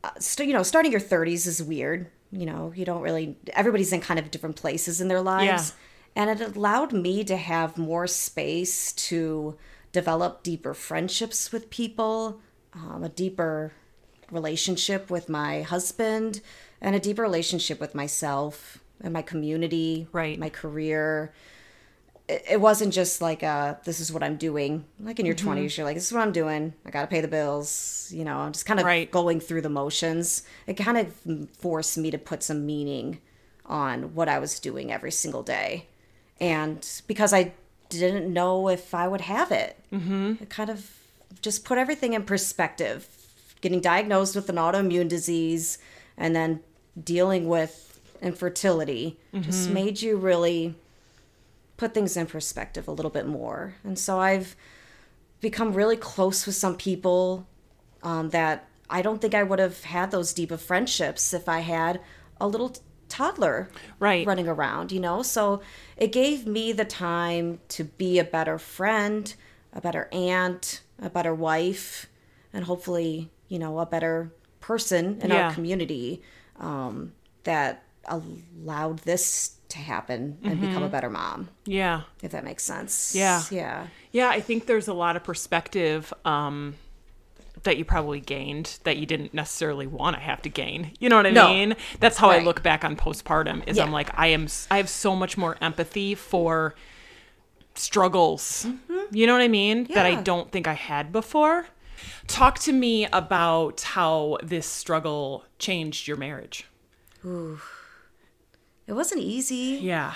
uh, 0.03 0.11
you 0.39 0.53
know, 0.53 0.63
starting 0.63 0.91
your 0.91 1.01
30s 1.01 1.47
is 1.47 1.61
weird. 1.61 2.07
You 2.31 2.45
know, 2.45 2.71
you 2.75 2.85
don't 2.85 3.01
really, 3.01 3.37
everybody's 3.53 3.91
in 3.91 4.01
kind 4.01 4.19
of 4.19 4.31
different 4.31 4.55
places 4.55 5.01
in 5.01 5.07
their 5.07 5.21
lives. 5.21 5.73
And 6.15 6.29
it 6.29 6.55
allowed 6.55 6.93
me 6.93 7.23
to 7.25 7.35
have 7.35 7.77
more 7.77 8.07
space 8.07 8.93
to 8.93 9.57
develop 9.91 10.43
deeper 10.43 10.73
friendships 10.73 11.51
with 11.51 11.69
people, 11.69 12.39
um, 12.73 13.03
a 13.03 13.09
deeper 13.09 13.73
relationship 14.31 15.09
with 15.09 15.29
my 15.29 15.61
husband, 15.61 16.41
and 16.85 16.95
a 16.95 16.99
deeper 16.99 17.21
relationship 17.23 17.79
with 17.81 17.93
myself 17.95 18.79
and 19.03 19.11
my 19.11 19.21
community, 19.21 20.07
Right. 20.11 20.37
my 20.39 20.49
career. 20.49 21.33
It, 22.27 22.43
it 22.51 22.61
wasn't 22.61 22.93
just 22.93 23.21
like 23.21 23.41
uh 23.43 23.75
this 23.83 23.99
is 23.99 24.11
what 24.13 24.23
I'm 24.23 24.37
doing. 24.37 24.85
Like 24.99 25.19
in 25.19 25.25
your 25.25 25.35
Mm-hmm. 25.35 25.49
20s, 25.65 25.77
you're 25.77 25.85
like, 25.85 25.95
this 25.95 26.07
is 26.07 26.13
what 26.13 26.21
I'm 26.21 26.31
doing. 26.31 26.73
I 26.85 26.89
got 26.91 27.01
to 27.01 27.07
pay 27.07 27.21
the 27.21 27.27
bills. 27.27 28.09
You 28.13 28.23
know, 28.23 28.37
I'm 28.37 28.51
just 28.53 28.65
kind 28.65 28.79
of 28.79 28.85
Right. 28.85 29.09
going 29.11 29.39
through 29.39 29.61
the 29.63 29.69
motions. 29.81 30.43
It 30.67 30.75
kind 30.75 30.97
of 30.97 31.13
forced 31.57 31.97
me 31.97 32.09
to 32.11 32.17
put 32.17 32.41
some 32.43 32.65
meaning 32.65 33.19
on 33.65 34.13
what 34.15 34.29
I 34.29 34.37
was 34.39 34.59
doing 34.59 34.91
every 34.91 35.11
single 35.11 35.43
day. 35.43 35.87
And 36.39 36.79
because 37.07 37.33
I 37.33 37.53
didn't 37.89 38.31
know 38.31 38.69
if 38.69 38.93
I 38.93 39.07
would 39.07 39.21
have 39.21 39.51
it, 39.51 39.77
mm-hmm. 39.91 40.33
it 40.41 40.49
kind 40.49 40.69
of 40.69 40.91
just 41.41 41.65
put 41.65 41.77
everything 41.77 42.13
in 42.13 42.23
perspective. 42.23 43.07
Getting 43.61 43.81
diagnosed 43.81 44.35
with 44.35 44.49
an 44.49 44.57
autoimmune 44.57 45.09
disease 45.09 45.77
and 46.17 46.35
then 46.35 46.59
dealing 47.01 47.47
with 47.47 47.99
infertility 48.21 49.17
just 49.41 49.69
made 49.69 50.01
you 50.01 50.15
really 50.17 50.73
put 51.77 51.93
things 51.93 52.15
in 52.15 52.25
perspective 52.25 52.87
a 52.87 52.91
little 52.91 53.11
bit 53.11 53.27
more. 53.27 53.75
And 53.83 53.99
so 53.99 54.19
I've 54.19 54.55
become 55.41 55.73
really 55.73 55.97
close 55.97 56.45
with 56.45 56.55
some 56.55 56.77
people 56.77 57.45
um, 58.01 58.29
that 58.29 58.67
I 58.89 59.01
don't 59.01 59.19
think 59.21 59.35
I 59.35 59.43
would 59.43 59.59
have 59.59 59.83
had 59.83 60.11
those 60.11 60.33
deep 60.33 60.51
of 60.51 60.61
friendships 60.61 61.33
if 61.33 61.49
I 61.49 61.59
had 61.59 61.99
a 62.39 62.47
little 62.47 62.69
t- 62.69 62.81
toddler 63.09 63.69
Right. 63.99 64.25
running 64.25 64.47
around, 64.47 64.91
you 64.91 64.99
know? 65.01 65.21
So 65.21 65.61
it 65.97 66.11
gave 66.13 66.47
me 66.47 66.71
the 66.71 66.85
time 66.85 67.59
to 67.69 67.83
be 67.83 68.19
a 68.19 68.23
better 68.23 68.57
friend, 68.57 69.33
a 69.73 69.81
better 69.81 70.07
aunt, 70.13 70.81
a 71.01 71.09
better 71.09 71.33
wife, 71.35 72.07
and 72.53 72.63
hopefully, 72.65 73.29
you 73.49 73.59
know, 73.59 73.79
a 73.79 73.85
better 73.85 74.31
person 74.61 75.19
in 75.21 75.29
Yeah. 75.31 75.47
our 75.47 75.53
community 75.53 76.21
um, 76.59 77.13
that 77.43 77.83
allowed 78.07 78.99
this 78.99 79.55
to 79.69 79.77
happen 79.79 80.37
and 80.43 80.61
become 80.61 80.83
a 80.83 80.87
better 80.89 81.09
mom, 81.09 81.49
Yeah. 81.65 82.01
if 82.21 82.31
that 82.31 82.43
makes 82.43 82.63
sense. 82.63 83.13
Yeah. 83.15 83.41
Yeah. 83.51 83.87
Yeah, 84.11 84.29
I 84.29 84.39
think 84.39 84.67
there's 84.67 84.87
a 84.87 84.93
lot 84.93 85.15
of 85.15 85.23
perspective 85.23 86.13
um, 86.23 86.75
that 87.63 87.77
you 87.77 87.83
probably 87.83 88.19
gained 88.19 88.77
that 88.83 88.97
you 88.97 89.05
didn't 89.07 89.33
necessarily 89.33 89.87
want 89.87 90.15
to 90.15 90.21
have 90.21 90.41
to 90.43 90.49
gain. 90.49 90.91
You 90.99 91.09
know 91.09 91.15
what 91.17 91.25
I 91.25 91.31
No. 91.31 91.47
mean? 91.47 91.75
That's 91.99 92.17
how 92.17 92.29
I 92.29 92.39
look 92.39 92.61
back 92.61 92.85
on 92.85 92.95
postpartum. 92.95 93.67
Is 93.67 93.79
I'm 93.79 93.91
like 93.91 94.11
I 94.17 94.27
am 94.27 94.47
I 94.69 94.77
have 94.77 94.87
so 94.89 95.15
much 95.15 95.35
more 95.35 95.57
empathy 95.61 96.13
for 96.13 96.75
struggles. 97.73 98.67
You 99.11 99.27
know 99.27 99.33
what 99.33 99.41
I 99.41 99.47
mean? 99.47 99.85
That 99.93 100.05
I 100.05 100.13
Mm-hmm. 100.13 100.23
Don't 100.23 100.51
think 100.51 100.67
I 100.67 100.73
had 100.73 101.11
before. 101.11 101.65
Talk 102.27 102.59
to 102.59 102.73
me 102.73 103.05
about 103.07 103.81
how 103.81 104.37
this 104.43 104.65
struggle 104.67 105.45
changed 105.59 106.07
your 106.07 106.17
marriage. 106.17 106.65
Ooh. 107.25 107.59
It 108.87 108.93
wasn't 108.93 109.21
easy. 109.21 109.79
Yeah. 109.81 110.13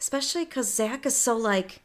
especially 0.00 0.44
because 0.44 0.72
Zach 0.72 1.04
is 1.06 1.16
so 1.16 1.36
like, 1.36 1.82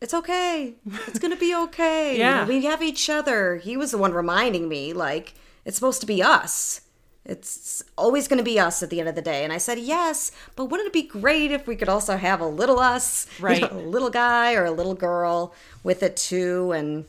it's 0.00 0.14
okay, 0.14 0.74
it's 1.06 1.18
gonna 1.18 1.36
be 1.36 1.54
okay. 1.54 2.12
You 2.12 2.18
know, 2.24 2.24
Yeah. 2.24 2.46
we 2.46 2.64
have 2.64 2.82
each 2.82 3.08
other. 3.10 3.56
He 3.56 3.76
was 3.76 3.90
the 3.92 3.98
one 3.98 4.12
reminding 4.12 4.68
me 4.68 4.92
like 4.92 5.34
it's 5.64 5.76
supposed 5.76 6.00
to 6.02 6.06
be 6.06 6.22
us. 6.22 6.82
It's 7.24 7.82
always 7.98 8.26
going 8.26 8.38
to 8.38 8.44
be 8.44 8.58
us 8.58 8.82
at 8.82 8.88
the 8.88 9.00
end 9.00 9.08
of 9.10 9.14
the 9.14 9.20
day. 9.20 9.44
And 9.44 9.52
I 9.52 9.58
said, 9.58 9.78
yes, 9.78 10.32
but 10.56 10.66
wouldn't 10.66 10.86
it 10.86 10.92
be 10.94 11.02
great 11.02 11.50
if 11.50 11.66
we 11.66 11.76
could 11.76 11.88
also 11.90 12.16
have 12.16 12.40
a 12.40 12.46
little 12.46 12.78
us, 12.78 13.26
you 13.38 13.44
Right. 13.44 13.60
know, 13.60 13.78
a 13.78 13.82
little 13.86 14.08
guy 14.08 14.54
or 14.54 14.64
a 14.64 14.70
little 14.70 14.94
girl 14.94 15.52
with 15.84 16.02
it 16.02 16.16
too? 16.16 16.72
And 16.72 17.04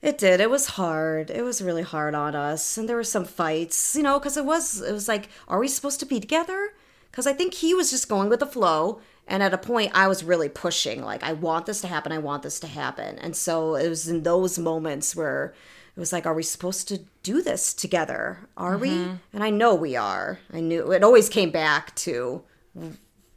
it 0.00 0.18
did. 0.18 0.40
It 0.40 0.50
was 0.50 0.66
hard. 0.66 1.30
It 1.30 1.42
was 1.42 1.62
really 1.62 1.82
hard 1.82 2.14
on 2.14 2.34
us. 2.34 2.78
And 2.78 2.88
there 2.88 2.96
were 2.96 3.04
some 3.04 3.24
fights, 3.24 3.96
you 3.96 4.02
know, 4.02 4.18
because 4.18 4.36
it 4.36 4.44
was, 4.44 4.80
it 4.80 4.92
was 4.92 5.08
like, 5.08 5.28
are 5.48 5.58
we 5.58 5.68
supposed 5.68 6.00
to 6.00 6.06
be 6.06 6.20
together? 6.20 6.70
Because 7.10 7.26
I 7.26 7.32
think 7.32 7.54
he 7.54 7.74
was 7.74 7.90
just 7.90 8.08
going 8.08 8.28
with 8.28 8.40
the 8.40 8.46
flow. 8.46 9.00
And 9.26 9.42
at 9.42 9.52
a 9.52 9.58
point, 9.58 9.92
I 9.94 10.08
was 10.08 10.24
really 10.24 10.48
pushing, 10.48 11.02
like, 11.02 11.22
I 11.22 11.34
want 11.34 11.66
this 11.66 11.82
to 11.82 11.86
happen. 11.86 12.12
I 12.12 12.18
want 12.18 12.42
this 12.42 12.60
to 12.60 12.66
happen. 12.66 13.18
And 13.18 13.36
so 13.36 13.74
it 13.74 13.88
was 13.88 14.08
in 14.08 14.22
those 14.22 14.58
moments 14.58 15.14
where 15.14 15.54
it 15.94 16.00
was 16.00 16.12
like, 16.12 16.26
are 16.26 16.32
we 16.32 16.42
supposed 16.42 16.88
to 16.88 17.00
do 17.22 17.42
this 17.42 17.74
together? 17.74 18.48
Are 18.56 18.78
we? 18.78 18.90
Mm-hmm. 18.90 19.14
And 19.34 19.44
I 19.44 19.50
know 19.50 19.74
we 19.74 19.96
are. 19.96 20.38
I 20.52 20.60
knew 20.60 20.92
it 20.92 21.02
always 21.02 21.28
came 21.28 21.50
back 21.50 21.94
to 21.96 22.42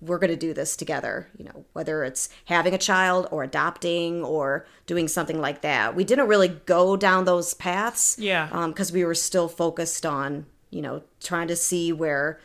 we're 0.02 0.18
going 0.18 0.32
to 0.32 0.36
do 0.36 0.54
this 0.54 0.76
together, 0.76 1.30
you 1.38 1.46
know, 1.46 1.64
whether 1.74 2.04
it's 2.04 2.28
having 2.46 2.74
a 2.74 2.78
child 2.78 3.28
or 3.32 3.44
adopting 3.44 4.24
or 4.24 4.66
doing 4.88 5.08
something 5.08 5.40
like 5.40 5.62
that. 5.62 5.96
We 5.96 6.04
didn't 6.04 6.28
really 6.28 6.48
go 6.48 6.98
down 6.98 7.26
those 7.26 7.54
paths. 7.54 8.18
Yeah. 8.20 8.68
Because 8.68 8.92
we 8.92 9.06
were 9.06 9.16
still 9.16 9.48
focused 9.48 10.06
on, 10.06 10.48
you 10.72 10.82
know, 10.82 11.04
trying 11.22 11.48
to 11.50 11.56
see 11.56 11.94
where 11.94 12.40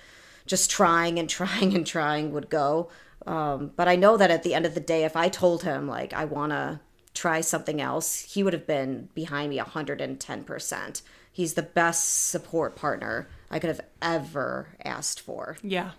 just 0.46 0.70
trying 0.70 1.18
and 1.18 1.28
trying 1.30 1.74
and 1.74 1.86
trying 1.86 2.32
would 2.32 2.50
go. 2.50 2.90
Um, 3.26 3.72
but 3.74 3.88
I 3.88 3.96
know 3.96 4.16
that 4.16 4.30
at 4.30 4.42
the 4.42 4.54
end 4.54 4.66
of 4.66 4.74
the 4.74 4.80
day, 4.80 5.04
if 5.04 5.16
I 5.16 5.28
told 5.28 5.62
him, 5.62 5.88
like, 5.88 6.12
I 6.12 6.24
want 6.26 6.52
to 6.52 6.80
try 7.14 7.40
something 7.40 7.80
else, 7.80 8.20
he 8.20 8.42
would 8.42 8.52
have 8.52 8.66
been 8.66 9.08
behind 9.14 9.50
me 9.50 9.58
110%. 9.58 11.02
He's 11.32 11.54
the 11.54 11.62
best 11.62 12.28
support 12.28 12.76
partner 12.76 13.28
I 13.50 13.58
could 13.58 13.68
have 13.68 13.80
ever 14.00 14.68
asked 14.84 15.20
for. 15.20 15.56
Yeah. 15.62 15.92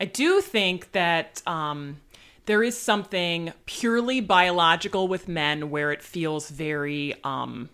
I 0.00 0.04
do 0.04 0.40
think 0.40 0.92
that 0.92 1.42
um, 1.46 2.00
there 2.46 2.62
is 2.62 2.76
something 2.76 3.52
purely 3.66 4.20
biological 4.20 5.08
with 5.08 5.28
men 5.28 5.70
where 5.70 5.92
it 5.92 6.02
feels 6.02 6.50
very, 6.50 7.14
um, 7.24 7.68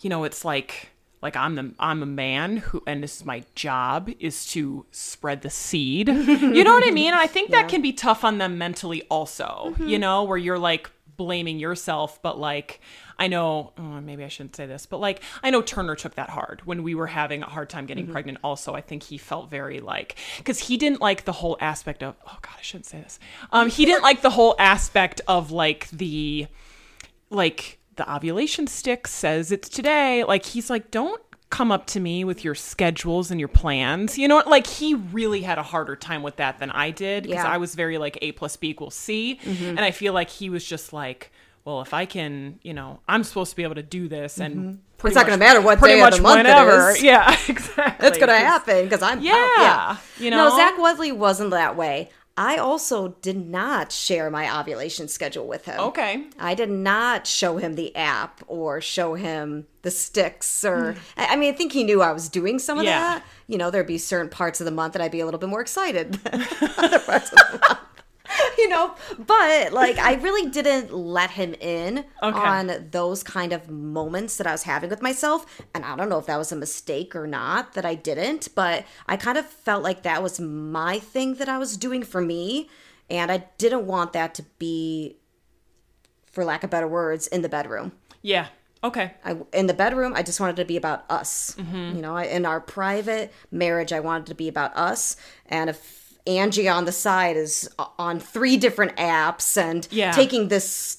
you 0.00 0.10
know, 0.10 0.24
it's 0.24 0.44
like 0.44 0.90
like 1.22 1.36
I'm 1.36 1.54
the 1.54 1.74
I'm 1.78 2.02
a 2.02 2.06
man 2.06 2.58
who 2.58 2.82
and 2.86 3.02
this 3.02 3.16
is 3.16 3.24
my 3.24 3.44
job 3.54 4.10
is 4.18 4.46
to 4.52 4.86
spread 4.90 5.42
the 5.42 5.50
seed. 5.50 6.08
you 6.08 6.64
know 6.64 6.74
what 6.74 6.86
I 6.86 6.90
mean? 6.90 7.12
And 7.12 7.20
I 7.20 7.26
think 7.26 7.50
that 7.50 7.68
can 7.68 7.82
be 7.82 7.92
tough 7.92 8.24
on 8.24 8.38
them 8.38 8.56
mentally 8.56 9.02
also. 9.10 9.74
You 9.78 9.98
know, 9.98 10.24
where 10.24 10.38
you're 10.38 10.58
like 10.58 10.90
blaming 11.16 11.58
yourself, 11.58 12.22
but 12.22 12.38
like 12.38 12.80
I 13.20 13.28
know 13.28 13.72
oh, 13.76 14.00
maybe 14.00 14.24
I 14.24 14.28
shouldn't 14.28 14.56
say 14.56 14.66
this, 14.66 14.86
but 14.86 14.98
like 14.98 15.22
I 15.42 15.50
know 15.50 15.60
Turner 15.60 15.94
took 15.94 16.14
that 16.14 16.30
hard 16.30 16.62
when 16.64 16.82
we 16.82 16.94
were 16.94 17.06
having 17.06 17.42
a 17.42 17.46
hard 17.46 17.68
time 17.68 17.84
getting 17.84 18.06
pregnant. 18.08 18.38
Also, 18.42 18.74
I 18.74 18.80
think 18.80 19.02
he 19.02 19.18
felt 19.18 19.50
very 19.50 19.78
like 19.78 20.16
because 20.38 20.58
he 20.58 20.78
didn't 20.78 21.02
like 21.02 21.26
the 21.26 21.32
whole 21.32 21.58
aspect 21.60 22.02
of 22.02 22.16
oh 22.26 22.38
god 22.40 22.54
I 22.58 22.62
shouldn't 22.62 22.86
say 22.86 23.00
this. 23.00 23.20
Um, 23.52 23.68
he 23.68 23.84
didn't 23.84 24.02
like 24.02 24.22
the 24.22 24.30
whole 24.30 24.56
aspect 24.58 25.20
of 25.28 25.50
like 25.52 25.88
the 25.90 26.46
like 27.28 27.78
the 27.96 28.10
ovulation 28.12 28.66
stick 28.66 29.06
says 29.06 29.52
it's 29.52 29.68
today. 29.68 30.24
Like 30.24 30.46
he's 30.46 30.70
like, 30.70 30.90
don't 30.90 31.20
come 31.50 31.72
up 31.72 31.84
to 31.84 32.00
me 32.00 32.24
with 32.24 32.44
your 32.44 32.54
schedules 32.54 33.30
and 33.30 33.38
your 33.38 33.48
plans. 33.48 34.16
You 34.16 34.28
know, 34.28 34.42
like 34.46 34.66
he 34.66 34.94
really 34.94 35.42
had 35.42 35.58
a 35.58 35.62
harder 35.62 35.96
time 35.96 36.22
with 36.22 36.36
that 36.36 36.58
than 36.58 36.70
I 36.70 36.90
did 36.90 37.24
because 37.24 37.34
Yeah. 37.34 37.44
Mm-hmm. 37.44 37.52
I 37.52 37.58
was 37.58 37.74
very 37.74 37.98
like 37.98 38.16
A 38.22 38.32
plus 38.32 38.56
B 38.56 38.70
equals 38.70 38.94
C, 38.94 39.38
and 39.44 39.80
I 39.80 39.90
feel 39.90 40.14
like 40.14 40.30
he 40.30 40.48
was 40.48 40.64
just 40.64 40.92
like, 40.92 41.30
well, 41.64 41.80
if 41.82 41.92
I 41.94 42.04
can, 42.06 42.58
you 42.62 42.74
know, 42.74 43.00
I'm 43.08 43.22
supposed 43.24 43.50
to 43.50 43.56
be 43.56 43.62
able 43.62 43.74
to 43.76 43.82
do 43.82 44.08
this, 44.08 44.38
and 44.38 44.54
Mm-hmm. 44.56 45.06
It's 45.06 45.16
not 45.16 45.24
gonna 45.24 45.38
matter 45.38 45.62
what 45.62 45.78
pretty 45.78 45.94
day 45.94 46.00
of 46.02 46.04
much 46.08 46.16
the 46.16 46.22
month 46.22 46.40
it 46.40 46.44
whenever. 46.44 46.90
is. 46.90 47.02
Yeah, 47.02 47.34
exactly. 47.48 48.06
It's 48.06 48.18
going 48.18 48.28
to 48.28 48.34
happen 48.38 48.84
because 48.84 49.00
I'm 49.00 49.22
Yeah, 49.22 49.32
yeah. 49.56 49.96
you 50.18 50.30
know? 50.30 50.50
No, 50.50 50.56
Zach 50.58 50.74
Wesley 50.78 51.10
wasn't 51.10 51.52
that 51.52 51.74
way. 51.74 52.10
I 52.36 52.58
also 52.58 53.08
did 53.22 53.36
not 53.38 53.92
share 53.92 54.30
my 54.30 54.60
ovulation 54.60 55.08
schedule 55.08 55.46
with 55.48 55.64
him. 55.64 55.80
Okay. 55.80 56.26
I 56.38 56.54
did 56.54 56.68
not 56.70 57.26
show 57.26 57.56
him 57.56 57.76
the 57.76 57.96
app 57.96 58.42
or 58.46 58.82
show 58.82 59.14
him 59.14 59.66
the 59.82 59.90
sticks 59.90 60.64
or 60.66 60.96
I 61.16 61.28
I 61.32 61.36
mean 61.36 61.54
I 61.54 61.56
think 61.56 61.72
he 61.72 61.82
knew 61.82 62.02
I 62.02 62.12
was 62.12 62.28
doing 62.28 62.58
some 62.58 62.76
of 62.76 62.82
Hmm. 62.82 62.88
Yeah. 62.88 63.00
that. 63.00 63.24
You 63.46 63.56
know, 63.56 63.70
there'd 63.70 63.86
be 63.86 63.96
certain 63.98 64.28
parts 64.28 64.60
of 64.60 64.66
the 64.66 64.70
month 64.70 64.92
that 64.92 65.00
I'd 65.02 65.10
be 65.12 65.20
a 65.20 65.24
little 65.24 65.40
bit 65.40 65.48
more 65.48 65.62
excited 65.62 66.12
than 66.14 66.42
other 66.76 66.98
parts 66.98 67.32
of 67.32 67.38
the 67.52 67.58
month. 67.68 67.78
You 68.58 68.68
know, 68.68 68.94
but 69.18 69.72
like 69.72 69.98
I 69.98 70.14
really 70.14 70.50
didn't 70.50 70.92
let 70.92 71.30
him 71.30 71.54
in 71.60 72.04
Okay. 72.22 72.38
on 72.38 72.88
those 72.90 73.22
kind 73.22 73.52
of 73.52 73.68
moments 73.70 74.36
that 74.36 74.46
I 74.46 74.52
was 74.52 74.64
having 74.64 74.90
with 74.90 75.02
myself. 75.02 75.46
And 75.74 75.84
I 75.84 75.96
don't 75.96 76.08
know 76.08 76.18
if 76.18 76.26
that 76.26 76.36
was 76.36 76.52
a 76.52 76.56
mistake 76.56 77.16
or 77.16 77.26
not 77.26 77.72
that 77.74 77.84
I 77.86 77.94
didn't, 77.94 78.48
but 78.54 78.84
I 79.06 79.16
kind 79.16 79.38
of 79.38 79.46
felt 79.46 79.82
like 79.82 80.02
that 80.02 80.22
was 80.22 80.38
my 80.40 80.98
thing 80.98 81.34
that 81.34 81.48
I 81.48 81.58
was 81.58 81.76
doing 81.76 82.02
for 82.02 82.20
me. 82.20 82.68
And 83.08 83.32
I 83.32 83.44
didn't 83.58 83.86
want 83.86 84.12
that 84.12 84.34
to 84.36 84.44
be, 84.58 85.16
for 86.30 86.44
lack 86.44 86.62
of 86.62 86.70
better 86.70 86.86
words, 86.88 87.26
in 87.26 87.42
the 87.42 87.48
bedroom. 87.48 87.92
Yeah. 88.22 88.46
Okay. 88.84 89.12
I, 89.24 89.36
in 89.52 89.66
the 89.66 89.74
bedroom, 89.74 90.12
I 90.14 90.22
just 90.22 90.38
wanted 90.40 90.58
it 90.58 90.62
to 90.62 90.68
be 90.68 90.76
about 90.76 91.04
us. 91.10 91.56
Mm-hmm. 91.58 91.96
You 91.96 92.02
know, 92.02 92.16
I- 92.16 92.24
in 92.24 92.46
our 92.46 92.60
private 92.60 93.32
marriage, 93.50 93.92
I 93.92 94.00
wanted 94.00 94.26
it 94.26 94.28
to 94.30 94.34
be 94.34 94.48
about 94.48 94.76
us. 94.76 95.16
And 95.46 95.68
if 95.70 95.99
Angie 96.26 96.68
on 96.68 96.84
the 96.84 96.92
side 96.92 97.36
is 97.36 97.68
on 97.98 98.20
three 98.20 98.56
different 98.56 98.96
apps 98.96 99.56
and 99.56 99.86
Yeah. 99.90 100.12
taking 100.12 100.48
this 100.48 100.98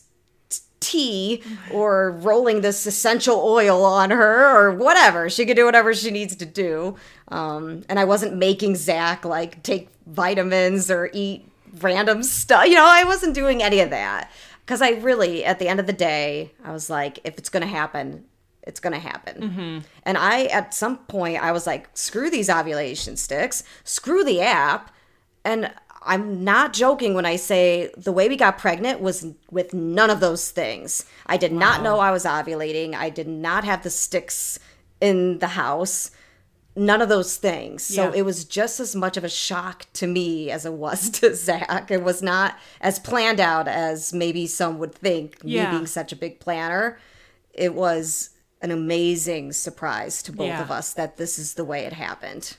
tea 0.80 1.44
or 1.72 2.12
rolling 2.12 2.62
this 2.62 2.86
essential 2.88 3.40
oil 3.40 3.86
on 3.86 4.10
her 4.10 4.50
or 4.58 4.72
whatever, 4.72 5.30
she 5.30 5.46
could 5.46 5.56
do 5.56 5.66
whatever 5.66 5.94
she 5.94 6.10
needs 6.12 6.36
to 6.36 6.46
do. 6.46 6.96
Um, 7.28 7.84
and 7.88 8.00
I 8.00 8.04
wasn't 8.06 8.36
making 8.36 8.76
Zach 8.76 9.24
like 9.24 9.62
take 9.64 9.90
vitamins 10.08 10.90
or 10.90 11.10
eat 11.14 11.48
random 11.80 12.24
stuff. 12.24 12.66
You 12.66 12.76
know, 12.76 12.86
I 12.86 13.04
wasn't 13.04 13.36
doing 13.36 13.62
any 13.62 13.80
of 13.80 13.92
that. 13.92 14.32
Because 14.66 14.82
I 14.82 14.92
really, 14.92 15.44
at 15.44 15.60
the 15.60 15.68
end 15.68 15.80
of 15.80 15.88
the 15.88 15.94
day, 15.94 16.52
I 16.64 16.72
was 16.72 16.90
like, 16.90 17.20
if 17.24 17.38
it's 17.38 17.50
going 17.50 17.62
to 17.64 17.68
happen, 17.68 18.24
it's 18.64 18.80
going 18.80 18.94
to 18.94 19.00
happen. 19.00 19.84
And 20.06 20.18
I, 20.18 20.46
at 20.46 20.74
some 20.74 20.98
point, 20.98 21.44
I 21.44 21.52
was 21.52 21.68
like, 21.68 21.90
screw 21.94 22.30
these 22.30 22.50
ovulation 22.50 23.18
sticks, 23.18 23.64
screw 23.84 24.24
the 24.24 24.42
app. 24.42 24.92
And 25.44 25.72
I'm 26.04 26.44
not 26.44 26.74
joking 26.74 27.14
when 27.14 27.26
I 27.26 27.36
say 27.36 27.92
the 27.96 28.12
way 28.12 28.28
we 28.28 28.36
got 28.36 28.58
pregnant 28.58 29.02
was 29.02 29.28
with 29.52 29.74
none 29.74 30.10
of 30.10 30.20
those 30.20 30.50
things. 30.52 31.06
I 31.28 31.38
did 31.38 31.52
not 31.52 31.84
know 31.84 32.00
I 32.00 32.12
was 32.12 32.26
ovulating. 32.26 32.96
I 32.96 33.10
did 33.10 33.28
not 33.28 33.64
have 33.64 33.84
the 33.84 33.90
sticks 33.90 34.58
in 35.00 35.40
the 35.40 35.50
house. 35.50 36.12
None 36.76 37.02
of 37.02 37.10
those 37.10 37.36
things. 37.38 37.84
So 37.84 38.12
it 38.14 38.22
was 38.24 38.46
just 38.46 38.80
as 38.80 38.96
much 38.96 39.18
of 39.18 39.24
a 39.26 39.30
shock 39.30 39.86
to 39.94 40.08
me 40.08 40.50
as 40.50 40.66
it 40.66 40.74
was 40.74 41.10
to 41.20 41.36
Zach. 41.36 41.92
It 41.92 42.02
was 42.04 42.22
not 42.24 42.58
as 42.80 42.98
planned 42.98 43.40
out 43.40 43.68
as 43.68 44.14
maybe 44.14 44.48
some 44.48 44.80
would 44.80 44.96
think, 44.96 45.44
me 45.44 45.66
being 45.66 45.86
such 45.86 46.12
a 46.12 46.16
big 46.16 46.40
planner. 46.40 46.98
It 47.54 47.76
was 47.76 48.30
an 48.62 48.72
amazing 48.72 49.52
surprise 49.52 50.24
to 50.24 50.32
both 50.32 50.48
Yeah. 50.48 50.62
of 50.62 50.72
us 50.72 50.94
that 50.94 51.18
this 51.18 51.38
is 51.38 51.56
the 51.56 51.66
way 51.66 51.82
it 51.86 51.94
happened. 51.94 52.56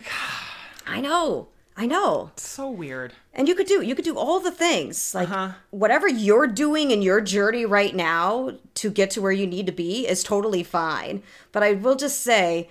I 0.86 1.00
know. 1.00 1.48
I 1.76 1.86
know. 1.86 2.30
So 2.36 2.70
weird. 2.70 3.14
And 3.32 3.48
you 3.48 3.54
could 3.56 3.66
do 3.66 3.82
you 3.82 3.94
could 3.96 4.04
do 4.04 4.16
all 4.16 4.38
the 4.40 4.50
things. 4.52 5.14
Like 5.14 5.28
Uh-huh. 5.28 5.52
whatever 5.70 6.06
you're 6.08 6.46
doing 6.46 6.90
in 6.92 7.02
your 7.02 7.20
journey 7.20 7.64
right 7.66 7.94
now 7.94 8.52
to 8.74 8.90
get 8.90 9.10
to 9.12 9.20
where 9.20 9.32
you 9.32 9.46
need 9.46 9.66
to 9.66 9.72
be 9.72 10.06
is 10.06 10.22
totally 10.22 10.62
fine. 10.62 11.22
But 11.50 11.62
I 11.64 11.72
will 11.72 11.96
just 11.96 12.20
say 12.22 12.70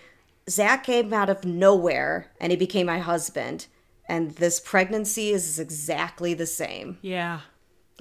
Zach 0.50 0.84
came 0.86 1.14
out 1.14 1.30
of 1.30 1.44
nowhere 1.46 2.32
and 2.40 2.52
he 2.52 2.58
became 2.58 2.86
my 2.88 3.00
husband. 3.00 3.68
And 4.08 4.32
this 4.36 4.60
pregnancy 4.60 5.32
is 5.32 5.60
exactly 5.60 6.34
the 6.34 6.46
same. 6.46 6.98
Yeah. 7.02 7.42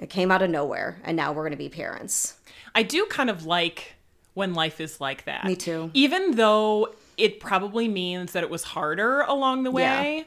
It 0.00 0.08
came 0.10 0.30
out 0.30 0.42
of 0.42 0.50
nowhere 0.50 1.00
and 1.04 1.16
now 1.16 1.32
we're 1.32 1.44
gonna 1.44 1.56
be 1.56 1.68
parents. 1.68 2.34
I 2.76 2.84
do 2.84 3.06
kind 3.06 3.28
of 3.28 3.44
like 3.44 3.94
when 4.34 4.54
life 4.54 4.80
is 4.80 5.00
like 5.00 5.24
that. 5.24 5.44
Me 5.44 5.56
too. 5.56 5.90
Even 5.94 6.36
though 6.36 6.94
it 7.18 7.38
probably 7.40 7.86
means 7.88 8.32
that 8.32 8.42
it 8.42 8.50
was 8.50 8.62
harder 8.62 9.20
along 9.22 9.64
the 9.64 9.70
way. 9.70 10.16
Yeah. 10.18 10.24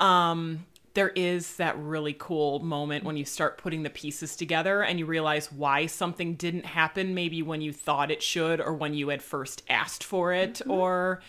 Um 0.00 0.66
there 0.94 1.10
is 1.10 1.56
that 1.56 1.78
really 1.78 2.14
cool 2.18 2.58
moment 2.58 3.04
when 3.04 3.16
you 3.16 3.24
start 3.24 3.56
putting 3.58 3.84
the 3.84 3.90
pieces 3.90 4.34
together 4.34 4.82
and 4.82 4.98
you 4.98 5.06
realize 5.06 5.52
why 5.52 5.86
something 5.86 6.34
didn't 6.34 6.64
happen 6.66 7.14
maybe 7.14 7.40
when 7.40 7.60
you 7.60 7.72
thought 7.72 8.10
it 8.10 8.20
should 8.20 8.60
or 8.60 8.72
when 8.74 8.94
you 8.94 9.08
had 9.10 9.22
first 9.22 9.62
asked 9.68 10.02
for 10.02 10.32
it 10.32 10.54
Mm-hmm. 10.54 10.70
or 10.72 11.20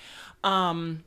um 0.44 1.04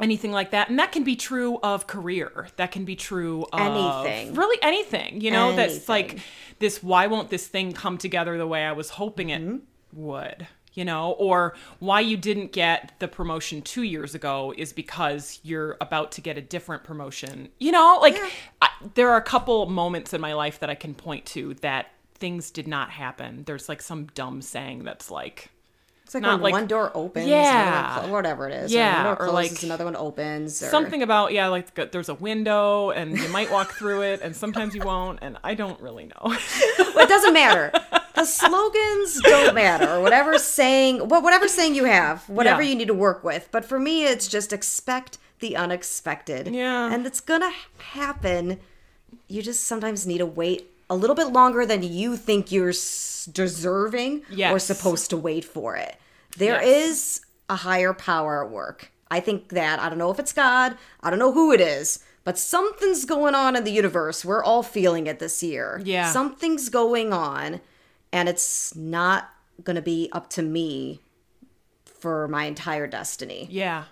anything 0.00 0.32
like 0.32 0.50
that 0.52 0.68
and 0.70 0.78
that 0.80 0.90
can 0.90 1.04
be 1.04 1.14
true 1.14 1.58
of 1.62 1.86
career 1.86 2.48
that 2.56 2.72
can 2.72 2.84
be 2.86 2.96
true 2.96 3.46
of 3.52 3.60
Anything. 3.60 4.34
really 4.34 4.58
anything 4.62 5.20
you 5.20 5.30
know 5.30 5.54
that's 5.54 5.88
like 5.88 6.18
this 6.58 6.82
why 6.82 7.06
won't 7.08 7.28
this 7.28 7.46
thing 7.46 7.72
come 7.72 7.98
together 7.98 8.36
the 8.38 8.46
way 8.46 8.64
i 8.64 8.72
was 8.72 8.88
hoping 8.90 9.28
it 9.28 9.42
Mm-hmm. 9.42 9.58
would 9.92 10.46
you 10.74 10.84
know 10.84 11.12
or 11.12 11.54
why 11.78 12.00
you 12.00 12.16
didn't 12.16 12.52
get 12.52 12.92
the 12.98 13.08
promotion 13.08 13.62
two 13.62 13.82
years 13.82 14.14
ago 14.14 14.54
is 14.56 14.72
because 14.72 15.40
you're 15.42 15.76
about 15.80 16.12
to 16.12 16.20
get 16.20 16.38
a 16.38 16.42
different 16.42 16.84
promotion. 16.84 17.48
You 17.58 17.72
know 17.72 17.98
like 18.00 18.16
I, 18.60 18.68
there 18.94 19.10
are 19.10 19.16
a 19.16 19.22
couple 19.22 19.66
moments 19.66 20.12
in 20.12 20.20
my 20.20 20.34
life 20.34 20.58
that 20.60 20.70
i 20.70 20.74
can 20.74 20.94
point 20.94 21.24
to 21.26 21.54
that 21.54 21.92
things 22.14 22.52
did 22.52 22.68
not 22.68 22.90
happen. 22.90 23.42
There's 23.46 23.68
like 23.68 23.82
some 23.82 24.06
dumb 24.14 24.42
saying 24.42 24.84
that's 24.84 25.10
like 25.10 25.50
It's 26.12 26.16
like 26.16 26.24
Not 26.24 26.32
when 26.42 26.42
like- 26.42 26.52
one 26.52 26.66
door 26.66 26.92
opens, 26.94 27.26
Yeah. 27.26 28.00
clo- 28.00 28.12
whatever 28.12 28.46
it 28.46 28.52
is. 28.52 28.70
Yeah, 28.70 29.06
or, 29.08 29.12
or 29.12 29.28
closes, 29.28 29.52
like 29.54 29.62
another 29.62 29.86
one 29.86 29.96
opens. 29.96 30.62
Or, 30.62 30.66
something 30.68 31.02
about 31.02 31.32
yeah 31.32 31.46
like 31.48 31.74
there's 31.90 32.10
a 32.10 32.14
window 32.14 32.90
and 32.90 33.16
you 33.18 33.28
might 33.30 33.50
walk 33.50 33.72
through 33.72 34.02
it 34.02 34.20
and 34.20 34.36
sometimes 34.36 34.74
you 34.74 34.82
won't 34.82 35.20
and 35.22 35.38
i 35.42 35.54
don't 35.54 35.80
really 35.80 36.04
know 36.12 36.36
It 37.02 37.08
doesn't 37.08 37.32
matter. 37.32 37.72
The 38.14 38.26
slogans 38.26 39.22
don't 39.22 39.54
matter. 39.54 39.88
Or 39.90 40.00
whatever 40.02 40.36
saying, 40.38 41.08
well, 41.08 41.22
whatever 41.22 41.48
saying 41.48 41.74
you 41.74 41.84
have, 41.86 42.28
whatever 42.28 42.60
Yeah. 42.60 42.68
you 42.68 42.74
need 42.74 42.88
to 42.88 42.94
work 42.94 43.24
with. 43.24 43.48
But 43.50 43.64
for 43.64 43.80
me, 43.80 44.04
it's 44.04 44.28
just 44.28 44.52
expect 44.52 45.16
the 45.40 45.56
unexpected. 45.56 46.48
Yeah. 46.48 46.92
And 46.92 47.06
it's 47.06 47.20
gonna 47.20 47.52
happen. 47.78 48.60
You 49.28 49.40
just 49.40 49.64
sometimes 49.64 50.06
need 50.06 50.18
to 50.18 50.26
wait 50.26 50.68
a 50.90 50.94
little 50.94 51.16
bit 51.16 51.28
longer 51.28 51.64
than 51.64 51.82
you 51.82 52.16
think 52.18 52.52
you're 52.52 52.74
deserving 53.32 54.18
or 54.30 54.34
Yes. 54.36 54.64
supposed 54.64 55.10
to 55.10 55.16
wait 55.16 55.44
for 55.44 55.76
it. 55.76 55.96
There 56.38 56.60
Yes. 56.62 56.86
is 56.88 57.20
a 57.48 57.56
higher 57.56 57.92
power 57.94 58.44
at 58.44 58.50
work. 58.50 58.90
I 59.10 59.20
think 59.20 59.50
that 59.50 59.78
I 59.78 59.88
don't 59.88 59.98
know 59.98 60.10
if 60.10 60.18
it's 60.18 60.32
God, 60.32 60.76
I 61.02 61.10
don't 61.10 61.18
know 61.18 61.32
who 61.32 61.52
it 61.52 61.60
is, 61.60 61.98
but 62.24 62.38
something's 62.38 63.04
going 63.04 63.34
on 63.34 63.56
in 63.56 63.64
the 63.64 63.72
universe. 63.72 64.24
We're 64.24 64.42
all 64.42 64.62
feeling 64.62 65.06
it 65.06 65.18
this 65.18 65.42
year. 65.42 65.80
Yeah. 65.84 66.10
Something's 66.10 66.68
going 66.70 67.12
on, 67.12 67.60
and 68.12 68.28
it's 68.28 68.74
not 68.74 69.28
going 69.62 69.76
to 69.76 69.82
be 69.82 70.08
up 70.12 70.30
to 70.30 70.42
me 70.42 71.00
for 71.84 72.26
my 72.28 72.44
entire 72.46 72.86
destiny. 72.86 73.46
yeah 73.50 73.84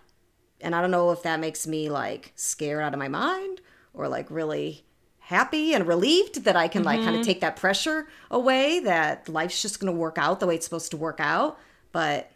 And 0.60 0.74
I 0.74 0.80
don't 0.80 0.90
know 0.90 1.10
if 1.10 1.22
that 1.22 1.38
makes 1.40 1.66
me 1.66 1.88
like 1.90 2.32
scared 2.34 2.82
out 2.82 2.92
of 2.92 2.98
my 2.98 3.08
mind 3.08 3.60
or 3.94 4.08
like 4.08 4.30
really 4.30 4.84
happy 5.18 5.74
and 5.74 5.86
relieved 5.86 6.44
that 6.44 6.56
I 6.56 6.66
can 6.68 6.82
like 6.82 6.98
Mm-hmm. 7.00 7.04
kind 7.08 7.20
of 7.20 7.24
take 7.26 7.40
that 7.40 7.56
pressure 7.56 8.08
away 8.30 8.80
that 8.80 9.28
life's 9.28 9.62
just 9.62 9.78
going 9.80 9.92
to 9.92 9.98
work 9.98 10.18
out 10.18 10.40
the 10.40 10.46
way 10.46 10.56
it's 10.56 10.64
supposed 10.64 10.90
to 10.92 10.96
work 10.96 11.20
out. 11.20 11.58
But 11.92 12.30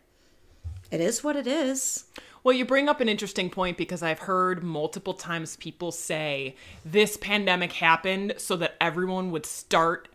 it 0.91 1.01
is 1.01 1.23
what 1.25 1.37
it 1.37 1.47
is. 1.47 2.05
Well, 2.43 2.55
you 2.55 2.65
bring 2.67 2.89
up 2.89 3.01
an 3.01 3.09
interesting 3.09 3.49
point 3.49 3.79
because 3.79 4.03
I've 4.03 4.19
heard 4.21 4.63
multiple 4.63 5.15
times 5.15 5.57
people 5.57 5.93
say 5.93 6.57
this 6.85 7.17
pandemic 7.17 7.73
happened 7.73 8.35
so 8.37 8.57
that 8.57 8.75
everyone 8.81 9.31
would 9.31 9.47
start 9.47 10.09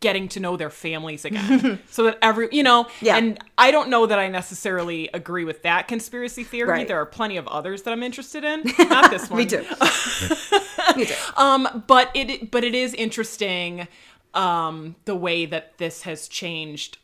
getting 0.00 0.28
to 0.28 0.40
know 0.40 0.56
their 0.56 0.68
families 0.68 1.24
again. 1.24 1.78
so 1.88 2.04
that 2.04 2.18
every, 2.20 2.48
you 2.52 2.62
know, 2.62 2.86
Yeah. 3.00 3.16
and 3.16 3.38
I 3.56 3.70
don't 3.70 3.88
know 3.88 4.04
that 4.06 4.18
I 4.18 4.28
necessarily 4.28 5.08
agree 5.14 5.44
with 5.44 5.62
that 5.62 5.88
conspiracy 5.88 6.44
theory. 6.44 6.68
Right. 6.68 6.88
There 6.88 7.00
are 7.00 7.06
plenty 7.06 7.36
of 7.38 7.46
others 7.48 7.82
that 7.82 7.92
I'm 7.92 8.02
interested 8.02 8.44
in. 8.44 8.62
Not 8.88 9.10
this 9.10 9.30
one. 9.30 9.38
Me 9.38 9.46
too. 9.46 9.62
Me 10.96 11.06
too. 11.06 11.14
Um, 11.36 11.84
but 11.86 12.10
it 12.14 12.50
but 12.50 12.62
it 12.64 12.74
is 12.74 12.94
interesting 12.94 13.86
um 14.34 14.96
the 15.06 15.16
way 15.16 15.46
that 15.46 15.78
this 15.78 16.02
has 16.02 16.28
changed 16.28 16.98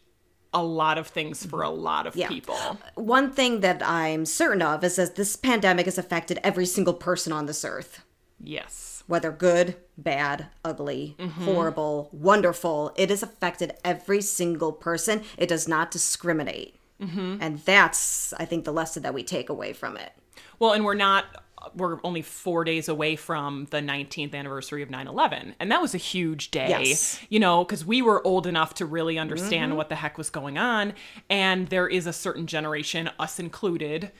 a 0.54 0.62
lot 0.62 0.98
of 0.98 1.06
things 1.06 1.46
for 1.46 1.62
a 1.62 1.70
lot 1.70 2.06
of 2.06 2.14
Yeah. 2.14 2.28
people. 2.28 2.78
One 2.94 3.30
thing 3.30 3.60
that 3.60 3.82
I'm 3.82 4.26
certain 4.26 4.62
of 4.62 4.84
is 4.84 4.96
that 4.96 5.16
this 5.16 5.36
pandemic 5.36 5.86
has 5.86 5.98
affected 5.98 6.38
every 6.44 6.66
single 6.66 6.94
person 6.94 7.32
on 7.32 7.46
this 7.46 7.64
earth. 7.64 8.02
Yes. 8.44 8.88
whether 9.08 9.32
good, 9.32 9.76
bad, 9.98 10.46
ugly, 10.64 11.16
mm-hmm. 11.18 11.44
horrible, 11.44 12.08
wonderful, 12.12 12.92
it 12.96 13.10
has 13.10 13.22
affected 13.22 13.74
every 13.84 14.20
single 14.22 14.72
person. 14.72 15.22
It 15.36 15.48
does 15.48 15.66
not 15.66 15.90
discriminate. 15.90 16.76
Mm-hmm. 17.00 17.38
And 17.40 17.58
that's, 17.60 18.32
I 18.34 18.44
think, 18.44 18.64
the 18.64 18.72
lesson 18.72 19.02
that 19.02 19.12
we 19.12 19.24
take 19.24 19.48
away 19.48 19.72
from 19.72 19.96
it. 19.96 20.12
Well, 20.60 20.72
and 20.72 20.84
we're 20.84 20.94
not 20.94 21.41
we're 21.74 21.98
only 22.04 22.22
4 22.22 22.64
days 22.64 22.88
away 22.88 23.16
from 23.16 23.66
the 23.70 23.80
19th 23.80 24.34
anniversary 24.34 24.82
of 24.82 24.88
9/11, 24.90 25.54
and 25.60 25.70
that 25.70 25.80
was 25.80 25.94
a 25.94 25.98
huge 25.98 26.50
day. 26.50 26.68
Yes. 26.68 27.20
You 27.28 27.40
know, 27.40 27.64
cuz 27.64 27.84
we 27.84 28.02
were 28.02 28.26
old 28.26 28.46
enough 28.46 28.74
to 28.74 28.86
really 28.86 29.18
understand 29.18 29.76
what 29.76 29.88
the 29.88 29.96
heck 29.96 30.18
was 30.18 30.30
going 30.30 30.58
on, 30.58 30.94
and 31.28 31.68
there 31.68 31.88
is 31.88 32.06
a 32.06 32.12
certain 32.12 32.46
generation 32.46 33.10
us 33.18 33.38
included 33.38 34.12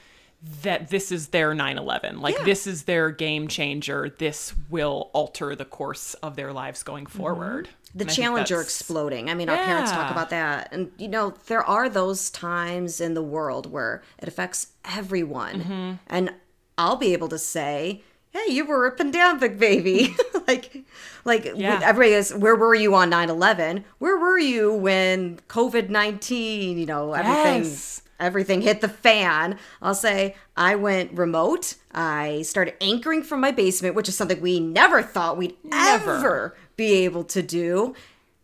that 0.62 0.90
this 0.90 1.12
is 1.12 1.28
their 1.28 1.55
9/11. 1.55 2.20
Like 2.20 2.36
Yeah. 2.38 2.45
this 2.45 2.66
is 2.66 2.82
their 2.84 3.11
game 3.11 3.47
changer. 3.47 4.12
This 4.18 4.55
will 4.68 5.11
alter 5.12 5.55
the 5.55 5.64
course 5.64 6.14
of 6.14 6.34
their 6.34 6.53
lives 6.53 6.82
going 6.82 7.07
forward. 7.07 7.68
The 7.95 8.05
And 8.05 8.12
Challenger 8.12 8.61
exploding. 8.61 9.30
I 9.30 9.34
mean, 9.34 9.49
our 9.49 9.57
parents 9.57 9.93
talk 9.93 10.11
about 10.11 10.30
that. 10.30 10.70
And, 10.72 10.90
you 10.99 11.09
know, 11.09 11.34
there 11.47 11.62
are 11.62 11.88
those 11.88 12.30
times 12.30 13.01
in 13.01 13.14
the 13.14 13.22
world 13.22 13.70
where 13.70 14.03
it 14.18 14.26
affects 14.26 14.68
everyone. 14.84 15.61
Mm-hmm. 15.61 15.93
And 16.09 16.34
I'll 16.82 16.96
be 16.96 17.12
able 17.12 17.28
to 17.28 17.38
say, 17.38 18.02
hey, 18.30 18.46
you 18.52 18.64
were 18.64 18.86
a 18.86 18.92
pandemic 18.92 19.56
baby. 19.58 20.16
like, 20.48 20.84
like 21.24 21.44
Yeah. 21.54 21.80
everybody 21.82 22.14
is, 22.14 22.34
where 22.34 22.56
were 22.56 22.74
you 22.74 22.94
on 22.96 23.08
9 23.10 23.30
11? 23.30 23.84
Where 23.98 24.18
were 24.18 24.38
you 24.38 24.72
when 24.74 25.38
COVID 25.48 25.90
19, 25.90 26.78
you 26.78 26.86
know, 26.86 27.12
everything. 27.12 27.62
Yes. 27.64 28.02
Everything 28.18 28.62
hit 28.62 28.80
the 28.80 28.88
fan. 28.88 29.58
I'll 29.80 29.94
say 29.94 30.34
I 30.56 30.74
went 30.76 31.12
remote. 31.12 31.74
I 31.92 32.42
started 32.42 32.74
anchoring 32.80 33.22
from 33.22 33.40
my 33.40 33.50
basement, 33.52 33.94
which 33.94 34.08
is 34.08 34.16
something 34.16 34.40
we 34.40 34.58
never 34.60 35.02
thought 35.02 35.36
we'd 35.36 35.56
Never. 35.64 36.16
ever 36.18 36.56
be 36.76 37.04
able 37.04 37.24
to 37.24 37.42
do. 37.42 37.94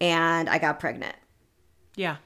And 0.00 0.48
I 0.48 0.58
got 0.58 0.78
pregnant. 0.80 1.16
Yeah. 1.96 2.16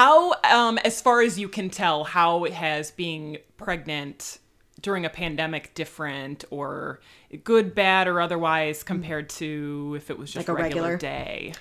How, 0.00 0.32
um, 0.50 0.78
as 0.78 1.02
far 1.02 1.20
as 1.20 1.38
you 1.38 1.46
can 1.46 1.68
tell, 1.68 2.04
how 2.04 2.44
has 2.44 2.90
being 2.90 3.36
pregnant 3.58 4.38
during 4.80 5.04
a 5.04 5.10
pandemic 5.10 5.74
different 5.74 6.42
or 6.48 7.00
good, 7.44 7.74
bad, 7.74 8.08
or 8.08 8.18
otherwise 8.18 8.82
compared 8.82 9.28
to 9.28 9.92
if 9.98 10.08
it 10.08 10.18
was 10.18 10.32
just 10.32 10.48
Like 10.48 10.58
a 10.58 10.62
regular, 10.62 10.92
regular? 10.92 10.96
day? 10.96 11.52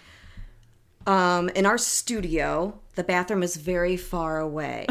Um, 1.05 1.49
in 1.49 1.65
our 1.65 1.77
studio, 1.77 2.79
the 2.95 3.03
bathroom 3.03 3.43
is 3.43 3.57
very 3.57 3.97
far 3.97 4.39
away. 4.39 4.87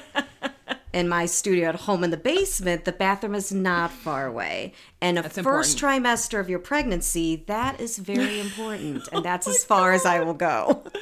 in 0.92 1.08
my 1.08 1.24
studio 1.24 1.70
at 1.70 1.74
home 1.74 2.04
in 2.04 2.10
the 2.10 2.18
basement, 2.18 2.84
the 2.84 2.92
bathroom 2.92 3.34
is 3.34 3.50
not 3.50 3.90
far 3.90 4.26
away. 4.26 4.74
And 5.00 5.18
a 5.18 5.22
That's 5.22 5.38
first 5.38 5.78
trimester 5.78 6.38
of 6.38 6.50
your 6.50 6.58
pregnancy, 6.58 7.44
that 7.46 7.80
is 7.80 7.96
very 7.96 8.40
important. 8.46 9.08
And 9.10 9.24
that's 9.24 9.48
as 9.48 9.64
far 9.64 9.92
as 9.92 10.04
I 10.04 10.20
will 10.20 10.34
go. 10.34 10.84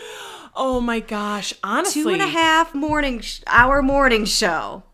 Oh 0.57 0.81
my 0.81 1.01
gosh! 1.01 1.53
Honestly, 1.63 2.03
Two 2.03 2.09
and 2.09 2.23
a 2.23 2.27
half 2.27 2.75
morning 2.75 3.21
sh- 3.21 3.41
hour 3.47 3.83
morning 3.83 4.25
show. 4.25 4.85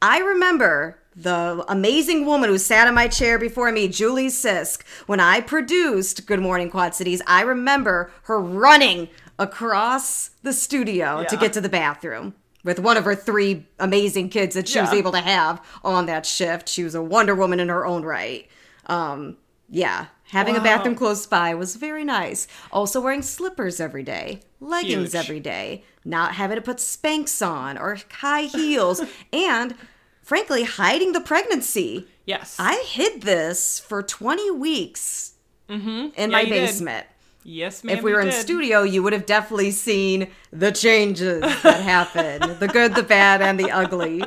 I 0.00 0.18
remember 0.18 0.98
the 1.14 1.64
amazing 1.68 2.26
woman 2.26 2.48
who 2.50 2.58
sat 2.58 2.88
in 2.88 2.94
my 2.94 3.06
chair 3.08 3.38
before 3.38 3.70
me, 3.70 3.86
Julie 3.88 4.26
Sisk, 4.28 4.82
when 5.06 5.20
I 5.20 5.40
produced 5.40 6.26
Good 6.26 6.40
Morning 6.40 6.70
Quad 6.70 6.94
Cities. 6.94 7.22
I 7.26 7.42
remember 7.42 8.10
her 8.24 8.40
running 8.40 9.08
across 9.38 10.30
the 10.42 10.52
studio 10.52 11.24
to 11.28 11.36
get 11.36 11.52
to 11.52 11.60
the 11.60 11.68
bathroom 11.68 12.34
with 12.64 12.80
one 12.80 12.96
of 12.96 13.04
her 13.04 13.14
three 13.14 13.66
amazing 13.78 14.30
kids 14.30 14.54
that 14.54 14.66
she 14.68 14.80
was 14.80 14.92
able 14.92 15.12
to 15.12 15.20
have 15.20 15.64
on 15.84 16.06
that 16.06 16.24
shift. 16.26 16.68
She 16.68 16.82
was 16.82 16.94
a 16.94 17.02
Wonder 17.02 17.34
Woman 17.34 17.60
in 17.60 17.68
her 17.68 17.84
own 17.86 18.02
right. 18.04 18.48
Um, 18.86 19.36
yeah, 19.74 20.06
having 20.28 20.56
a 20.56 20.60
bathroom 20.60 20.94
close 20.94 21.26
by 21.26 21.52
was 21.52 21.74
very 21.74 22.04
nice. 22.04 22.46
Also 22.70 23.00
wearing 23.00 23.22
slippers 23.22 23.80
every 23.80 24.04
day, 24.04 24.40
leggings 24.60 25.12
Huge. 25.12 25.14
every 25.16 25.40
day, 25.40 25.82
not 26.04 26.34
having 26.34 26.54
to 26.54 26.62
put 26.62 26.76
Spanx 26.76 27.44
on 27.44 27.76
or 27.76 27.98
high 28.20 28.42
heels, 28.42 29.02
and 29.32 29.74
frankly, 30.22 30.62
hiding 30.62 31.10
the 31.12 31.20
pregnancy. 31.20 32.06
Yes. 32.24 32.56
I 32.56 32.84
hid 32.86 33.22
this 33.22 33.80
for 33.80 34.00
20 34.00 34.52
weeks 34.52 35.34
mm-hmm. 35.68 36.08
in 36.16 36.30
my 36.30 36.42
you 36.42 36.46
did. 36.46 36.66
basement. 36.66 37.06
yes, 37.42 37.82
ma'am. 37.82 37.98
If 37.98 38.04
we 38.04 38.12
were 38.12 38.20
in 38.20 38.28
did. 38.28 38.40
studio, 38.40 38.84
you 38.84 39.02
would 39.02 39.12
have 39.12 39.26
definitely 39.26 39.72
seen 39.72 40.28
the 40.52 40.70
changes 40.70 41.40
that 41.62 41.80
happened 41.82 42.60
the 42.60 42.68
good, 42.68 42.94
the 42.94 43.02
bad, 43.02 43.42
and 43.42 43.58
the 43.58 43.72
ugly. 43.72 44.22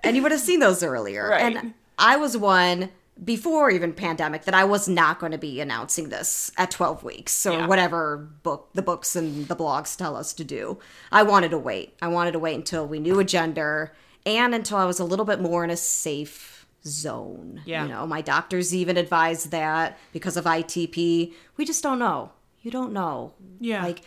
And 0.00 0.14
you 0.14 0.22
would 0.22 0.32
have 0.32 0.42
seen 0.42 0.60
those 0.60 0.82
earlier. 0.82 1.30
Right. 1.30 1.56
And 1.56 1.74
I 1.98 2.18
was 2.18 2.36
one 2.36 2.90
before 3.22 3.70
even 3.70 3.92
pandemic 3.92 4.44
that 4.44 4.54
I 4.54 4.64
was 4.64 4.88
not 4.88 5.18
going 5.20 5.32
to 5.32 5.38
be 5.38 5.60
announcing 5.60 6.08
this 6.08 6.50
at 6.56 6.70
12 6.70 7.02
weeks 7.04 7.44
or 7.46 7.52
Yeah. 7.52 7.66
whatever 7.66 8.16
book 8.42 8.70
the 8.74 8.82
books 8.82 9.14
and 9.16 9.46
the 9.48 9.56
blogs 9.56 9.96
tell 9.96 10.16
us 10.16 10.32
to 10.34 10.44
do. 10.44 10.78
I 11.12 11.22
wanted 11.22 11.50
to 11.50 11.58
wait. 11.58 11.94
I 12.00 12.08
wanted 12.08 12.32
to 12.32 12.38
wait 12.38 12.54
until 12.54 12.86
we 12.86 12.98
knew 12.98 13.18
a 13.18 13.24
gender 13.24 13.92
and 14.24 14.54
until 14.54 14.78
I 14.78 14.84
was 14.86 15.00
a 15.00 15.04
little 15.04 15.24
bit 15.24 15.40
more 15.40 15.64
in 15.64 15.70
a 15.70 15.76
safe 15.76 16.66
zone. 16.86 17.60
Yeah. 17.66 17.82
You 17.82 17.90
know, 17.90 18.06
my 18.06 18.22
doctors 18.22 18.74
even 18.74 18.96
advised 18.96 19.50
that 19.50 19.98
because 20.12 20.36
of 20.38 20.44
ITP. 20.46 21.34
We 21.58 21.64
just 21.66 21.82
don't 21.82 21.98
know. 21.98 22.32
You 22.62 22.70
don't 22.70 22.92
know. 22.92 23.34
Yeah. 23.58 23.82
Like 23.82 24.02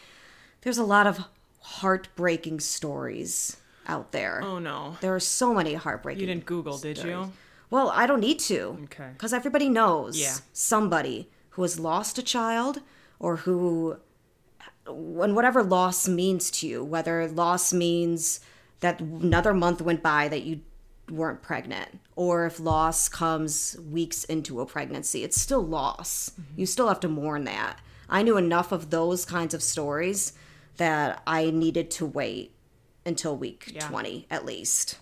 there's 0.62 0.78
a 0.80 0.84
lot 0.84 1.06
of 1.08 1.20
heartbreaking 1.62 2.60
stories 2.60 3.58
out 3.88 4.12
there. 4.12 4.42
Oh 4.44 4.60
no. 4.60 4.98
There 5.02 5.14
are 5.14 5.20
so 5.20 5.54
many 5.54 5.74
heartbreaking. 5.74 6.22
You 6.22 6.28
didn't 6.28 6.46
Google, 6.46 6.78
did 6.78 6.98
you? 7.00 7.32
Well, 7.74 7.90
I 7.90 8.06
don't 8.06 8.20
need 8.20 8.38
to. 8.52 8.78
Okay. 8.84 9.10
Because 9.14 9.34
everybody 9.34 9.68
knows 9.68 10.16
Yeah. 10.16 10.36
somebody 10.54 11.32
who 11.52 11.64
has 11.64 11.80
lost 11.80 12.20
a 12.20 12.24
child 12.24 12.82
or 13.18 13.38
who, 13.38 13.98
when 14.86 15.34
whatever 15.34 15.64
loss 15.64 16.08
means 16.08 16.52
to 16.52 16.68
you, 16.68 16.84
whether 16.84 17.28
loss 17.28 17.74
means 17.74 18.42
that 18.82 19.02
another 19.02 19.56
month 19.56 19.82
went 19.82 20.04
by 20.04 20.28
that 20.28 20.44
you 20.44 20.62
weren't 21.10 21.42
pregnant, 21.42 22.00
or 22.16 22.46
if 22.46 22.60
loss 22.60 23.10
comes 23.10 23.76
weeks 23.92 24.24
into 24.26 24.62
a 24.62 24.68
pregnancy, 24.68 25.24
it's 25.24 25.42
still 25.42 25.66
loss. 25.66 26.30
Mm-hmm. 26.40 26.60
You 26.60 26.66
still 26.68 26.88
have 26.90 27.00
to 27.00 27.10
mourn 27.10 27.44
that. 27.46 27.80
I 28.08 28.22
knew 28.22 28.38
enough 28.38 28.72
of 28.72 28.92
those 28.92 29.26
kinds 29.26 29.56
of 29.56 29.64
stories 29.64 30.34
that 30.78 31.24
I 31.26 31.50
needed 31.50 31.90
to 31.92 32.06
wait 32.06 32.54
until 33.04 33.36
week 33.36 33.72
Yeah. 33.74 33.88
20 33.88 34.28
at 34.30 34.46
least. 34.46 35.00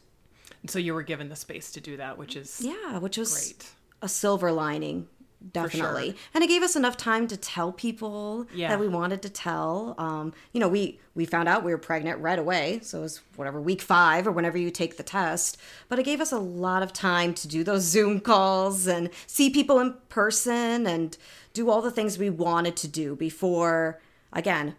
So 0.68 0.80
you 0.80 0.94
were 0.94 1.04
given 1.04 1.30
the 1.30 1.36
space 1.36 1.72
to 1.72 1.82
do 1.82 1.98
that, 1.98 2.18
which 2.18 2.36
is 2.36 2.62
Yeah, 2.62 3.00
which 3.00 3.18
was 3.18 3.34
Great. 3.34 3.70
a 4.02 4.08
silver 4.08 4.52
lining, 4.52 5.08
definitely. 5.54 6.16
And 6.36 6.44
it 6.44 6.48
gave 6.48 6.62
us 6.62 6.76
enough 6.76 6.98
time 6.98 7.28
to 7.30 7.38
tell 7.38 7.72
people 7.72 8.46
Yeah. 8.54 8.70
that 8.70 8.80
we 8.80 8.88
wanted 8.88 9.22
to 9.24 9.30
tell. 9.30 9.96
Um, 9.98 10.34
you 10.54 10.60
know, 10.60 10.68
we 10.68 11.00
we 11.16 11.26
found 11.26 11.50
out 11.50 11.64
we 11.64 11.72
were 11.72 11.78
pregnant 11.78 12.20
right 12.22 12.38
away, 12.40 12.80
so 12.84 13.00
it 13.00 13.02
was 13.02 13.22
whatever 13.36 13.60
week 13.60 13.82
five 13.82 14.26
or 14.28 14.32
whenever 14.32 14.58
you 14.58 14.70
take 14.72 14.98
the 14.98 15.04
test. 15.04 15.58
But 15.90 16.00
it 16.00 16.04
gave 16.04 16.22
us 16.22 16.32
a 16.32 16.38
lot 16.40 16.84
of 16.84 16.94
time 16.94 17.34
to 17.34 17.48
do 17.48 17.64
those 17.64 17.82
Zoom 17.96 18.20
calls 18.22 18.88
and 18.88 19.10
see 19.28 19.50
people 19.50 19.80
in 19.80 19.96
person 20.10 20.86
and 20.88 21.18
do 21.54 21.70
all 21.70 21.82
the 21.82 21.92
things 21.92 22.18
we 22.18 22.30
wanted 22.30 22.78
to 22.78 22.88
do 22.88 23.16
before, 23.16 24.00
again, 24.32 24.76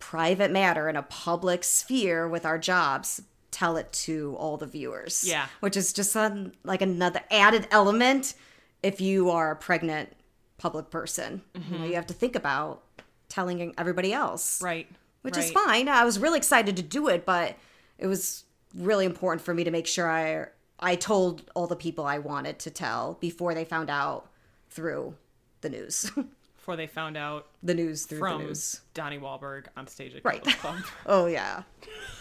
private 0.00 0.50
matter 0.50 0.88
in 0.88 0.96
a 0.96 1.02
public 1.02 1.62
sphere 1.62 2.26
with 2.26 2.44
our 2.46 2.58
jobs 2.58 3.22
tell 3.50 3.76
it 3.76 3.92
to 3.92 4.34
all 4.38 4.56
the 4.56 4.66
viewers 4.66 5.24
Yeah. 5.26 5.46
which 5.60 5.76
is 5.76 5.92
just 5.92 6.14
a, 6.16 6.50
like 6.64 6.82
another 6.82 7.20
added 7.30 7.66
element 7.70 8.34
if 8.82 9.00
you 9.00 9.30
are 9.30 9.50
a 9.50 9.56
pregnant 9.56 10.12
public 10.58 10.90
person 10.90 11.42
you 11.70 11.78
know 11.78 11.84
you 11.84 11.94
have 11.94 12.06
to 12.06 12.14
think 12.14 12.36
about 12.36 12.82
telling 13.28 13.74
everybody 13.78 14.12
else 14.12 14.60
right. 14.62 14.88
which 15.22 15.36
is 15.36 15.50
fine 15.50 15.88
i 15.88 16.04
was 16.04 16.18
really 16.18 16.36
excited 16.38 16.76
to 16.76 16.82
do 16.82 17.08
it 17.08 17.24
but 17.24 17.56
it 17.98 18.06
was 18.06 18.44
really 18.74 19.04
important 19.06 19.42
for 19.44 19.54
me 19.54 19.64
to 19.64 19.70
make 19.70 19.86
sure 19.86 20.10
i 20.10 20.46
i 20.80 20.94
told 20.94 21.50
all 21.54 21.66
the 21.66 21.76
people 21.76 22.04
i 22.04 22.18
wanted 22.18 22.58
to 22.58 22.70
tell 22.70 23.16
before 23.20 23.54
they 23.54 23.64
found 23.64 23.88
out 23.90 24.28
through 24.68 25.14
the 25.62 25.68
news 25.70 26.10
Before 26.60 26.76
they 26.76 26.86
found 26.86 27.16
out 27.16 27.46
the 27.62 27.72
news 27.74 28.04
through 28.04 28.18
from 28.18 28.38
the 28.42 28.44
news 28.48 28.82
Donnie 28.92 29.18
Wahlberg 29.18 29.64
on 29.78 29.86
stage 29.86 30.14
at 30.14 30.22
Right. 30.24 30.44
Club. 30.44 30.76
Oh 31.06 31.24
yeah. 31.24 31.62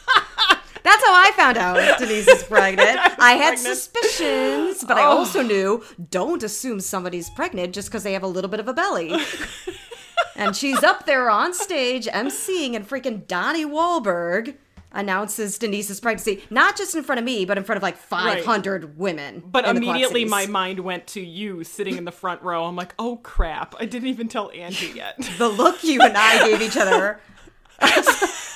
That's 0.83 1.03
how 1.05 1.13
I 1.13 1.31
found 1.35 1.57
out 1.57 1.99
Denise 1.99 2.27
is 2.27 2.43
pregnant. 2.49 2.99
I 3.19 3.33
had 3.33 3.55
pregnant. 3.55 3.59
suspicions, 3.59 4.83
but 4.83 4.97
I 4.97 5.05
oh. 5.05 5.17
also 5.17 5.41
knew 5.41 5.83
don't 6.09 6.43
assume 6.43 6.79
somebody's 6.79 7.29
pregnant 7.29 7.73
just 7.73 7.89
because 7.89 8.03
they 8.03 8.13
have 8.13 8.23
a 8.23 8.27
little 8.27 8.49
bit 8.49 8.59
of 8.59 8.67
a 8.67 8.73
belly. 8.73 9.13
and 10.35 10.55
she's 10.55 10.83
up 10.83 11.05
there 11.05 11.29
on 11.29 11.53
stage 11.53 12.05
emceeing, 12.07 12.75
and 12.75 12.87
freaking 12.87 13.27
Donnie 13.27 13.65
Wahlberg 13.65 14.55
announces 14.91 15.57
Denise's 15.57 15.99
pregnancy, 15.99 16.43
not 16.49 16.75
just 16.75 16.95
in 16.95 17.03
front 17.03 17.19
of 17.19 17.25
me, 17.25 17.45
but 17.45 17.57
in 17.57 17.63
front 17.63 17.77
of 17.77 17.83
like 17.83 17.97
500 17.97 18.97
women. 18.97 19.43
But 19.45 19.65
in 19.65 19.75
the 19.75 19.81
Quad 19.81 19.95
immediately 19.95 20.25
my 20.25 20.47
mind 20.47 20.79
went 20.79 21.07
to 21.07 21.21
you 21.21 21.63
sitting 21.63 21.97
in 21.97 22.05
the 22.05 22.11
front 22.11 22.41
row. 22.41 22.65
I'm 22.65 22.75
like, 22.75 22.95
oh 22.97 23.17
crap. 23.17 23.75
I 23.79 23.85
didn't 23.85 24.07
even 24.07 24.27
tell 24.27 24.51
Angie 24.51 24.93
yet. 24.95 25.17
the 25.37 25.47
look 25.47 25.83
you 25.83 26.01
and 26.01 26.17
I 26.17 26.47
gave 26.47 26.61
each 26.61 26.77
other. 26.77 27.19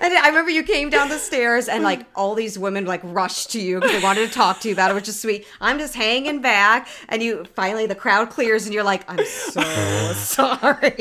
And 0.00 0.12
I 0.14 0.28
remember 0.28 0.50
you 0.50 0.62
came 0.62 0.90
down 0.90 1.08
the 1.08 1.18
stairs 1.18 1.68
and 1.68 1.82
like 1.82 2.06
all 2.14 2.34
these 2.34 2.58
women 2.58 2.84
like 2.86 3.00
rushed 3.04 3.50
to 3.52 3.60
you 3.60 3.76
because 3.80 3.92
they 3.92 4.02
wanted 4.02 4.26
to 4.28 4.32
talk 4.34 4.60
to 4.60 4.68
you 4.68 4.74
about 4.74 4.90
it, 4.90 4.94
which 4.94 5.08
is 5.08 5.18
sweet. 5.20 5.46
I'm 5.60 5.78
just 5.78 5.94
hanging 5.94 6.40
back, 6.40 6.88
and 7.08 7.22
you 7.22 7.44
finally 7.54 7.86
the 7.86 7.94
crowd 7.94 8.30
clears, 8.30 8.64
and 8.66 8.74
you're 8.74 8.84
like, 8.84 9.02
"I'm 9.10 9.24
so 9.24 9.62
sorry." 10.14 10.94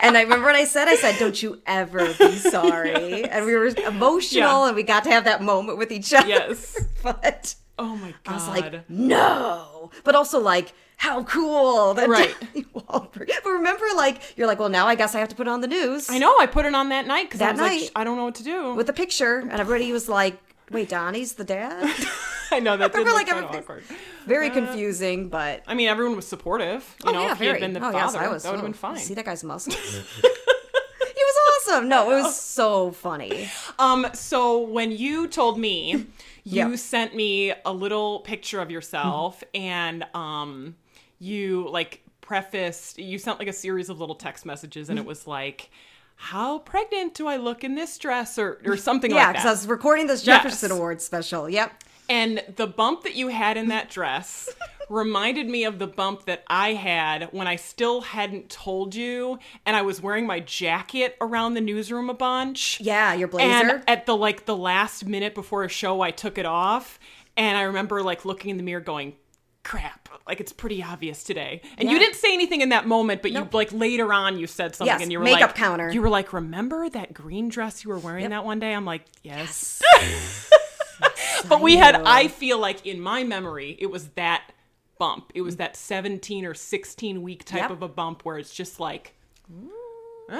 And 0.00 0.16
I 0.16 0.22
remember 0.22 0.46
what 0.46 0.54
I 0.54 0.64
said. 0.64 0.88
I 0.88 0.96
said, 0.96 1.18
"Don't 1.18 1.40
you 1.42 1.60
ever 1.66 2.12
be 2.14 2.32
sorry." 2.36 3.24
And 3.24 3.46
we 3.46 3.54
were 3.54 3.66
emotional, 3.86 4.62
Yeah. 4.62 4.66
and 4.68 4.76
we 4.76 4.82
got 4.82 5.04
to 5.04 5.10
have 5.10 5.24
that 5.24 5.42
moment 5.42 5.78
with 5.78 5.90
each 5.92 6.12
other. 6.12 6.28
yes. 6.28 6.80
but 7.02 7.54
Oh 7.78 7.96
my 7.96 8.14
god. 8.22 8.32
I 8.32 8.32
was 8.34 8.48
like, 8.48 8.90
no. 8.90 9.90
But 10.04 10.14
also 10.14 10.38
like, 10.38 10.72
how 10.96 11.24
cool 11.24 11.94
that 11.94 12.08
Right. 12.08 12.34
Donnie 12.40 12.66
Wahlberg. 12.74 13.30
But 13.42 13.50
remember, 13.50 13.84
like, 13.96 14.36
you're 14.36 14.46
like, 14.46 14.58
well, 14.58 14.68
now 14.68 14.86
I 14.86 14.94
guess 14.94 15.14
I 15.14 15.20
have 15.20 15.28
to 15.30 15.34
put 15.36 15.46
it 15.46 15.50
on 15.50 15.60
the 15.60 15.66
news. 15.66 16.08
I 16.08 16.18
know. 16.18 16.38
I 16.38 16.46
put 16.46 16.66
it 16.66 16.74
on 16.74 16.88
that 16.90 17.06
night 17.06 17.24
because 17.28 17.40
I 17.40 17.46
That 17.46 17.52
was 17.52 17.60
night. 17.60 17.82
"Sh- 17.82 17.90
I 17.96 18.04
don't 18.04 18.16
know 18.16 18.24
what 18.24 18.36
to 18.36 18.44
do. 18.44 18.74
With 18.74 18.86
the 18.86 18.92
picture, 18.92 19.38
and 19.38 19.52
everybody 19.52 19.92
was 19.92 20.08
like, 20.08 20.38
wait, 20.70 20.88
Donnie's 20.88 21.34
the 21.34 21.44
dad? 21.44 21.92
I 22.50 22.60
know 22.60 22.76
that 22.76 22.92
did 22.94 23.06
like, 23.06 23.26
kind 23.26 23.44
of 23.44 23.50
awkward. 23.50 23.82
Very 24.26 24.50
confusing, 24.50 25.28
but. 25.28 25.62
I 25.66 25.74
mean, 25.74 25.88
everyone 25.88 26.16
was 26.16 26.26
supportive. 26.26 26.94
You 27.04 27.10
oh, 27.10 27.12
know, 27.12 27.22
yeah, 27.22 27.32
if 27.32 27.38
he 27.38 27.46
had 27.46 27.52
very. 27.52 27.60
been 27.60 27.72
the 27.72 27.80
oh, 27.80 27.92
father, 27.92 27.98
yes, 27.98 28.14
I 28.14 28.28
was. 28.28 28.42
that 28.44 28.50
would 28.50 28.56
have 28.56 28.64
oh, 28.64 28.68
been 28.68 28.74
fine. 28.74 28.98
See 28.98 29.14
that 29.14 29.24
guy's 29.24 29.42
muscles? 29.42 29.76
he 29.76 30.22
was 30.22 31.66
awesome. 31.68 31.88
No, 31.88 32.10
it 32.12 32.22
was 32.22 32.38
so 32.38 32.92
funny. 32.92 33.50
Um, 33.78 34.06
so 34.14 34.60
when 34.60 34.92
you 34.92 35.26
told 35.26 35.58
me, 35.58 36.06
you 36.44 36.70
Yep. 36.70 36.78
sent 36.78 37.14
me 37.16 37.52
a 37.64 37.72
little 37.72 38.20
picture 38.20 38.60
of 38.60 38.70
yourself 38.70 39.40
mm-hmm. 39.54 39.62
and 39.62 40.04
um 40.14 40.76
you 41.18 41.68
like 41.70 42.02
prefaced 42.20 42.98
you 42.98 43.18
sent 43.18 43.38
like 43.38 43.48
a 43.48 43.52
series 43.52 43.88
of 43.88 43.98
little 44.00 44.14
text 44.14 44.46
messages 44.46 44.88
and 44.88 44.98
it 44.98 45.02
mm-hmm. 45.02 45.08
was 45.08 45.26
like 45.26 45.70
how 46.16 46.60
pregnant 46.60 47.14
do 47.14 47.26
I 47.26 47.36
look 47.36 47.64
in 47.64 47.74
this 47.74 47.98
dress 47.98 48.38
or 48.38 48.60
or 48.64 48.76
something 48.88 49.10
Yeah, 49.10 49.26
like 49.26 49.32
because. 49.36 49.46
I 49.46 49.50
was 49.50 49.66
recording 49.66 50.06
this 50.06 50.26
Yes. 50.26 50.42
Jefferson 50.42 50.70
Awards 50.70 51.04
special. 51.04 51.48
Yep. 51.48 51.82
And 52.08 52.42
the 52.56 52.66
bump 52.66 53.02
that 53.04 53.14
you 53.14 53.28
had 53.28 53.56
in 53.56 53.64
mm-hmm. 53.64 53.70
that 53.70 53.90
dress 53.90 54.50
reminded 54.88 55.48
me 55.48 55.64
of 55.64 55.78
the 55.78 55.86
bump 55.86 56.26
that 56.26 56.44
I 56.48 56.74
had 56.74 57.28
when 57.32 57.46
I 57.46 57.56
still 57.56 58.02
hadn't 58.02 58.50
told 58.50 58.94
you 58.94 59.38
and 59.66 59.76
I 59.76 59.82
was 59.82 60.00
wearing 60.00 60.26
my 60.26 60.40
jacket 60.40 61.16
around 61.20 61.54
the 61.54 61.60
newsroom 61.60 62.10
a 62.10 62.14
bunch. 62.14 62.80
Yeah, 62.80 63.14
your 63.14 63.28
blazer. 63.28 63.48
And 63.50 63.84
at 63.88 64.06
the 64.06 64.16
like 64.16 64.44
the 64.46 64.56
last 64.56 65.06
minute 65.06 65.34
before 65.34 65.64
a 65.64 65.68
show 65.68 66.00
I 66.00 66.10
took 66.10 66.38
it 66.38 66.46
off 66.46 66.98
and 67.36 67.56
I 67.56 67.62
remember 67.62 68.02
like 68.02 68.24
looking 68.24 68.50
in 68.50 68.56
the 68.56 68.62
mirror 68.62 68.80
going 68.80 69.14
crap 69.62 70.08
like 70.26 70.40
it's 70.40 70.52
pretty 70.52 70.82
obvious 70.82 71.24
today. 71.24 71.60
And 71.78 71.90
you 71.90 71.98
didn't 71.98 72.16
say 72.16 72.32
anything 72.32 72.60
in 72.60 72.68
that 72.70 72.86
moment 72.86 73.22
but 73.22 73.32
you 73.32 73.48
like 73.52 73.72
later 73.72 74.12
on 74.12 74.38
you 74.38 74.46
said 74.46 74.74
something 74.74 74.92
Yes, 74.94 75.02
and 75.02 75.10
you 75.12 75.18
were 75.18 75.24
makeup 75.24 75.50
like 75.50 75.54
counter. 75.54 75.90
you 75.90 76.02
were 76.02 76.08
like 76.08 76.32
remember 76.32 76.88
that 76.90 77.12
green 77.14 77.48
dress 77.48 77.84
you 77.84 77.90
were 77.90 77.98
wearing 77.98 78.30
that 78.30 78.44
one 78.44 78.58
day? 78.58 78.74
I'm 78.74 78.84
like 78.84 79.02
yes. 79.22 79.82
But 81.48 81.60
we 81.60 81.76
had 81.76 81.96
i 82.06 82.28
feel 82.28 82.58
like 82.58 82.86
in 82.86 83.00
my 83.00 83.22
memory 83.24 83.76
it 83.78 83.90
was 83.90 84.08
that 84.10 84.50
bump 84.98 85.30
it 85.34 85.42
was 85.42 85.56
that 85.56 85.76
17 85.76 86.44
or 86.44 86.54
16 86.54 87.22
week 87.22 87.44
type 87.44 87.62
Yep. 87.62 87.70
of 87.70 87.82
a 87.82 87.88
bump 87.88 88.24
where 88.24 88.38
it's 88.38 88.54
just 88.54 88.78
like 88.80 89.14
ah, 90.30 90.36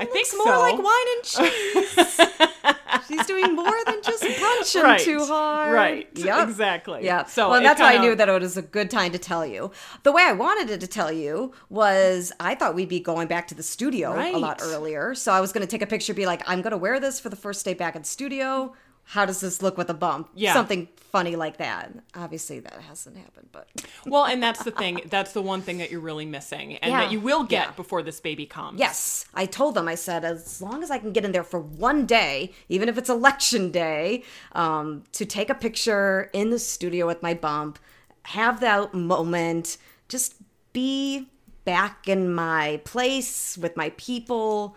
i 0.00 0.04
think 0.04 0.26
It's 0.26 0.34
more 0.36 0.46
so 0.46 0.60
like 0.60 0.78
wine 0.78 1.08
and 1.16 1.24
cheese. 1.24 2.20
She's 3.06 3.24
doing 3.26 3.54
more 3.54 3.72
than 3.86 4.02
just 4.02 4.22
punching 4.38 4.82
Right, 4.82 5.00
too 5.00 5.24
hard. 5.24 5.72
right, 5.72 6.08
Yep. 6.14 6.48
exactly. 6.48 7.04
Yeah. 7.04 7.24
So 7.24 7.48
well, 7.48 7.62
that's 7.62 7.80
why 7.80 7.94
I 7.94 7.98
knew 7.98 8.14
that 8.14 8.28
it 8.28 8.40
was 8.42 8.58
a 8.58 8.62
good 8.62 8.90
time 8.90 9.12
to 9.12 9.18
tell 9.18 9.46
you. 9.46 9.70
The 10.02 10.12
way 10.12 10.22
I 10.24 10.32
wanted 10.32 10.68
it 10.68 10.80
to 10.80 10.86
tell 10.86 11.10
you 11.10 11.52
was 11.70 12.32
I 12.38 12.54
thought 12.54 12.74
we'd 12.74 12.88
be 12.90 13.00
going 13.00 13.26
back 13.26 13.48
to 13.48 13.54
the 13.54 13.62
studio 13.62 14.12
a 14.18 14.36
lot 14.36 14.60
earlier. 14.62 15.14
So 15.14 15.32
I 15.32 15.40
was 15.40 15.52
going 15.52 15.66
to 15.66 15.70
take 15.70 15.80
a 15.80 15.86
picture, 15.86 16.12
be 16.12 16.26
like, 16.26 16.42
I'm 16.46 16.60
going 16.60 16.72
to 16.72 16.76
wear 16.76 17.00
this 17.00 17.18
for 17.18 17.30
the 17.30 17.36
first 17.36 17.64
day 17.64 17.72
back 17.72 17.96
in 17.96 18.04
studio. 18.04 18.74
How 19.12 19.24
does 19.24 19.40
this 19.40 19.62
look 19.62 19.78
with 19.78 19.88
a 19.88 19.94
bump? 19.94 20.28
Yeah. 20.34 20.52
Something 20.52 20.86
funny 20.96 21.34
like 21.34 21.56
that. 21.56 21.90
Obviously, 22.14 22.60
that 22.60 22.74
hasn't 22.86 23.16
happened, 23.16 23.48
but 23.52 23.66
Well, 24.06 24.26
and 24.26 24.42
that's 24.42 24.62
the 24.64 24.70
thing. 24.70 25.00
That's 25.06 25.32
the 25.32 25.40
one 25.40 25.62
thing 25.62 25.78
that 25.78 25.90
you're 25.90 26.00
really 26.00 26.26
missing, 26.26 26.76
and 26.76 26.92
Yeah. 26.92 27.00
that 27.00 27.10
you 27.12 27.18
will 27.18 27.42
get 27.44 27.68
Yeah. 27.68 27.70
before 27.72 28.02
this 28.02 28.20
baby 28.20 28.44
comes. 28.44 28.78
Yes, 28.78 29.24
I 29.34 29.46
told 29.46 29.74
them. 29.76 29.88
I 29.88 29.94
said, 29.94 30.24
as 30.26 30.60
long 30.60 30.82
as 30.82 30.90
I 30.90 30.98
can 30.98 31.12
get 31.12 31.24
in 31.24 31.32
there 31.32 31.42
for 31.42 31.58
one 31.58 32.04
day, 32.04 32.52
even 32.68 32.86
if 32.90 32.98
it's 32.98 33.08
election 33.08 33.70
day, 33.70 34.24
um, 34.52 35.04
to 35.12 35.24
take 35.24 35.48
a 35.48 35.54
picture 35.54 36.28
in 36.34 36.50
the 36.50 36.58
studio 36.58 37.06
with 37.06 37.22
my 37.22 37.32
bump, 37.32 37.78
have 38.24 38.60
that 38.60 38.92
moment, 38.92 39.78
just 40.10 40.34
be 40.74 41.28
back 41.64 42.06
in 42.08 42.30
my 42.34 42.80
place 42.84 43.56
with 43.56 43.74
my 43.74 43.88
people, 43.96 44.76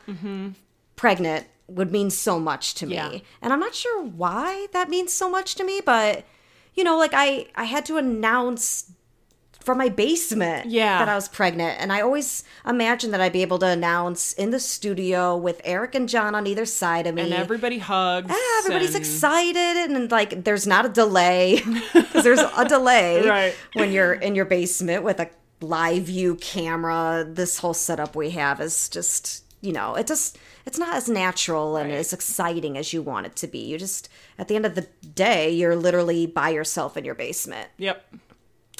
pregnant 0.95 1.47
would 1.75 1.91
mean 1.91 2.09
so 2.09 2.39
much 2.39 2.73
to 2.75 2.85
me. 2.85 2.95
Yeah. 2.95 3.17
And 3.41 3.51
I'm 3.53 3.59
not 3.59 3.75
sure 3.75 4.03
why 4.03 4.67
that 4.73 4.89
means 4.89 5.13
so 5.13 5.29
much 5.29 5.55
to 5.55 5.63
me, 5.63 5.81
but 5.85 6.25
you 6.75 6.83
know, 6.83 6.97
like 6.97 7.11
I 7.13 7.47
I 7.55 7.65
had 7.65 7.85
to 7.85 7.97
announce 7.97 8.91
from 9.59 9.77
my 9.77 9.89
basement 9.89 10.65
Yeah. 10.71 10.97
that 10.97 11.07
I 11.07 11.13
was 11.13 11.27
pregnant. 11.27 11.79
And 11.79 11.93
I 11.93 12.01
always 12.01 12.43
imagined 12.65 13.13
that 13.13 13.21
I'd 13.21 13.31
be 13.31 13.43
able 13.43 13.59
to 13.59 13.67
announce 13.67 14.33
in 14.33 14.49
the 14.49 14.59
studio 14.59 15.37
with 15.37 15.61
Eric 15.63 15.93
and 15.93 16.09
John 16.09 16.33
on 16.33 16.47
either 16.47 16.65
side 16.65 17.05
of 17.05 17.13
me. 17.13 17.21
And 17.21 17.33
everybody 17.33 17.77
hugs. 17.77 18.31
Ah, 18.31 18.59
everybody's 18.59 18.95
and- 18.95 19.03
excited 19.03 19.91
and 19.91 20.09
like 20.09 20.43
there's 20.45 20.65
not 20.65 20.85
a 20.85 20.89
delay 20.89 21.61
because 21.93 22.23
there's 22.23 22.39
a 22.39 22.65
delay 22.67 23.27
Right. 23.27 23.55
when 23.73 23.91
you're 23.91 24.13
in 24.13 24.33
your 24.33 24.45
basement 24.45 25.03
with 25.03 25.19
a 25.19 25.29
live 25.63 26.03
view 26.05 26.37
camera 26.37 27.23
this 27.29 27.59
whole 27.59 27.75
setup 27.75 28.15
we 28.15 28.31
have 28.31 28.59
is 28.59 28.89
just 28.89 29.43
you 29.61 29.71
know 29.71 29.93
it 29.93 30.07
just 30.07 30.39
it's 30.65 30.77
not 30.79 30.95
as 30.95 31.09
natural 31.09 31.75
and 31.75 31.91
as 31.91 32.13
exciting 32.13 32.77
as 32.77 32.93
you 32.93 33.01
want 33.01 33.25
it 33.25 33.35
to 33.35 33.47
be 33.47 33.59
you 33.59 33.77
just 33.77 34.09
at 34.37 34.47
the 34.47 34.55
end 34.55 34.65
of 34.65 34.75
the 34.75 34.87
day 35.15 35.49
you're 35.51 35.75
literally 35.75 36.25
by 36.25 36.49
yourself 36.49 36.95
in 36.97 37.03
your 37.05 37.15
basement 37.15 37.69
Yep. 37.77 38.05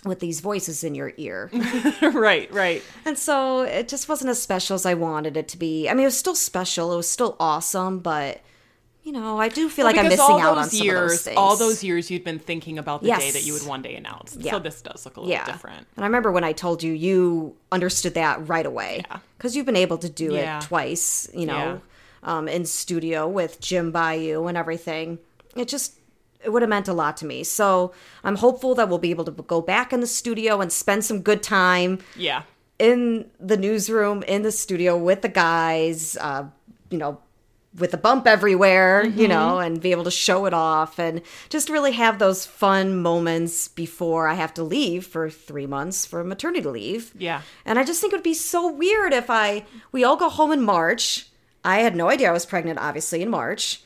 with 0.05 0.19
these 0.19 0.39
voices 0.39 0.83
in 0.83 0.95
your 0.95 1.13
ear 1.17 1.49
right, 2.01 2.51
right. 2.53 2.83
and 3.05 3.17
so 3.17 3.61
it 3.61 3.87
just 3.87 4.07
wasn't 4.09 4.29
as 4.29 4.41
special 4.41 4.75
as 4.75 4.85
i 4.85 4.93
wanted 4.93 5.37
it 5.37 5.47
to 5.49 5.57
be 5.57 5.89
i 5.89 5.93
mean 5.93 6.03
it 6.03 6.05
was 6.05 6.17
still 6.17 6.35
special 6.35 6.93
it 6.93 6.97
was 6.97 7.09
still 7.09 7.35
awesome 7.39 7.99
but 7.99 8.41
you 9.11 9.19
know 9.19 9.37
i 9.39 9.49
do 9.49 9.67
feel 9.67 9.83
like 9.85 9.97
i'm 9.97 10.07
missing 10.07 10.39
out 10.39 10.57
on 10.57 10.69
some 10.69 10.85
years, 10.85 11.01
of 11.03 11.09
those 11.09 11.23
things 11.23 11.37
all 11.37 11.55
those 11.57 11.83
years 11.83 12.09
you'd 12.09 12.23
been 12.23 12.39
thinking 12.39 12.77
about 12.77 13.01
the 13.01 13.09
day 13.09 13.31
that 13.31 13.45
you 13.45 13.51
would 13.53 13.65
one 13.65 13.81
day 13.81 13.95
announce. 13.95 14.37
Yeah. 14.39 14.51
So 14.51 14.59
this 14.59 14.81
does 14.81 15.03
look 15.05 15.17
a 15.17 15.21
little 15.21 15.45
different. 15.45 15.85
And 15.95 16.05
I 16.05 16.07
remember 16.07 16.31
when 16.31 16.43
I 16.43 16.53
told 16.53 16.81
you, 16.83 16.93
you 16.93 17.55
understood 17.71 18.13
that 18.13 18.47
right 18.47 18.65
away. 18.65 19.03
Yeah. 19.09 19.19
Because 19.37 19.55
you've 19.55 19.65
been 19.65 19.75
able 19.75 19.97
to 19.97 20.09
do 20.09 20.33
Yeah. 20.33 20.57
it 20.59 20.63
twice, 20.63 21.29
you 21.33 21.45
know, 21.45 21.81
um, 22.23 22.47
in 22.47 22.65
studio 22.65 23.27
with 23.27 23.59
Jim 23.59 23.91
Bayou 23.91 24.45
and 24.47 24.57
everything. 24.57 25.19
It 25.55 25.67
just, 25.67 25.99
it 26.43 26.49
would 26.51 26.61
have 26.61 26.69
meant 26.69 26.87
a 26.87 26.93
lot 26.93 27.17
to 27.17 27.25
me. 27.25 27.43
So 27.43 27.93
I'm 28.23 28.37
hopeful 28.37 28.75
that 28.75 28.87
we'll 28.89 28.97
be 28.99 29.11
able 29.11 29.25
to 29.25 29.31
go 29.31 29.61
back 29.61 29.91
in 29.91 29.99
the 29.99 30.07
studio 30.07 30.61
and 30.61 30.71
spend 30.71 31.03
some 31.05 31.21
good 31.21 31.43
time 31.43 31.99
Yeah. 32.15 32.43
in 32.79 33.29
the 33.39 33.57
newsroom, 33.57 34.23
in 34.23 34.41
the 34.43 34.51
studio 34.51 34.95
with 34.97 35.21
the 35.21 35.29
guys, 35.29 36.17
uh, 36.21 36.45
you 36.89 36.97
know, 36.97 37.19
with 37.77 37.93
a 37.93 37.97
bump 37.97 38.27
everywhere, 38.27 39.05
you 39.05 39.27
know, 39.27 39.53
mm-hmm. 39.53 39.65
and 39.65 39.81
be 39.81 39.91
able 39.91 40.03
to 40.03 40.11
show 40.11 40.45
it 40.45 40.53
off 40.53 40.99
and 40.99 41.21
just 41.49 41.69
really 41.69 41.93
have 41.93 42.19
those 42.19 42.45
fun 42.45 43.01
moments 43.01 43.69
before 43.69 44.27
I 44.27 44.33
have 44.33 44.53
to 44.55 44.63
leave 44.63 45.05
for 45.05 45.29
three 45.29 45.65
months 45.65 46.05
for 46.05 46.23
maternity 46.23 46.67
leave. 46.67 47.13
Yeah. 47.17 47.41
And 47.65 47.79
I 47.79 47.85
just 47.85 48.01
think 48.01 48.11
it 48.11 48.17
would 48.17 48.23
be 48.23 48.33
so 48.33 48.69
weird 48.69 49.13
if 49.13 49.29
I, 49.29 49.63
we 49.91 50.03
all 50.03 50.17
go 50.17 50.29
home 50.29 50.51
in 50.51 50.61
March. 50.61 51.27
I 51.63 51.79
had 51.79 51.95
no 51.95 52.09
idea 52.09 52.29
I 52.29 52.33
was 52.33 52.45
pregnant, 52.45 52.77
obviously, 52.79 53.21
in 53.21 53.29
March. 53.29 53.81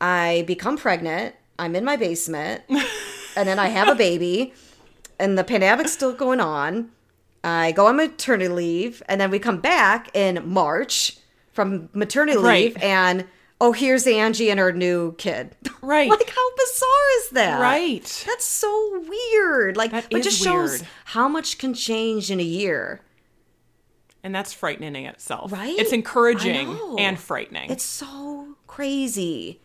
I 0.00 0.44
become 0.46 0.76
pregnant. 0.76 1.34
I'm 1.58 1.74
in 1.74 1.84
my 1.84 1.96
basement. 1.96 2.62
and 2.68 3.48
then 3.48 3.58
I 3.58 3.68
have 3.68 3.88
a 3.88 3.94
baby. 3.96 4.54
And 5.18 5.36
the 5.36 5.44
pandemic's 5.44 5.92
still 5.92 6.12
going 6.12 6.40
on. 6.40 6.90
I 7.42 7.72
go 7.72 7.86
on 7.86 7.96
maternity 7.96 8.48
leave. 8.48 9.02
And 9.08 9.20
then 9.20 9.30
we 9.30 9.40
come 9.40 9.60
back 9.60 10.10
in 10.14 10.42
March 10.48 11.18
from 11.56 11.88
maternity 11.92 12.38
Right. 12.38 12.64
leave. 12.66 12.76
And 12.82 13.24
oh, 13.60 13.72
here's 13.72 14.06
Angie 14.06 14.50
and 14.50 14.60
her 14.60 14.70
new 14.72 15.14
kid. 15.16 15.56
Right. 15.82 16.10
like, 16.10 16.28
how 16.28 16.50
bizarre 16.56 17.18
is 17.20 17.30
that? 17.30 17.60
Right. 17.60 18.24
That's 18.26 18.44
so 18.44 19.04
weird. 19.08 19.76
Like, 19.76 19.92
That 19.92 20.06
is 20.10 20.24
just 20.24 20.42
shows 20.42 20.70
weird. 20.80 20.86
how 21.04 21.28
much 21.28 21.58
can 21.58 21.74
change 21.74 22.28
in 22.30 22.40
a 22.40 22.44
year. 22.44 23.00
And 24.24 24.34
that's 24.34 24.52
frightening 24.52 24.96
in 24.96 25.04
itself. 25.06 25.52
Right? 25.52 25.78
It's 25.78 25.92
encouraging 25.92 26.76
and 26.98 27.16
frightening. 27.16 27.70
It's 27.70 27.84
so 27.84 28.56
crazy. 28.66 29.60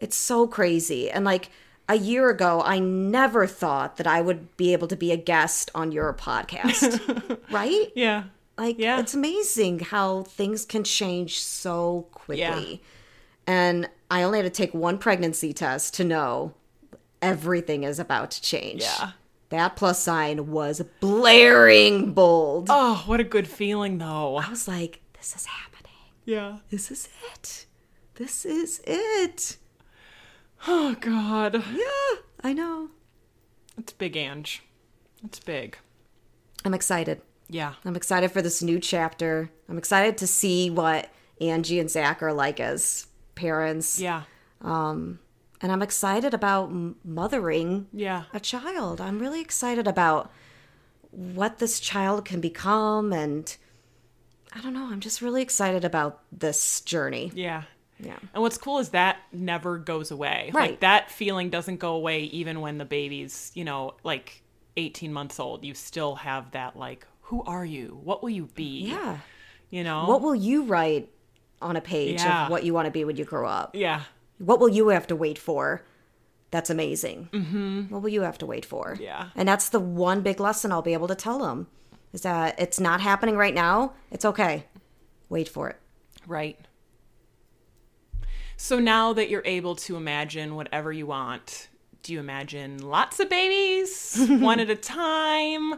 It's 0.00 0.16
so 0.16 0.48
crazy. 0.48 1.08
And 1.08 1.24
like 1.24 1.50
a 1.88 1.94
year 1.96 2.30
ago, 2.30 2.62
I 2.64 2.80
never 2.80 3.46
thought 3.46 3.96
that 3.98 4.08
I 4.08 4.20
would 4.22 4.56
be 4.56 4.72
able 4.72 4.88
to 4.88 4.96
be 4.96 5.12
a 5.12 5.16
guest 5.16 5.70
on 5.72 5.92
your 5.92 6.12
podcast. 6.12 7.38
right? 7.52 7.92
yeah. 7.94 8.24
Like 8.60 8.78
Yeah. 8.78 9.00
it's 9.00 9.14
amazing 9.14 9.78
how 9.80 10.22
things 10.24 10.64
can 10.66 10.84
change 10.84 11.40
so 11.40 12.06
quickly. 12.12 12.40
Yeah. 12.72 12.76
And 13.46 13.88
I 14.10 14.22
only 14.22 14.38
had 14.38 14.44
to 14.44 14.50
take 14.50 14.74
one 14.74 14.98
pregnancy 14.98 15.52
test 15.52 15.94
to 15.94 16.04
know 16.04 16.52
everything 17.22 17.84
is 17.84 17.98
about 17.98 18.30
to 18.32 18.42
change. 18.42 18.82
Yeah. 18.82 19.12
That 19.48 19.76
plus 19.76 20.00
sign 20.02 20.50
was 20.52 20.82
blaring 21.00 22.12
bold. 22.12 22.68
Oh, 22.70 23.02
what 23.06 23.18
a 23.18 23.24
good 23.24 23.48
feeling 23.48 23.98
though. 23.98 24.36
I 24.36 24.48
was 24.50 24.68
like, 24.68 25.00
this 25.18 25.34
is 25.34 25.46
happening. 25.46 25.92
Yeah. 26.24 26.58
This 26.70 26.90
is 26.90 27.08
it. 27.32 27.66
This 28.16 28.44
is 28.44 28.80
it. 28.86 29.56
Oh 30.68 30.94
god. 31.00 31.54
Yeah, 31.72 32.18
I 32.42 32.52
know. 32.52 32.90
It's 33.78 33.94
big, 33.94 34.16
Ange. 34.16 34.62
It's 35.24 35.40
big. 35.40 35.78
I'm 36.64 36.74
excited. 36.74 37.22
Yeah. 37.50 37.74
I'm 37.84 37.96
excited 37.96 38.30
for 38.30 38.40
this 38.42 38.62
new 38.62 38.78
chapter. 38.78 39.50
I'm 39.68 39.76
excited 39.78 40.18
to 40.18 40.26
see 40.26 40.70
what 40.70 41.10
Angie 41.40 41.80
and 41.80 41.90
Zach 41.90 42.22
are 42.22 42.32
like 42.32 42.60
as 42.60 43.06
parents. 43.34 43.98
Yeah. 44.00 44.22
Um, 44.60 45.18
and 45.60 45.70
I'm 45.72 45.82
excited 45.82 46.32
about 46.32 46.70
mothering 47.04 47.88
Yeah. 47.92 48.24
a 48.32 48.40
child. 48.40 49.00
I'm 49.00 49.18
really 49.18 49.40
excited 49.40 49.86
about 49.88 50.30
what 51.10 51.58
this 51.58 51.80
child 51.80 52.24
can 52.24 52.40
become. 52.40 53.12
And 53.12 53.54
I 54.52 54.60
don't 54.60 54.72
know. 54.74 54.88
I'm 54.90 55.00
just 55.00 55.20
really 55.20 55.42
excited 55.42 55.84
about 55.84 56.22
this 56.32 56.80
journey. 56.82 57.32
Yeah. 57.34 57.64
Yeah. 57.98 58.16
And 58.32 58.42
what's 58.42 58.56
cool 58.56 58.78
is 58.78 58.90
that 58.90 59.18
never 59.32 59.76
goes 59.76 60.10
away. 60.10 60.50
Right. 60.54 60.70
Like 60.70 60.80
that 60.80 61.10
feeling 61.10 61.50
doesn't 61.50 61.76
go 61.78 61.94
away 61.94 62.22
even 62.24 62.60
when 62.60 62.78
the 62.78 62.84
baby's, 62.86 63.50
you 63.54 63.64
know, 63.64 63.94
like 64.04 64.42
18 64.76 65.12
months 65.12 65.38
old. 65.38 65.64
You 65.64 65.74
still 65.74 66.14
have 66.16 66.52
that 66.52 66.76
like, 66.76 67.06
who 67.30 67.42
are 67.44 67.64
you? 67.64 67.98
What 68.04 68.22
will 68.22 68.30
you 68.30 68.46
be? 68.54 68.86
Yeah. 68.88 69.18
You 69.70 69.84
know? 69.84 70.06
What 70.06 70.20
will 70.20 70.34
you 70.34 70.64
write 70.64 71.10
on 71.62 71.76
a 71.76 71.80
page 71.80 72.20
Yeah. 72.20 72.44
of 72.46 72.50
what 72.50 72.64
you 72.64 72.74
want 72.74 72.86
to 72.86 72.90
be 72.90 73.04
when 73.04 73.16
you 73.16 73.24
grow 73.24 73.48
up? 73.48 73.74
yeah. 73.74 74.02
What 74.38 74.58
will 74.58 74.68
you 74.70 74.88
have 74.88 75.06
to 75.08 75.16
wait 75.16 75.38
for? 75.38 75.82
That's 76.50 76.70
amazing. 76.70 77.28
Mm-hmm. 77.32 77.82
What 77.92 78.00
will 78.02 78.08
you 78.08 78.22
have 78.22 78.38
to 78.38 78.46
wait 78.46 78.64
for? 78.64 78.96
Yeah. 78.98 79.28
And 79.36 79.46
that's 79.46 79.68
the 79.68 79.78
one 79.78 80.22
big 80.22 80.40
lesson 80.40 80.72
I'll 80.72 80.80
be 80.82 80.94
able 80.94 81.08
to 81.08 81.14
tell 81.14 81.38
them 81.38 81.66
is 82.14 82.22
that 82.22 82.58
it's 82.58 82.80
not 82.80 83.00
happening 83.02 83.36
right 83.36 83.54
now. 83.54 83.92
It's 84.10 84.24
okay. 84.24 84.64
Wait 85.28 85.46
for 85.48 85.68
it. 85.68 85.76
Right. 86.26 86.58
So 88.56 88.78
now 88.78 89.12
that 89.12 89.28
you're 89.30 89.42
able 89.44 89.76
to 89.76 89.96
imagine 89.96 90.54
whatever 90.54 90.92
you 90.92 91.06
want, 91.06 91.68
do 92.02 92.12
you 92.12 92.20
imagine 92.20 92.78
lots 92.78 93.20
of 93.20 93.28
babies, 93.30 94.16
one 94.28 94.58
at 94.60 94.70
a 94.70 94.74
time? 94.76 95.74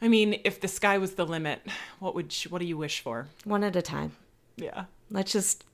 I 0.00 0.08
mean, 0.08 0.40
if 0.44 0.60
the 0.60 0.68
sky 0.68 0.98
was 0.98 1.12
the 1.14 1.26
limit, 1.26 1.60
what 1.98 2.14
would 2.14 2.44
you, 2.44 2.50
what 2.50 2.60
do 2.60 2.64
you 2.66 2.76
wish 2.76 3.00
for? 3.00 3.26
One 3.44 3.64
at 3.64 3.74
a 3.76 3.82
time. 3.82 4.12
Yeah. 4.56 4.84
Let's 5.10 5.32
just 5.32 5.64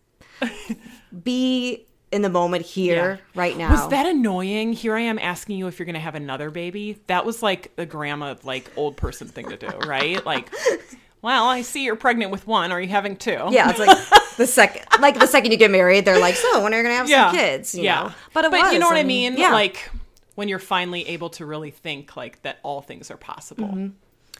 be 1.24 1.84
in 2.12 2.22
the 2.22 2.30
moment 2.30 2.64
here, 2.64 3.20
Yeah. 3.20 3.40
right 3.40 3.56
now. 3.56 3.70
Was 3.72 3.88
that 3.88 4.06
annoying? 4.06 4.72
Here 4.72 4.94
I 4.94 5.00
am 5.00 5.18
asking 5.18 5.58
you 5.58 5.66
if 5.66 5.78
you're 5.78 5.86
going 5.86 5.94
to 5.94 6.00
have 6.00 6.14
another 6.14 6.50
baby. 6.50 7.00
That 7.08 7.26
was 7.26 7.42
like 7.42 7.74
the 7.76 7.86
grandma, 7.86 8.36
like 8.44 8.70
old 8.76 8.96
person 8.96 9.26
thing 9.28 9.48
to 9.50 9.56
do, 9.56 9.68
right? 9.86 10.24
Like, 10.24 10.52
well, 11.22 11.46
I 11.46 11.62
see 11.62 11.84
you're 11.84 11.96
pregnant 11.96 12.30
with 12.30 12.46
one. 12.46 12.72
Are 12.72 12.80
you 12.80 12.88
having 12.88 13.16
two? 13.16 13.48
yeah, 13.50 13.68
it's 13.70 13.78
like 13.80 13.98
the 14.36 14.46
second, 14.46 14.84
like 15.00 15.18
the 15.18 15.26
second 15.26 15.50
you 15.50 15.58
get 15.58 15.70
married, 15.72 16.04
they're 16.04 16.20
like, 16.20 16.36
"So 16.36 16.62
when 16.62 16.72
are 16.72 16.76
you 16.76 16.82
gonna 16.84 16.94
have 16.94 17.08
yeah. 17.08 17.30
some 17.30 17.36
kids?" 17.36 17.74
You 17.74 17.82
yeah. 17.84 18.02
know? 18.04 18.12
but 18.32 18.44
it 18.44 18.50
but 18.52 18.72
you 18.72 18.78
know 18.78 18.86
what 18.86 18.96
I 18.96 19.02
mean? 19.02 19.36
Yeah, 19.36 19.52
Like 19.52 19.90
when 20.36 20.48
you're 20.48 20.58
finally 20.58 21.08
able 21.08 21.30
to 21.30 21.46
really 21.46 21.70
think 21.70 22.16
like 22.16 22.42
that 22.42 22.58
all 22.62 22.80
things 22.80 23.10
are 23.10 23.16
possible. 23.16 23.68
Mm-hmm. 23.68 23.88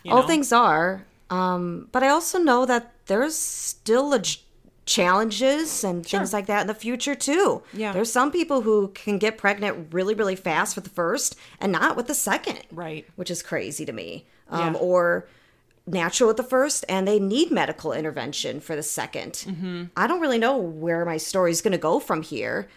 You 0.05 0.13
all 0.13 0.23
know? 0.23 0.27
things 0.29 0.53
are. 0.53 1.05
Um, 1.31 1.89
but 1.91 2.03
I 2.03 2.09
also 2.09 2.39
know 2.39 2.65
that 2.67 2.93
there's 3.07 3.35
still 3.37 4.13
a 4.15 4.21
j- 4.21 4.41
challenges 4.87 5.83
and 5.85 6.07
things 6.07 6.33
like 6.33 6.47
that 6.47 6.61
in 6.63 6.67
the 6.67 6.75
future 6.75 7.15
too. 7.15 7.63
Yeah. 7.73 7.93
there's 7.93 8.13
some 8.13 8.31
people 8.31 8.61
who 8.63 8.89
can 8.89 9.19
get 9.19 9.39
pregnant 9.39 9.93
really, 9.93 10.15
really 10.15 10.37
fast 10.37 10.77
with 10.77 10.85
the 10.85 10.91
first 10.91 11.37
and 11.61 11.73
not 11.73 11.97
with 11.97 12.07
the 12.07 12.15
second. 12.15 12.61
Right. 12.71 13.07
which 13.17 13.31
is 13.31 13.43
crazy 13.43 13.85
to 13.85 13.93
me. 13.93 14.27
Um, 14.51 14.75
Yeah. 14.75 14.81
Or 14.81 15.27
natural 15.87 16.29
with 16.29 16.37
the 16.39 16.43
first 16.43 16.85
and 16.89 17.07
they 17.07 17.19
need 17.19 17.51
medical 17.51 17.93
intervention 17.93 18.59
for 18.61 18.75
the 18.75 18.81
2nd 18.83 19.47
Mm-hmm. 19.47 19.85
I 19.97 20.07
don't 20.07 20.21
really 20.21 20.39
know 20.39 20.57
where 20.57 21.05
my 21.05 21.19
story's 21.19 21.61
going 21.61 21.73
to 21.73 21.79
go 21.79 21.99
from 22.01 22.23
here. 22.23 22.69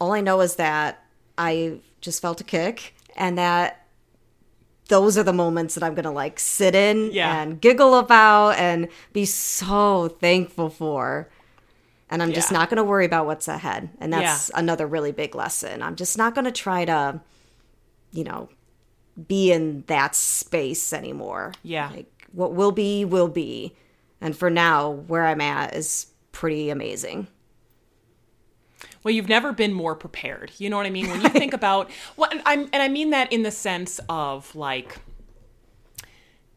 All 0.00 0.12
I 0.12 0.20
know 0.20 0.40
is 0.40 0.54
that 0.56 1.04
I 1.36 1.80
just 2.00 2.22
felt 2.22 2.40
a 2.40 2.44
kick 2.44 2.94
and 3.16 3.36
that 3.38 3.84
those 4.88 5.16
are 5.18 5.22
the 5.22 5.32
moments 5.32 5.74
that 5.74 5.82
I'm 5.84 5.94
going 5.94 6.04
to 6.04 6.10
like 6.10 6.40
sit 6.40 6.74
in 6.74 7.10
Yeah. 7.12 7.42
and 7.42 7.60
giggle 7.60 7.94
about 7.96 8.58
and 8.58 8.88
be 9.12 9.24
so 9.24 10.08
thankful 10.08 10.70
for. 10.70 11.28
And 12.10 12.22
I'm 12.22 12.32
just 12.32 12.50
not 12.50 12.70
going 12.70 12.78
to 12.78 12.84
worry 12.84 13.04
about 13.04 13.26
what's 13.26 13.48
ahead. 13.48 13.90
And 14.00 14.10
that's 14.12 14.48
Yeah. 14.48 14.58
another 14.58 14.86
really 14.86 15.12
big 15.12 15.34
lesson. 15.34 15.82
I'm 15.82 15.94
just 15.94 16.16
not 16.16 16.34
going 16.34 16.46
to 16.46 16.50
try 16.52 16.86
to, 16.86 17.20
you 18.12 18.24
know, 18.24 18.48
be 19.26 19.52
in 19.52 19.84
that 19.88 20.14
space 20.14 20.92
anymore. 20.94 21.52
Yeah. 21.62 21.90
Like 21.90 22.10
what 22.32 22.54
will 22.54 22.72
be, 22.72 23.04
will 23.04 23.28
be. 23.28 23.76
And 24.22 24.34
for 24.36 24.48
now, 24.48 24.90
where 24.90 25.26
I'm 25.26 25.42
at 25.42 25.74
is 25.74 26.06
pretty 26.32 26.70
amazing. 26.70 27.28
Well, 29.02 29.12
you've 29.14 29.28
never 29.28 29.52
been 29.52 29.72
more 29.72 29.94
prepared. 29.94 30.52
You 30.58 30.70
know 30.70 30.76
what 30.76 30.86
I 30.86 30.90
mean? 30.90 31.08
When 31.08 31.20
you 31.20 31.28
think 31.28 31.52
about 31.62 31.90
well, 32.16 32.30
and 32.30 32.42
I'm 32.46 32.68
and 32.72 32.82
I 32.82 32.88
mean 32.88 33.10
that 33.10 33.32
in 33.32 33.42
the 33.42 33.50
sense 33.50 34.00
of 34.08 34.54
like 34.54 34.98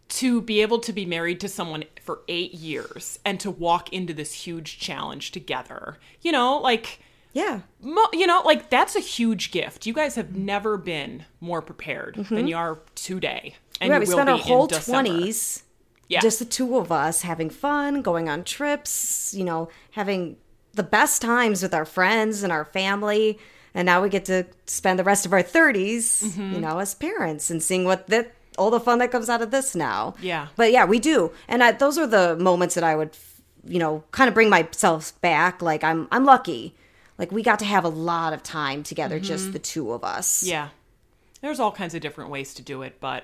to 0.10 0.42
be 0.42 0.62
able 0.62 0.80
to 0.80 0.92
be 0.92 1.06
married 1.06 1.40
to 1.40 1.48
someone 1.48 1.86
for 2.02 2.20
8 2.28 2.54
years 2.54 3.18
and 3.24 3.40
to 3.40 3.50
walk 3.50 3.94
into 3.94 4.14
this 4.14 4.34
huge 4.34 4.78
challenge 4.78 5.32
together. 5.32 5.98
You 6.22 6.34
know, 6.34 6.58
like 6.58 7.00
Yeah. 7.32 7.62
mo- 7.82 8.10
you 8.12 8.28
know, 8.28 8.42
like 8.44 8.70
that's 8.70 8.96
a 8.98 9.00
huge 9.00 9.52
gift. 9.52 9.86
You 9.86 9.94
guys 9.94 10.16
have 10.16 10.36
never 10.36 10.76
been 10.78 11.26
more 11.40 11.62
prepared 11.62 12.16
than 12.16 12.26
mm-hmm. 12.26 12.48
you 12.48 12.58
are 12.58 12.80
today. 12.94 13.56
And 13.80 13.94
you 13.94 14.00
we 14.00 14.06
spent 14.06 14.30
our 14.30 14.38
whole 14.38 14.68
20s 14.68 15.64
Yeah. 16.10 16.20
just 16.20 16.40
the 16.40 16.46
two 16.46 16.78
of 16.78 16.92
us 16.92 17.22
having 17.22 17.50
fun, 17.50 18.02
going 18.02 18.28
on 18.28 18.44
trips, 18.44 19.34
you 19.34 19.46
know, 19.46 19.70
having 19.92 20.36
the 20.74 20.84
best 20.84 21.22
times 21.22 21.62
with 21.64 21.74
our 21.74 21.86
friends 21.86 22.44
and 22.44 22.52
our 22.52 22.66
family. 22.66 23.40
And 23.74 23.86
now 23.86 24.02
we 24.04 24.10
get 24.10 24.26
to 24.26 24.46
spend 24.66 25.00
the 25.00 25.04
rest 25.04 25.26
of 25.26 25.34
our 25.34 25.44
30s, 25.44 26.24
Mm-hmm. 26.24 26.54
you 26.54 26.60
know, 26.60 26.80
as 26.80 26.94
parents 26.96 27.50
and 27.50 27.62
seeing 27.64 27.86
what 27.86 28.08
that 28.08 28.34
all 28.58 28.70
the 28.70 28.80
fun 28.82 29.00
that 29.00 29.12
comes 29.12 29.30
out 29.30 29.42
of 29.42 29.50
this 29.52 29.76
now. 29.76 30.14
Yeah. 30.22 30.48
But 30.58 30.72
yeah, 30.74 30.84
we 30.86 31.00
do. 31.00 31.32
And 31.48 31.64
I, 31.64 31.72
those 31.72 31.98
are 31.98 32.06
the 32.06 32.36
moments 32.36 32.76
that 32.76 32.84
I 32.84 32.96
would, 32.98 33.18
you 33.66 33.80
know, 33.80 34.04
kind 34.12 34.28
of 34.28 34.34
bring 34.34 34.50
myself 34.50 35.20
back. 35.22 35.62
Like 35.62 35.86
I'm, 35.86 36.08
I'm 36.12 36.26
lucky. 36.26 36.76
Like 37.18 37.32
we 37.32 37.44
got 37.44 37.60
to 37.60 37.66
have 37.66 37.86
a 37.86 37.90
lot 37.90 38.34
of 38.34 38.44
time 38.44 38.84
together, 38.84 39.20
just 39.22 39.54
the 39.54 39.60
two 39.60 39.94
of 39.94 40.04
us. 40.04 40.42
Mm-hmm. 40.42 40.50
Yeah. 40.50 40.68
There's 41.42 41.60
all 41.62 41.72
kinds 41.72 41.96
of 41.96 42.02
different 42.02 42.30
ways 42.30 42.54
to 42.56 42.62
do 42.62 42.82
it, 42.82 43.00
but 43.00 43.24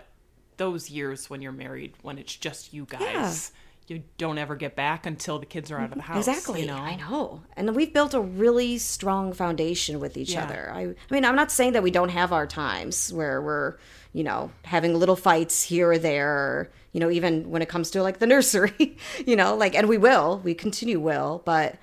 those 0.56 0.90
years 0.90 1.30
when 1.30 1.42
you're 1.42 1.52
married, 1.52 1.94
when 2.02 2.18
it's 2.18 2.36
just 2.36 2.74
you 2.74 2.86
guys, 2.86 3.52
you 3.88 4.04
don't 4.18 4.38
ever 4.38 4.56
get 4.56 4.76
back 4.76 5.06
until 5.06 5.40
the 5.40 5.46
kids 5.46 5.72
are 5.72 5.80
out 5.80 5.92
of 5.92 5.96
the 5.96 6.02
house. 6.02 6.28
Exactly. 6.28 6.62
You 6.62 6.68
know? 6.68 6.76
I 6.78 6.96
know. 6.98 7.42
And 7.56 7.76
we've 7.76 7.94
built 7.94 8.14
a 8.14 8.20
really 8.20 8.78
strong 8.78 9.32
foundation 9.34 10.00
with 10.00 10.18
each 10.18 10.34
Yeah. 10.34 10.44
other. 10.44 10.72
I, 10.74 10.82
I 10.82 10.96
mean, 11.10 11.24
I'm 11.24 11.36
not 11.36 11.52
saying 11.52 11.74
that 11.74 11.84
we 11.84 11.92
don't 11.92 12.10
have 12.10 12.34
our 12.34 12.46
times 12.46 13.14
where 13.14 13.42
we're, 13.42 13.76
you 14.14 14.24
know, 14.24 14.52
having 14.66 14.94
little 14.94 15.16
fights 15.16 15.64
here 15.64 15.92
or 15.92 15.98
there, 15.98 16.30
or, 16.30 16.72
you 16.92 17.00
know, 17.00 17.10
even 17.10 17.50
when 17.50 17.62
it 17.62 17.70
comes 17.70 17.90
to 17.92 18.04
like 18.04 18.20
the 18.20 18.28
nursery, 18.36 18.98
you 19.26 19.36
know, 19.36 19.56
like, 19.56 19.74
and 19.74 19.88
we 19.88 19.98
will, 19.98 20.40
we 20.44 20.54
continue 20.54 21.00
will, 21.00 21.42
but 21.46 21.78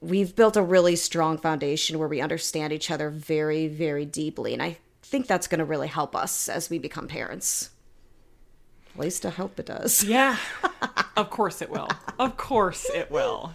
we've 0.00 0.34
built 0.36 0.56
a 0.56 0.62
really 0.62 0.96
strong 0.96 1.38
foundation 1.38 1.98
where 1.98 2.08
we 2.08 2.20
understand 2.20 2.72
each 2.72 2.90
other 2.90 3.08
very, 3.08 3.68
very 3.68 4.04
deeply. 4.04 4.52
And 4.52 4.62
I 4.62 4.76
think 5.02 5.26
that's 5.26 5.46
going 5.46 5.60
to 5.60 5.64
really 5.64 5.88
help 5.88 6.14
us 6.14 6.48
as 6.48 6.68
we 6.68 6.78
become 6.78 7.08
parents. 7.08 7.70
At 8.94 9.00
least 9.00 9.24
I 9.26 9.30
hope 9.30 9.58
it 9.58 9.66
does. 9.66 10.04
Yeah. 10.12 10.36
of 11.16 11.30
course 11.30 11.62
it 11.62 11.70
will. 11.70 11.88
Of 12.18 12.36
course 12.36 12.88
it 12.94 13.10
will. 13.10 13.52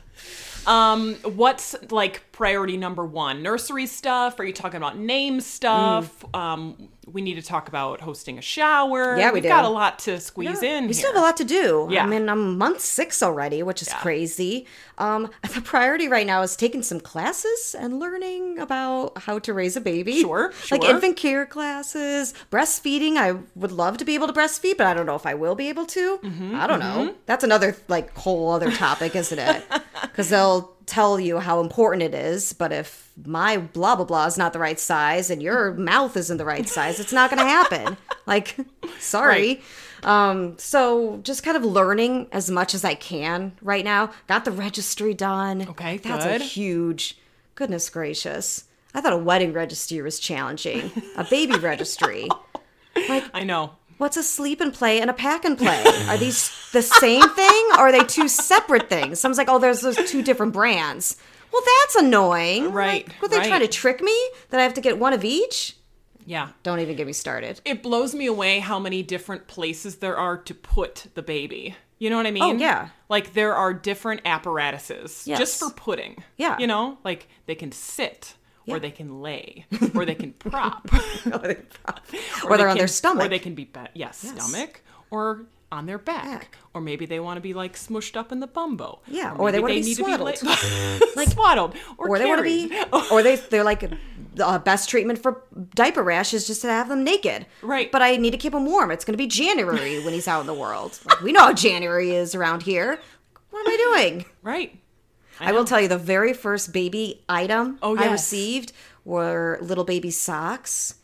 Um, 0.66 1.16
what's 1.24 1.76
like 1.92 2.32
priority 2.32 2.78
number 2.78 3.06
one? 3.06 3.42
Nursery 3.42 3.86
stuff? 3.86 4.40
Are 4.40 4.44
you 4.44 4.54
talking 4.54 4.78
about 4.78 4.98
name 4.98 5.40
stuff? 5.42 6.26
Um, 6.36 6.90
we 7.12 7.22
need 7.22 7.36
to 7.36 7.42
talk 7.42 7.68
about 7.70 8.02
hosting 8.02 8.38
a 8.38 8.42
shower. 8.42 9.18
Yeah, 9.18 9.30
we 9.30 9.36
We've 9.36 9.44
do. 9.44 9.50
got 9.50 9.64
a 9.66 9.70
lot 9.70 10.00
to 10.00 10.20
squeeze 10.20 10.62
in. 10.62 10.84
We 10.84 10.88
here. 10.88 10.94
still 10.94 11.14
have 11.14 11.22
a 11.22 11.26
lot 11.26 11.38
to 11.38 11.46
do. 11.46 11.88
Yeah. 11.90 12.04
I 12.04 12.06
mean, 12.08 12.28
I'm 12.28 12.58
month 12.58 12.82
six 12.82 13.24
already, 13.24 13.64
which 13.64 13.82
is 13.82 13.88
Yeah. 13.88 13.98
crazy. 14.00 14.66
Um, 14.98 15.30
the 15.56 15.62
priority 15.62 16.08
right 16.10 16.28
now 16.28 16.42
is 16.42 16.56
taking 16.58 16.84
some 16.84 17.00
classes 17.00 17.76
and 17.80 18.00
learning 18.00 18.60
about 18.60 19.18
how 19.20 19.40
to 19.40 19.54
raise 19.54 19.78
a 19.78 19.82
baby. 19.82 20.22
Sure, 20.22 20.52
Like 20.70 20.84
infant 20.84 21.16
care 21.18 21.46
classes, 21.46 22.34
breastfeeding. 22.52 23.16
I 23.16 23.38
would 23.56 23.72
love 23.72 23.98
to 24.00 24.06
be 24.06 24.14
able 24.16 24.28
to 24.28 24.34
breastfeed, 24.34 24.78
but 24.78 24.88
I 24.88 24.94
don't 24.94 25.06
know 25.06 25.16
if 25.16 25.26
I 25.26 25.34
will 25.34 25.56
be 25.56 25.70
able 25.70 25.86
to. 25.86 26.18
Mm-hmm, 26.18 26.56
I 26.56 26.68
don't 26.68 26.80
know. 26.80 27.16
That's 27.26 27.44
another 27.44 27.78
like 27.88 28.14
whole 28.18 28.52
other 28.52 28.70
topic, 28.72 29.16
isn't 29.16 29.40
it? 29.40 29.64
Because 30.02 30.30
they'll 30.30 30.76
tell 30.88 31.20
you 31.20 31.38
how 31.38 31.60
important 31.62 32.02
it 32.02 32.16
is, 32.16 32.54
but 32.54 32.72
if 32.72 33.12
my 33.26 33.58
blah 33.58 33.96
blah 33.96 34.06
blah 34.06 34.26
is 34.26 34.38
not 34.38 34.54
the 34.54 34.60
right 34.60 34.80
size 34.80 35.30
and 35.30 35.44
your 35.44 35.74
mouth 35.76 36.18
isn't 36.18 36.38
the 36.38 36.46
right 36.46 36.68
size, 36.68 37.00
it's 37.00 37.14
not 37.14 37.30
going 37.30 37.42
to 37.44 37.48
happen. 37.50 37.98
Like, 38.28 38.58
sorry. 39.00 39.62
Um, 40.04 40.58
so 40.58 41.22
just 41.24 41.44
kind 41.44 41.56
of 41.56 41.64
learning 41.64 42.28
as 42.34 42.52
much 42.52 42.74
as 42.74 42.84
I 42.84 42.94
can 42.94 43.54
right 43.62 43.86
now. 43.86 44.12
Got 44.28 44.44
the 44.44 44.52
registry 44.52 45.14
done. 45.14 45.62
Okay, 45.70 45.96
That's 46.00 46.26
good. 46.26 46.42
a 46.42 46.44
huge 46.44 47.18
goodness 47.56 47.90
gracious. 47.90 48.66
I 48.94 49.00
thought 49.00 49.14
a 49.14 49.18
wedding 49.18 49.54
registry 49.54 50.02
was 50.02 50.20
challenging. 50.20 50.92
A 51.16 51.24
baby 51.24 51.58
registry. 51.58 52.28
I 52.98 53.46
know. 53.46 53.78
What's 53.98 54.18
a 54.18 54.24
sleep 54.24 54.62
and 54.62 54.74
play 54.74 55.02
and 55.02 55.10
a 55.10 55.14
pack 55.14 55.44
and 55.46 55.58
play? 55.58 55.84
Are 56.08 56.18
these 56.18 56.52
the 56.72 56.82
same 56.82 57.28
thing 57.30 57.68
or 57.74 57.88
are 57.88 57.92
they 57.92 58.04
two 58.04 58.28
separate 58.28 58.90
things? 58.90 59.20
Someone's 59.20 59.38
like, 59.38 59.50
oh, 59.50 59.60
there's 59.60 59.82
those 59.82 59.98
two 60.10 60.22
different 60.22 60.54
brands. 60.54 61.18
Well, 61.52 61.62
that's 61.82 61.96
annoying. 61.96 62.72
Right, 62.72 63.08
Like, 63.08 63.22
were 63.22 63.28
they 63.28 63.38
right. 63.38 63.48
trying 63.48 63.62
to 63.62 63.68
trick 63.68 64.02
me 64.02 64.16
that 64.50 64.60
I 64.60 64.64
have 64.64 64.74
to 64.76 64.82
get 64.82 65.00
one 65.00 65.14
of 65.14 65.24
each? 65.24 65.76
Yeah. 66.26 66.50
Don't 66.64 66.80
even 66.80 66.96
get 66.96 67.08
me 67.08 67.14
started. 67.14 67.62
It 67.66 67.82
blows 67.82 68.14
me 68.14 68.26
away 68.28 68.60
how 68.60 68.80
many 68.80 69.02
different 69.02 69.48
places 69.48 69.96
there 69.96 70.18
are 70.18 70.38
to 70.38 70.54
put 70.54 71.08
the 71.16 71.24
baby. 71.24 71.76
You 72.00 72.10
know 72.10 72.18
what 72.18 72.26
I 72.28 72.30
oh, 72.30 72.34
mean? 72.34 72.44
Oh, 72.44 72.54
yeah. 72.60 72.90
Like 73.10 73.34
there 73.34 73.56
are 73.56 73.74
different 73.74 74.22
apparatuses 74.26 75.24
Yes. 75.26 75.40
just 75.40 75.60
for 75.60 75.72
pudding. 75.72 76.24
Yeah. 76.36 76.58
You 76.60 76.68
know, 76.68 76.98
like 77.04 77.28
they 77.46 77.56
can 77.56 77.72
sit 77.72 78.36
or 78.68 78.80
they 78.80 78.92
can 78.92 79.22
lay 79.22 79.66
or 79.96 80.06
they 80.06 80.16
can 80.16 80.34
prop 80.34 80.90
Or, 81.26 81.40
they're 81.40 81.64
they 82.58 82.64
on 82.64 82.78
their 82.78 82.88
stomach. 82.88 83.26
Or 83.26 83.30
they 83.30 83.40
can 83.40 83.56
be 83.56 83.66
ba- 83.66 83.90
yes, 83.94 84.20
stomach 84.20 84.82
or 85.10 85.46
on 85.72 85.86
their 85.86 85.98
back. 85.98 86.24
Back. 86.24 86.58
Or 86.74 86.82
maybe 86.82 87.06
they 87.06 87.20
want 87.20 87.38
to 87.38 87.42
be 87.42 87.54
like 87.54 87.76
smushed 87.76 88.16
up 88.16 88.32
in 88.32 88.40
the 88.40 88.48
bumbo. 88.48 89.02
Yeah, 89.08 89.34
or 89.34 89.52
they 89.52 89.58
maybe 89.60 89.62
wanna 89.62 89.74
be 89.74 89.82
need 89.82 89.98
to 89.98 90.04
swaddled. 90.04 90.44
la- 90.44 91.08
like 91.16 91.30
swaddled 91.30 91.76
or, 91.98 92.10
or 92.10 92.20
they 92.20 92.26
want 92.26 92.40
to 92.40 92.44
be, 92.44 92.72
or 93.12 93.24
they 93.24 93.36
they're 93.36 93.64
like 93.64 93.90
the 94.36 94.62
best 94.64 94.90
treatment 94.90 95.22
for 95.22 95.44
diaper 95.76 96.04
rash 96.04 96.34
is 96.34 96.48
just 96.48 96.62
to 96.62 96.68
have 96.68 96.90
them 96.90 97.04
naked. 97.04 97.46
Right. 97.62 97.92
But 97.92 98.02
I 98.02 98.16
need 98.18 98.32
to 98.32 98.38
keep 98.38 98.54
them 98.54 98.66
warm. 98.66 98.92
It's 98.92 99.04
going 99.04 99.14
to 99.14 99.18
be 99.18 99.28
January 99.28 100.04
when 100.04 100.14
he's 100.14 100.28
out 100.28 100.42
in 100.42 100.48
the 100.48 100.54
world. 100.54 101.00
Like, 101.06 101.22
we 101.22 101.32
know 101.32 101.40
how 101.42 101.54
January 101.54 102.12
is 102.12 102.36
around 102.36 102.62
here. 102.64 103.00
What 103.50 103.68
am 103.68 103.74
I 103.74 103.78
doing? 103.78 104.26
right. 104.44 104.78
I, 105.40 105.52
will 105.52 105.66
tell 105.66 105.80
you 105.82 105.88
the 105.88 105.98
very 105.98 106.34
first 106.34 106.74
baby 106.74 107.24
item 107.30 107.80
Oh, 107.82 107.98
I 107.98 108.12
received 108.12 108.74
were 109.06 109.58
little 109.62 109.84
baby 109.84 110.12
socks. 110.12 110.96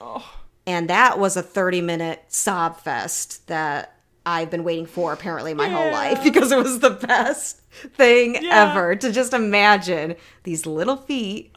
And 0.65 0.89
that 0.89 1.19
was 1.19 1.35
a 1.37 1.41
30 1.41 1.81
minute 1.81 2.23
sob 2.29 2.79
fest 2.79 3.47
that 3.47 3.95
I've 4.25 4.49
been 4.49 4.63
waiting 4.63 4.85
for 4.85 5.11
apparently 5.11 5.53
my 5.53 5.67
whole 5.67 5.91
life 5.91 6.23
because 6.23 6.51
it 6.51 6.57
was 6.57 6.79
the 6.79 6.91
best 6.91 7.59
thing 7.95 8.35
Yeah. 8.41 8.71
ever 8.71 8.95
to 8.95 9.11
just 9.11 9.33
imagine 9.33 10.15
these 10.43 10.65
little 10.65 10.95
feet 10.95 11.51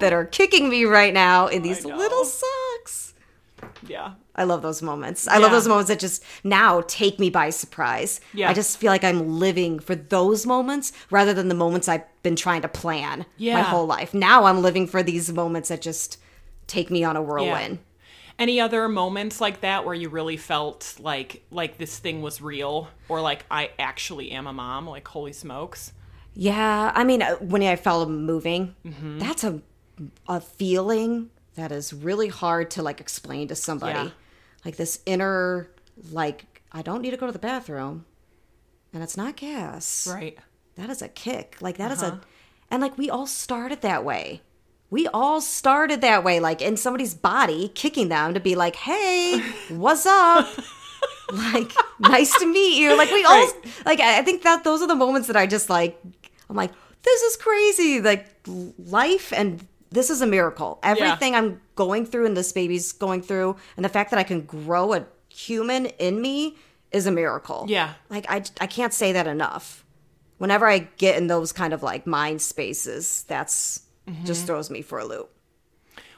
that 0.00 0.12
are 0.12 0.24
kicking 0.24 0.68
me 0.68 0.84
right 0.84 1.12
now 1.12 1.48
in 1.48 1.62
these 1.62 1.84
little 1.84 2.24
socks. 2.24 3.14
yeah. 3.86 4.12
I 4.34 4.44
love 4.44 4.62
those 4.62 4.80
moments. 4.82 5.28
I 5.28 5.38
love 5.38 5.50
those 5.52 5.68
moments 5.68 5.88
that 5.88 5.98
just 5.98 6.24
now 6.42 6.82
take 6.86 7.18
me 7.18 7.28
by 7.28 7.50
surprise. 7.50 8.20
Yeah. 8.32 8.48
I 8.48 8.54
just 8.54 8.78
feel 8.78 8.90
like 8.90 9.04
I'm 9.04 9.38
living 9.38 9.78
for 9.78 9.94
those 9.94 10.46
moments 10.46 10.92
rather 11.10 11.34
than 11.34 11.48
the 11.48 11.54
moments 11.54 11.86
I've 11.88 12.04
been 12.22 12.36
trying 12.36 12.62
to 12.62 12.68
plan 12.68 13.26
my 13.38 13.60
whole 13.60 13.84
life. 13.86 14.14
Now 14.14 14.44
I'm 14.44 14.62
living 14.62 14.86
for 14.86 15.02
these 15.02 15.30
moments 15.32 15.68
that 15.68 15.82
just 15.82 16.16
take 16.66 16.90
me 16.90 17.04
on 17.04 17.16
a 17.16 17.22
whirlwind. 17.22 17.80
Any 18.38 18.58
other 18.60 18.88
moments 18.88 19.40
like 19.40 19.60
that 19.60 19.84
where 19.84 19.94
you 19.94 20.08
really 20.08 20.38
felt 20.38 20.96
like 20.98 21.44
like 21.50 21.76
this 21.76 21.98
thing 21.98 22.22
was 22.22 22.40
real 22.40 22.88
or 23.10 23.20
like 23.20 23.44
I 23.50 23.70
actually 23.78 24.30
am 24.30 24.46
a 24.46 24.52
mom? 24.54 24.88
Like 24.88 25.06
holy 25.06 25.34
smokes. 25.34 25.92
Yeah, 26.34 26.90
I 26.94 27.04
mean, 27.04 27.20
uh, 27.20 27.34
when 27.36 27.62
I 27.62 27.76
felt 27.76 28.08
moving, 28.08 28.74
Mm-hmm. 28.86 29.18
that's 29.18 29.44
a 29.44 29.60
a 30.26 30.40
feeling 30.40 31.28
that 31.54 31.70
is 31.70 31.92
really 31.92 32.28
hard 32.28 32.70
to 32.72 32.82
like 32.82 32.98
explain 33.00 33.48
to 33.48 33.54
somebody. 33.54 34.10
Yeah. 34.62 34.68
Like 34.68 34.76
this 34.76 35.00
inner, 35.06 35.70
like 36.10 36.44
I 36.72 36.82
don't 36.82 37.02
need 37.02 37.10
to 37.10 37.16
go 37.16 37.26
to 37.26 37.32
the 37.32 37.38
bathroom, 37.38 38.04
and 38.92 39.02
it's 39.02 39.16
not 39.16 39.36
gas. 39.36 40.06
Right. 40.12 40.38
That 40.76 40.88
is 40.90 41.02
a 41.02 41.08
kick. 41.08 41.56
Like 41.60 41.76
that 41.78 41.90
is 41.92 42.02
Uh-huh. 42.02 42.16
a, 42.16 42.20
and 42.70 42.80
like 42.82 42.96
we 42.98 43.10
all 43.10 43.26
started 43.26 43.82
that 43.82 44.04
way. 44.04 44.42
We 44.90 45.08
all 45.08 45.40
started 45.40 46.02
that 46.02 46.22
way, 46.22 46.38
like 46.38 46.60
in 46.60 46.76
somebody's 46.76 47.14
body, 47.14 47.68
kicking 47.74 48.08
them 48.08 48.34
to 48.34 48.40
be 48.40 48.54
like, 48.54 48.76
"Hey, 48.76 49.40
what's 49.70 50.04
up?" 50.06 50.46
like, 51.32 51.72
nice 51.98 52.38
to 52.38 52.46
meet 52.46 52.78
you. 52.78 52.96
Like 52.96 53.10
we 53.10 53.24
all, 53.24 53.48
like 53.86 54.00
I 54.00 54.18
I 54.18 54.22
think 54.22 54.42
that 54.42 54.64
those 54.64 54.82
are 54.82 54.86
the 54.88 54.94
moments 54.94 55.28
that 55.28 55.36
I 55.36 55.46
just 55.46 55.70
like. 55.70 55.98
I'm 56.50 56.56
like, 56.56 56.72
this 57.02 57.22
is 57.22 57.36
crazy. 57.36 58.02
Like 58.02 58.26
life 58.46 59.32
and 59.32 59.66
this 59.90 60.10
is 60.10 60.20
a 60.20 60.26
miracle. 60.26 60.78
Everything 60.82 61.34
I'm 61.34 61.61
going 61.86 62.06
through 62.06 62.26
and 62.26 62.36
this 62.36 62.52
baby's 62.52 62.92
going 62.92 63.22
through, 63.22 63.56
and 63.76 63.84
the 63.84 63.88
fact 63.96 64.10
that 64.10 64.18
I 64.18 64.24
can 64.24 64.42
grow 64.42 64.94
a 64.94 65.04
human 65.28 65.86
in 65.86 66.20
me 66.20 66.56
is 66.90 67.06
a 67.06 67.10
miracle. 67.10 67.64
Yeah. 67.68 67.94
Like 68.10 68.26
I, 68.28 68.42
I 68.60 68.66
can't 68.66 68.92
say 68.92 69.12
that 69.12 69.26
enough. 69.26 69.84
Whenever 70.38 70.66
I 70.66 70.78
get 70.98 71.16
in 71.16 71.26
those 71.28 71.52
kind 71.52 71.72
of 71.72 71.82
like 71.82 72.06
mind 72.06 72.40
spaces, 72.42 73.24
that's 73.28 73.82
Mm-hmm. 74.08 74.24
just 74.24 74.46
throws 74.46 74.68
me 74.68 74.82
for 74.82 74.98
a 74.98 75.04
loop. 75.04 75.30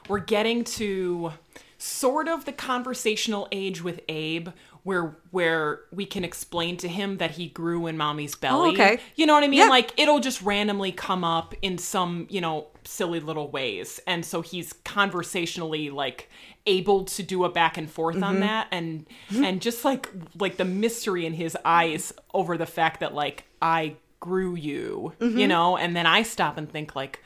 We're 0.09 0.17
getting 0.17 0.63
to 0.81 1.33
sort 1.77 2.27
of 2.27 2.45
the 2.45 2.51
conversational 2.51 3.47
age 3.51 3.83
with 3.83 4.01
Abe 4.09 4.49
where 4.85 5.17
where 5.31 5.81
we 5.91 6.05
can 6.05 6.23
explain 6.23 6.77
to 6.77 6.87
him 6.87 7.17
that 7.17 7.31
he 7.31 7.47
grew 7.47 7.87
in 7.87 7.97
mommy's 7.97 8.35
belly. 8.35 8.69
Oh, 8.69 8.73
okay. 8.73 8.99
You 9.15 9.25
know 9.25 9.33
what 9.33 9.43
I 9.43 9.47
mean? 9.47 9.59
Yeah. 9.59 9.69
Like 9.69 9.91
it'll 9.99 10.19
just 10.19 10.43
randomly 10.43 10.91
come 10.91 11.23
up 11.23 11.55
in 11.63 11.79
some, 11.79 12.27
you 12.29 12.39
know, 12.39 12.67
silly 12.83 13.19
little 13.19 13.49
ways. 13.49 13.99
And 14.05 14.23
so 14.23 14.41
he's 14.41 14.73
conversationally 14.83 15.89
like 15.89 16.29
able 16.67 17.03
to 17.05 17.23
do 17.23 17.45
a 17.45 17.49
back 17.49 17.77
and 17.77 17.89
forth 17.89 18.15
Mm-hmm. 18.15 18.23
on 18.23 18.39
that 18.41 18.67
and 18.71 19.07
and 19.33 19.59
just 19.59 19.83
like 19.83 20.07
like 20.39 20.57
the 20.57 20.65
mystery 20.65 21.25
in 21.25 21.33
his 21.33 21.57
eyes 21.65 22.13
over 22.33 22.55
the 22.55 22.67
fact 22.67 22.99
that 22.99 23.13
like 23.15 23.45
I 23.63 23.95
grew 24.19 24.53
you, 24.55 25.13
you 25.19 25.47
know, 25.47 25.77
and 25.77 25.95
then 25.95 26.05
I 26.05 26.21
stop 26.21 26.57
and 26.57 26.71
think 26.71 26.95
like 26.95 27.21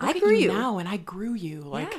I 0.00 0.06
look 0.08 0.16
at 0.16 0.22
grew 0.22 0.34
you. 0.36 0.48
now 0.48 0.78
and 0.78 0.88
I 0.88 0.96
grew 0.96 1.34
you. 1.34 1.60
Like 1.60 1.94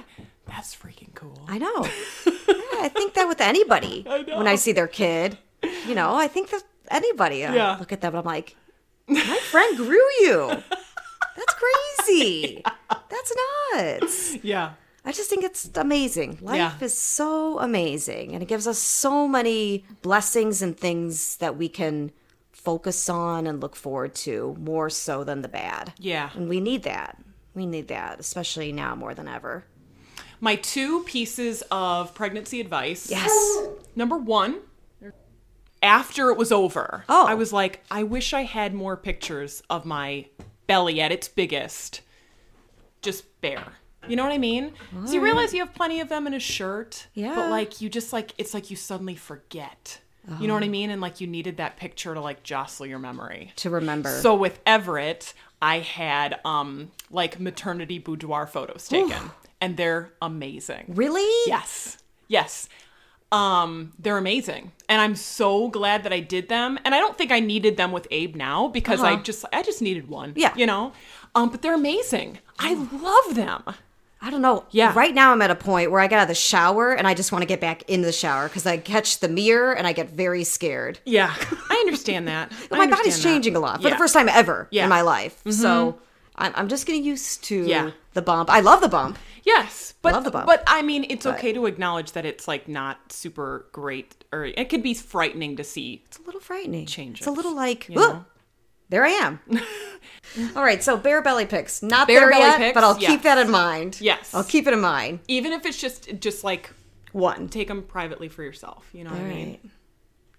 that's 0.47 0.75
freaking 0.75 1.13
cool. 1.15 1.41
I 1.47 1.57
know. 1.57 1.85
yeah, 2.25 2.81
I 2.85 2.89
think 2.93 3.13
that 3.15 3.27
with 3.27 3.41
anybody 3.41 4.03
when 4.07 4.47
I 4.47 4.55
see 4.55 4.71
their 4.71 4.87
kid. 4.87 5.37
You 5.87 5.95
know, 5.95 6.15
I 6.15 6.27
think 6.27 6.49
that 6.51 6.63
anybody. 6.89 7.45
I 7.45 7.77
look 7.77 7.91
at 7.91 8.01
them 8.01 8.15
I'm 8.15 8.23
like, 8.25 8.55
my 9.07 9.39
friend 9.51 9.75
grew 9.77 10.09
you. 10.21 10.47
That's 11.35 11.55
crazy. 12.05 12.63
That's 13.09 13.33
nuts. 13.73 14.37
yeah. 14.43 14.73
I 15.05 15.11
just 15.13 15.29
think 15.29 15.43
it's 15.43 15.69
amazing. 15.75 16.37
Life 16.41 16.57
Yeah. 16.57 16.73
is 16.81 16.93
so 16.97 17.59
amazing, 17.59 18.33
and 18.33 18.43
it 18.43 18.47
gives 18.47 18.67
us 18.67 18.77
so 18.77 19.27
many 19.27 19.85
blessings 20.01 20.61
and 20.61 20.77
things 20.77 21.37
that 21.37 21.57
we 21.57 21.69
can 21.69 22.11
focus 22.51 23.07
on 23.09 23.47
and 23.47 23.61
look 23.61 23.75
forward 23.75 24.13
to 24.15 24.55
more 24.59 24.89
so 24.89 25.23
than 25.23 25.41
the 25.41 25.47
bad. 25.47 25.93
Yeah. 25.97 26.29
And 26.35 26.49
we 26.49 26.59
need 26.59 26.83
that. 26.83 27.17
We 27.59 27.65
need 27.65 27.89
that, 27.89 28.21
especially 28.21 28.71
now 28.71 28.95
more 28.95 29.13
than 29.13 29.27
ever. 29.27 29.65
My 30.39 30.55
two 30.55 31.03
pieces 31.03 31.61
of 31.69 32.13
pregnancy 32.15 32.61
advice. 32.61 33.11
Yes. 33.11 33.29
Number 33.97 34.17
one, 34.17 34.59
after 35.83 36.29
it 36.29 36.37
was 36.37 36.53
over, 36.53 37.03
Oh. 37.09 37.27
I 37.27 37.33
was 37.33 37.51
like, 37.51 37.83
I 37.91 38.03
wish 38.03 38.31
I 38.31 38.43
had 38.43 38.73
more 38.73 38.95
pictures 38.95 39.61
of 39.69 39.83
my 39.83 40.27
belly 40.67 41.01
at 41.01 41.11
its 41.11 41.27
biggest, 41.27 41.99
just 43.01 43.25
bare. 43.41 43.73
You 44.07 44.15
know 44.15 44.23
what 44.23 44.31
I 44.31 44.37
mean? 44.37 44.71
So 45.05 45.11
you 45.11 45.19
mm. 45.19 45.23
realize 45.23 45.53
you 45.53 45.59
have 45.59 45.75
plenty 45.75 45.99
of 45.99 46.07
them 46.07 46.27
in 46.27 46.33
a 46.33 46.39
shirt, 46.39 47.07
Yeah. 47.13 47.35
but 47.35 47.49
like 47.49 47.81
you 47.81 47.89
just 47.89 48.13
like 48.13 48.33
it's 48.37 48.53
like 48.53 48.69
you 48.69 48.77
suddenly 48.77 49.15
forget. 49.15 49.99
You 50.39 50.47
know 50.47 50.53
what 50.53 50.63
I 50.63 50.67
Oh. 50.67 50.69
mean? 50.69 50.89
And 50.91 51.01
like 51.01 51.19
you 51.21 51.27
needed 51.27 51.57
that 51.57 51.77
picture 51.77 52.13
to 52.13 52.21
like 52.21 52.43
jostle 52.43 52.85
your 52.85 52.99
memory. 52.99 53.51
To 53.57 53.69
remember. 53.69 54.09
So 54.21 54.35
with 54.35 54.59
Everett, 54.65 55.33
I 55.61 55.79
had 55.79 56.39
um 56.45 56.91
like 57.09 57.39
maternity 57.39 57.97
boudoir 57.99 58.45
photos 58.47 58.87
taken, 58.87 59.31
and 59.59 59.75
they're 59.77 60.11
amazing. 60.21 60.85
really? 60.89 61.27
Yes. 61.47 61.97
Yes. 62.27 62.69
Um, 63.31 63.93
they're 63.99 64.17
amazing. 64.17 64.71
And 64.87 64.99
I'm 65.01 65.15
so 65.15 65.67
glad 65.69 66.03
that 66.03 66.11
I 66.13 66.19
did 66.19 66.49
them. 66.49 66.79
And 66.83 66.95
I 66.95 66.99
don't 66.99 67.15
think 67.17 67.31
I 67.31 67.39
needed 67.39 67.77
them 67.77 67.91
with 67.91 68.07
Abe 68.09 68.35
now 68.35 68.67
because 68.67 69.01
I 69.03 69.17
just 69.17 69.45
I 69.53 69.61
just 69.61 69.81
needed 69.81 70.09
one. 70.09 70.29
Uh-huh. 70.31 70.39
Yeah. 70.39 70.55
You 70.55 70.65
know? 70.65 70.93
Um, 71.35 71.49
but 71.49 71.61
they're 71.61 71.75
amazing. 71.75 72.39
I 72.59 72.73
love 72.73 73.35
them. 73.35 73.63
I 74.21 74.29
don't 74.29 74.41
know. 74.41 74.65
Yeah. 74.71 74.93
Right 74.95 75.13
now, 75.15 75.31
I'm 75.31 75.41
at 75.41 75.49
a 75.49 75.55
point 75.55 75.91
where 75.91 76.01
I 76.01 76.07
get 76.07 76.19
out 76.19 76.23
of 76.23 76.27
the 76.27 76.35
shower 76.35 76.91
and 76.93 77.07
I 77.07 77.13
just 77.13 77.31
want 77.31 77.41
to 77.41 77.45
get 77.47 77.61
back 77.61 77.83
in 77.87 78.01
the 78.01 78.11
shower 78.11 78.47
because 78.49 78.65
I 78.65 78.77
catch 78.77 79.19
the 79.19 79.29
mirror 79.29 79.73
and 79.73 79.87
I 79.87 79.93
get 79.93 80.09
very 80.09 80.43
scared. 80.43 80.99
Yeah. 81.05 81.33
I 81.69 81.75
understand 81.85 82.27
that. 82.27 82.51
I 82.71 82.77
my 82.77 82.87
body's 82.87 83.15
that. 83.15 83.23
changing 83.29 83.55
a 83.55 83.59
lot 83.59 83.81
for 83.81 83.87
Yeah. 83.87 83.93
the 83.93 83.97
first 83.97 84.13
time 84.13 84.27
ever 84.27 84.67
Yeah. 84.71 84.81
Mm-hmm. 84.81 84.85
in 84.85 84.89
my 84.89 85.01
life. 85.01 85.41
So 85.49 85.99
I'm, 86.35 86.51
I'm 86.55 86.67
just 86.67 86.85
getting 86.85 87.03
used 87.05 87.43
to 87.45 87.65
Yeah. 87.65 87.91
the 88.13 88.21
bump. 88.21 88.49
I 88.49 88.59
love 88.59 88.81
the 88.81 88.89
bump. 88.89 89.17
Yes, 89.45 89.93
but 90.01 90.13
Love 90.13 90.25
the 90.25 90.31
bump. 90.31 90.45
but 90.47 90.63
I 90.67 90.81
mean, 90.81 91.05
it's 91.09 91.25
okay 91.25 91.53
to 91.53 91.65
acknowledge 91.65 92.11
that 92.11 92.25
it's 92.25 92.45
like 92.47 92.67
not 92.67 93.11
super 93.11 93.65
great, 93.71 94.23
or 94.33 94.45
it 94.45 94.69
could 94.69 94.83
be 94.83 94.93
frightening 94.93 95.55
to 95.55 95.63
see. 95.63 96.03
It's 96.05 96.19
a 96.19 96.21
little 96.23 96.41
frightening. 96.41 96.85
Changes, 96.85 97.21
It's 97.21 97.27
a 97.27 97.31
little 97.31 97.55
like, 97.55 97.87
you 97.87 97.95
know? 97.95 98.25
There 98.89 99.05
I 99.05 99.09
am. 99.09 99.39
All 100.55 100.63
right, 100.63 100.83
so 100.83 100.95
bare 100.97 101.21
belly 101.21 101.45
pics. 101.45 101.81
Not 101.81 102.07
Bare 102.07 102.19
there 102.21 102.29
belly 102.29 102.41
yet, 102.43 102.57
pics, 102.57 102.73
but 102.75 102.83
I'll 102.83 102.99
yes. 102.99 103.09
keep 103.11 103.21
that 103.23 103.37
in 103.39 103.49
mind. 103.49 103.99
Yes. 103.99 104.33
I'll 104.33 104.43
keep 104.43 104.67
it 104.67 104.73
in 104.73 104.81
mind. 104.81 105.19
Even 105.27 105.51
if 105.53 105.65
it's 105.65 105.77
just 105.79 106.19
just 106.19 106.43
like 106.43 106.71
One. 107.13 107.49
take 107.49 107.67
them 107.67 107.81
privately 107.83 108.29
for 108.29 108.43
yourself. 108.43 108.87
You 108.93 109.05
know 109.05 109.11
what 109.11 109.19
All 109.21 109.25
I 109.25 109.29
mean? 109.29 109.47
right. 109.49 109.59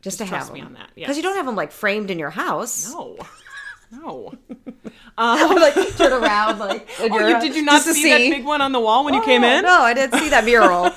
Just, 0.02 0.18
to 0.18 0.24
trust 0.26 0.46
have 0.48 0.54
me 0.54 0.60
them. 0.60 0.68
on 0.68 0.74
that, 0.74 0.90
Because 0.94 1.16
you 1.18 1.22
don't 1.22 1.36
have 1.36 1.44
them 1.44 1.56
like 1.56 1.72
framed 1.72 2.10
in 2.10 2.18
your 2.18 2.30
house. 2.30 2.90
No, 2.90 3.18
no. 3.92 4.32
like 5.18 5.74
turn 5.96 6.12
around, 6.12 6.58
like. 6.58 6.88
Oh, 7.00 7.04
you, 7.28 7.40
did 7.40 7.54
you 7.54 7.62
not 7.62 7.84
just 7.84 7.88
to 7.88 7.94
see, 7.94 8.08
that 8.08 8.18
big 8.18 8.44
one 8.46 8.62
on 8.62 8.72
the 8.72 8.80
wall 8.80 9.04
when 9.04 9.12
you 9.12 9.22
came 9.24 9.42
Oh, 9.44 9.58
in? 9.58 9.62
No, 9.64 9.80
I 9.82 9.92
didn't 9.92 10.18
see 10.18 10.30
that 10.30 10.44
mural 10.46 10.90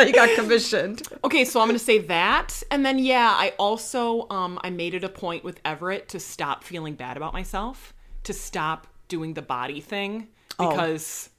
that 0.04 0.08
you 0.08 0.14
got 0.14 0.34
commissioned. 0.36 1.02
Okay, 1.24 1.44
so 1.44 1.60
I'm 1.60 1.68
gonna 1.68 1.78
say 1.78 1.98
that, 1.98 2.62
and 2.70 2.84
then 2.84 2.98
yeah, 2.98 3.34
I 3.36 3.52
also 3.58 4.26
um 4.30 4.58
I 4.64 4.70
made 4.70 4.94
it 4.94 5.04
a 5.04 5.08
point 5.08 5.44
with 5.44 5.60
Everett 5.64 6.08
to 6.10 6.20
stop 6.20 6.64
feeling 6.64 6.94
bad 6.94 7.16
about 7.16 7.32
myself, 7.32 7.94
to 8.24 8.32
stop 8.32 8.86
doing 9.08 9.34
the 9.34 9.42
body 9.42 9.80
thing 9.80 10.28
because 10.58 11.30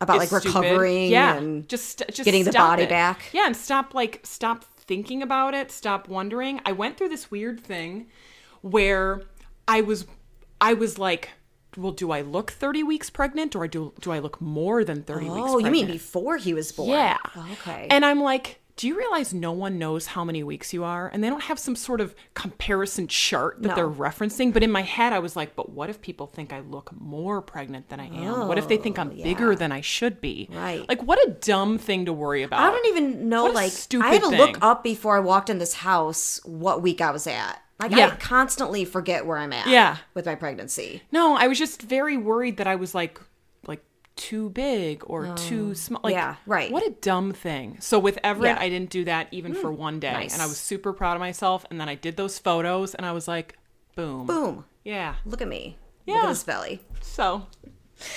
About 0.00 0.18
like 0.18 0.28
stupid. 0.28 0.46
recovering 0.46 1.10
yeah, 1.10 1.36
and 1.36 1.68
just 1.68 2.02
just 2.08 2.24
getting 2.24 2.44
the 2.44 2.52
body 2.52 2.84
it. 2.84 2.88
back. 2.88 3.30
Yeah, 3.32 3.46
and 3.46 3.56
stop 3.56 3.94
like 3.94 4.20
stop 4.24 4.64
thinking 4.76 5.22
about 5.22 5.54
it, 5.54 5.70
stop 5.70 6.08
wondering. 6.08 6.60
I 6.64 6.72
went 6.72 6.96
through 6.96 7.10
this 7.10 7.30
weird 7.30 7.60
thing 7.60 8.06
where 8.62 9.22
I 9.66 9.80
was 9.82 10.06
I 10.60 10.72
was 10.74 10.98
like, 10.98 11.30
well, 11.76 11.92
do 11.92 12.10
I 12.10 12.22
look 12.22 12.50
30 12.50 12.82
weeks 12.82 13.10
pregnant 13.10 13.54
or 13.54 13.68
do 13.68 13.92
do 14.00 14.10
I 14.12 14.18
look 14.20 14.40
more 14.40 14.84
than 14.84 15.02
30 15.02 15.26
weeks 15.26 15.36
Oh, 15.36 15.42
pregnant? 15.54 15.64
you 15.64 15.70
mean 15.70 15.86
before 15.86 16.36
he 16.38 16.54
was 16.54 16.72
born? 16.72 16.90
Yeah. 16.90 17.18
Okay. 17.52 17.86
And 17.90 18.04
I'm 18.04 18.20
like, 18.20 18.60
do 18.76 18.86
you 18.86 18.96
realize 18.96 19.34
no 19.34 19.50
one 19.50 19.76
knows 19.76 20.06
how 20.06 20.24
many 20.24 20.44
weeks 20.44 20.72
you 20.72 20.84
are? 20.84 21.08
And 21.12 21.22
they 21.22 21.28
don't 21.28 21.42
have 21.42 21.58
some 21.58 21.74
sort 21.74 22.00
of 22.00 22.14
comparison 22.34 23.08
chart 23.08 23.60
that 23.62 23.70
No. 23.70 23.74
they're 23.74 23.88
referencing. 23.88 24.52
But 24.52 24.62
in 24.62 24.70
my 24.70 24.82
head, 24.82 25.12
I 25.12 25.18
was 25.18 25.34
like, 25.34 25.56
but 25.56 25.70
what 25.70 25.90
if 25.90 26.00
people 26.00 26.28
think 26.28 26.52
I 26.52 26.60
look 26.60 26.90
more 26.98 27.42
pregnant 27.42 27.88
than 27.88 27.98
I 27.98 28.06
am? 28.06 28.46
what 28.46 28.56
if 28.56 28.68
they 28.68 28.76
think 28.76 28.96
I'm 28.96 29.10
oh, 29.10 29.22
bigger 29.22 29.56
than 29.56 29.72
I 29.72 29.80
should 29.80 30.20
be? 30.20 30.48
Oh, 30.52 30.56
Right. 30.56 30.88
Like, 30.88 31.02
what 31.02 31.18
a 31.28 31.32
dumb 31.32 31.76
thing 31.78 32.04
to 32.06 32.12
worry 32.12 32.44
about. 32.44 32.60
I 32.60 32.70
don't 32.70 32.86
even 32.86 33.28
know. 33.28 33.46
Like, 33.46 33.72
stupid 33.72 34.06
I 34.06 34.12
had 34.14 34.22
to 34.22 34.30
thing. 34.30 34.38
look 34.38 34.58
up 34.62 34.84
before 34.84 35.16
I 35.16 35.20
walked 35.20 35.50
in 35.50 35.58
this 35.58 35.74
house 35.74 36.40
what 36.44 36.80
week 36.80 37.00
I 37.00 37.10
was 37.10 37.26
at. 37.26 37.60
Like, 37.80 37.92
I 37.92 38.10
constantly 38.16 38.84
forget 38.84 39.24
where 39.26 39.38
I'm 39.38 39.52
at. 39.52 39.68
Yeah. 39.68 39.98
With 40.14 40.26
my 40.26 40.34
pregnancy. 40.34 41.02
No, 41.12 41.36
I 41.36 41.46
was 41.46 41.58
just 41.58 41.82
very 41.82 42.16
worried 42.16 42.56
that 42.56 42.66
I 42.66 42.74
was 42.74 42.94
like, 42.94 43.20
like 43.66 43.84
too 44.16 44.50
big 44.50 45.02
or 45.06 45.26
oh. 45.26 45.34
too 45.36 45.74
small. 45.74 46.00
Like, 46.02 46.14
Oh, 46.14 46.16
yeah, 46.16 46.36
right. 46.46 46.72
What 46.72 46.86
a 46.86 46.90
dumb 46.90 47.32
thing. 47.32 47.76
So 47.80 47.98
with 47.98 48.18
Everett, 48.24 48.56
Yeah. 48.56 48.62
I 48.62 48.68
didn't 48.68 48.90
do 48.90 49.04
that 49.04 49.28
even 49.30 49.54
hmm. 49.54 49.60
for 49.60 49.70
one 49.72 50.00
day, 50.00 50.12
nice. 50.12 50.32
and 50.32 50.42
I 50.42 50.46
was 50.46 50.58
super 50.58 50.92
proud 50.92 51.14
of 51.14 51.20
myself. 51.20 51.64
And 51.70 51.80
then 51.80 51.88
I 51.88 51.94
did 51.94 52.16
those 52.16 52.38
photos, 52.38 52.94
and 52.94 53.06
I 53.06 53.12
was 53.12 53.28
like, 53.28 53.56
boom, 53.94 54.26
Boom. 54.26 54.64
yeah. 54.84 55.16
Look 55.24 55.40
at 55.42 55.48
me. 55.48 55.76
Look 56.06 56.16
Yeah. 56.16 56.22
at 56.24 56.28
this 56.30 56.42
belly. 56.44 56.80
So, 57.00 57.46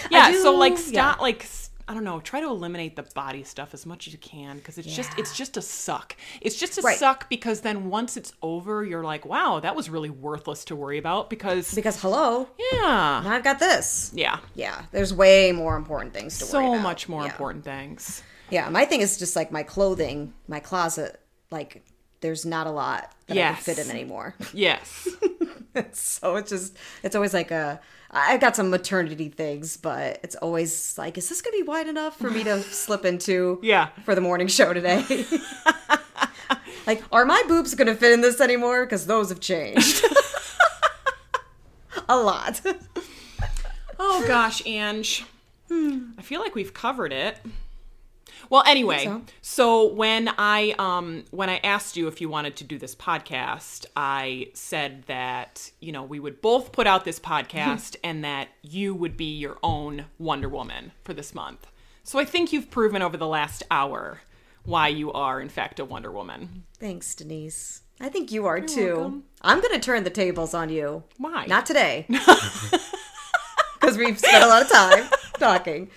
yeah. 0.09 0.31
so 0.31 0.53
do- 0.53 0.57
like, 0.59 0.73
yeah. 0.73 0.77
stop. 0.77 1.21
Like, 1.21 1.41
s- 1.43 1.70
I 1.91 1.93
don't 1.93 2.05
know. 2.05 2.21
Try 2.21 2.39
to 2.39 2.47
eliminate 2.47 2.95
the 2.95 3.03
body 3.03 3.43
stuff 3.43 3.73
as 3.73 3.85
much 3.85 4.07
as 4.07 4.13
you 4.13 4.19
can 4.19 4.55
because 4.59 4.77
it's 4.77 4.95
just 4.95 5.11
it's 5.19 5.35
just 5.35 5.57
a 5.57 5.61
suck. 5.61 6.15
It's 6.39 6.55
just 6.57 6.77
a 6.77 6.81
Right. 6.81 6.97
suck 6.97 7.29
because 7.29 7.59
then 7.61 7.89
once 7.89 8.15
it's 8.15 8.31
over, 8.41 8.85
you're 8.85 9.03
like, 9.03 9.25
wow, 9.25 9.59
that 9.59 9.75
was 9.75 9.89
really 9.89 10.09
worthless 10.09 10.63
to 10.65 10.75
worry 10.77 10.97
about 10.97 11.29
because 11.29 11.75
Because, 11.75 12.01
hello, 12.01 12.47
yeah, 12.71 13.23
I've 13.25 13.43
got 13.43 13.59
this. 13.59 14.09
yeah. 14.15 14.39
Yeah. 14.55 14.83
There's 14.93 15.13
way 15.13 15.51
more 15.51 15.75
important 15.75 16.13
things 16.13 16.37
to 16.37 16.45
worry 16.45 16.77
so 16.77 16.79
much 16.79 17.09
more 17.09 17.23
Yeah. 17.23 17.31
important 17.31 17.65
things. 17.65 18.23
Yeah. 18.49 18.69
My 18.69 18.85
thing 18.85 19.01
is 19.01 19.17
just 19.19 19.35
like 19.35 19.51
my 19.51 19.63
clothing, 19.63 20.33
my 20.47 20.61
closet. 20.61 21.19
Like, 21.51 21.83
there's 22.21 22.45
not 22.45 22.67
a 22.67 22.71
lot 22.71 23.11
that 23.27 23.35
I 23.37 23.53
can 23.53 23.55
fit 23.61 23.79
in 23.79 23.91
anymore. 23.91 24.35
Yes. 24.53 25.09
so 25.93 26.35
it's 26.37 26.51
just 26.51 26.77
it's 27.03 27.15
always 27.15 27.33
like 27.33 27.51
a 27.51 27.81
I've 28.13 28.41
got 28.41 28.57
some 28.57 28.69
maternity 28.69 29.29
things, 29.29 29.77
but 29.77 30.19
it's 30.21 30.35
always 30.35 30.97
like, 30.97 31.17
is 31.17 31.29
this 31.29 31.41
gonna 31.41 31.55
be 31.57 31.63
wide 31.63 31.87
enough 31.87 32.17
for 32.17 32.29
me 32.29 32.43
to 32.43 32.61
slip 32.63 33.05
into 33.05 33.59
Yeah. 33.63 33.87
for 34.03 34.15
the 34.15 34.21
morning 34.21 34.47
show 34.47 34.73
today? 34.73 35.25
like, 36.87 37.01
are 37.11 37.25
my 37.25 37.41
boobs 37.47 37.73
gonna 37.73 37.95
fit 37.95 38.11
in 38.11 38.21
this 38.21 38.41
anymore? 38.41 38.85
Because 38.85 39.05
those 39.05 39.29
have 39.29 39.39
changed. 39.39 40.03
a 42.09 42.17
lot. 42.17 42.59
oh 43.97 44.25
gosh, 44.27 44.61
Ange. 44.65 45.23
Hmm. 45.69 46.09
I 46.17 46.21
feel 46.21 46.41
like 46.41 46.53
we've 46.53 46.73
covered 46.73 47.13
it. 47.13 47.37
Well, 48.49 48.63
anyway, 48.65 49.05
so. 49.05 49.21
so. 49.41 49.93
when 49.93 50.29
I 50.37 50.73
um 50.79 51.25
when 51.31 51.49
I 51.49 51.57
asked 51.63 51.95
you 51.97 52.07
if 52.07 52.21
you 52.21 52.29
wanted 52.29 52.55
to 52.57 52.63
do 52.63 52.77
this 52.77 52.95
podcast, 52.95 53.85
I 53.95 54.47
said 54.53 55.03
that, 55.07 55.71
you 55.79 55.91
know, 55.91 56.03
we 56.03 56.19
would 56.19 56.41
both 56.41 56.71
put 56.71 56.87
out 56.87 57.05
this 57.05 57.19
podcast 57.19 57.95
and 58.03 58.23
that 58.23 58.49
you 58.61 58.93
would 58.95 59.17
be 59.17 59.37
your 59.37 59.57
own 59.63 60.05
Wonder 60.17 60.49
Woman 60.49 60.91
for 61.03 61.13
this 61.13 61.33
month. 61.33 61.67
So 62.03 62.19
I 62.19 62.25
think 62.25 62.51
you've 62.51 62.71
proven 62.71 63.01
over 63.01 63.17
the 63.17 63.27
last 63.27 63.63
hour 63.69 64.21
why 64.63 64.87
you 64.87 65.11
are 65.11 65.39
in 65.39 65.49
fact 65.49 65.79
a 65.79 65.85
Wonder 65.85 66.11
Woman. 66.11 66.63
Thanks, 66.79 67.15
Denise. 67.15 67.81
I 67.99 68.09
think 68.09 68.31
you 68.31 68.45
are 68.47 68.59
too. 68.59 68.95
welcome. 68.95 69.23
I'm 69.41 69.61
gonna 69.61 69.79
turn 69.79 70.03
the 70.03 70.09
tables 70.09 70.53
on 70.53 70.69
you. 70.69 71.03
Why? 71.17 71.45
Not 71.45 71.65
today. 71.65 72.07
Because 73.79 73.97
we've 73.97 74.19
spent 74.19 74.43
a 74.43 74.47
lot 74.47 74.61
of 74.61 74.69
time 74.69 75.05
talking. 75.39 75.89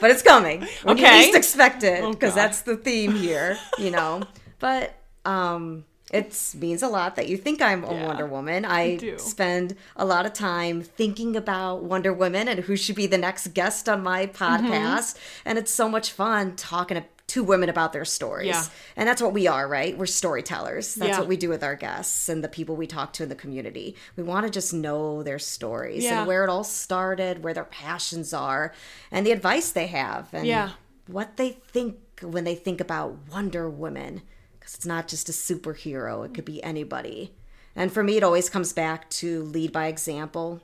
But 0.00 0.10
it's 0.10 0.22
coming. 0.22 0.60
When 0.82 0.96
you 0.98 1.04
Okay. 1.04 1.18
least 1.26 1.36
expect 1.36 1.82
it. 1.82 2.02
Oh, 2.02 2.10
Because 2.12 2.30
God. 2.34 2.38
that's 2.42 2.62
the 2.62 2.76
theme 2.76 3.14
here, 3.14 3.58
you 3.78 3.90
know. 3.90 4.22
But 4.58 4.94
Um, 5.24 5.84
it 6.12 6.36
means 6.58 6.82
a 6.82 6.88
lot 6.88 7.14
that 7.16 7.28
you 7.28 7.36
think 7.36 7.62
I'm 7.62 7.84
a 7.84 7.92
Yeah, 7.94 8.06
Wonder 8.06 8.26
Woman. 8.26 8.64
I 8.64 8.96
do. 8.96 9.18
spend 9.18 9.76
a 9.96 10.04
lot 10.04 10.26
of 10.26 10.32
time 10.32 10.82
thinking 10.82 11.36
about 11.36 11.84
Wonder 11.84 12.12
Women 12.12 12.48
and 12.48 12.60
who 12.60 12.76
should 12.76 12.96
be 12.96 13.06
the 13.06 13.16
next 13.18 13.54
guest 13.54 13.88
on 13.88 14.02
my 14.02 14.26
Mm-hmm. 14.26 14.42
podcast. 14.44 15.16
And 15.44 15.58
it's 15.58 15.72
so 15.72 15.88
much 15.88 16.10
fun 16.10 16.56
talking 16.56 16.96
to 17.32 17.42
women 17.42 17.70
about 17.70 17.94
their 17.94 18.04
stories. 18.04 18.48
Yeah. 18.48 18.64
And 18.94 19.08
that's 19.08 19.22
what 19.22 19.32
we 19.32 19.46
are, 19.46 19.66
right? 19.66 19.96
We're 19.96 20.04
storytellers. 20.04 20.94
That's 20.96 21.12
Yeah. 21.12 21.18
what 21.20 21.28
we 21.28 21.38
do 21.38 21.48
with 21.48 21.64
our 21.64 21.74
guests 21.74 22.28
and 22.28 22.44
the 22.44 22.48
people 22.48 22.76
we 22.76 22.86
talk 22.86 23.14
to 23.14 23.22
in 23.22 23.30
the 23.30 23.34
community. 23.34 23.96
We 24.16 24.22
want 24.22 24.44
to 24.44 24.50
just 24.50 24.74
know 24.74 25.22
their 25.22 25.38
stories 25.38 26.04
Yeah. 26.04 26.18
and 26.18 26.26
where 26.28 26.44
it 26.44 26.50
all 26.50 26.62
started, 26.64 27.42
where 27.42 27.54
their 27.54 27.64
passions 27.64 28.34
are, 28.34 28.74
and 29.10 29.24
the 29.26 29.32
advice 29.32 29.70
they 29.70 29.86
have, 29.86 30.28
and 30.34 30.46
Yeah. 30.46 30.72
what 31.06 31.38
they 31.38 31.52
think 31.72 31.96
when 32.20 32.44
they 32.44 32.54
think 32.54 32.82
about 32.82 33.16
Wonder 33.32 33.70
Woman. 33.70 34.20
Because 34.58 34.74
it's 34.74 34.86
not 34.86 35.08
just 35.08 35.30
a 35.30 35.32
superhero, 35.32 36.24
it 36.26 36.34
could 36.34 36.44
be 36.44 36.62
anybody. 36.62 37.34
And 37.74 37.90
for 37.90 38.02
me, 38.04 38.18
it 38.18 38.22
always 38.22 38.50
comes 38.50 38.74
back 38.74 39.08
to 39.10 39.42
lead 39.44 39.72
by 39.72 39.86
example 39.86 40.60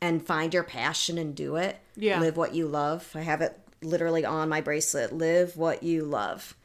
and 0.00 0.24
find 0.24 0.54
your 0.54 0.62
passion 0.62 1.18
and 1.18 1.34
do 1.34 1.56
it. 1.56 1.80
Yeah. 1.96 2.20
Live 2.20 2.36
what 2.36 2.54
you 2.54 2.68
love. 2.68 3.10
I 3.16 3.22
have 3.22 3.40
it 3.40 3.58
literally 3.84 4.24
on 4.24 4.48
my 4.48 4.60
bracelet. 4.60 5.12
Live 5.12 5.56
what 5.56 5.82
you 5.82 6.04
love. 6.04 6.56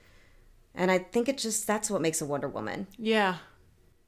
And 0.76 0.92
I 0.92 1.00
think 1.00 1.28
it 1.28 1.38
just, 1.38 1.66
that's 1.66 1.90
what 1.90 2.02
makes 2.02 2.22
a 2.22 2.26
Wonder 2.26 2.48
Woman. 2.48 2.88
Yeah. 2.98 3.38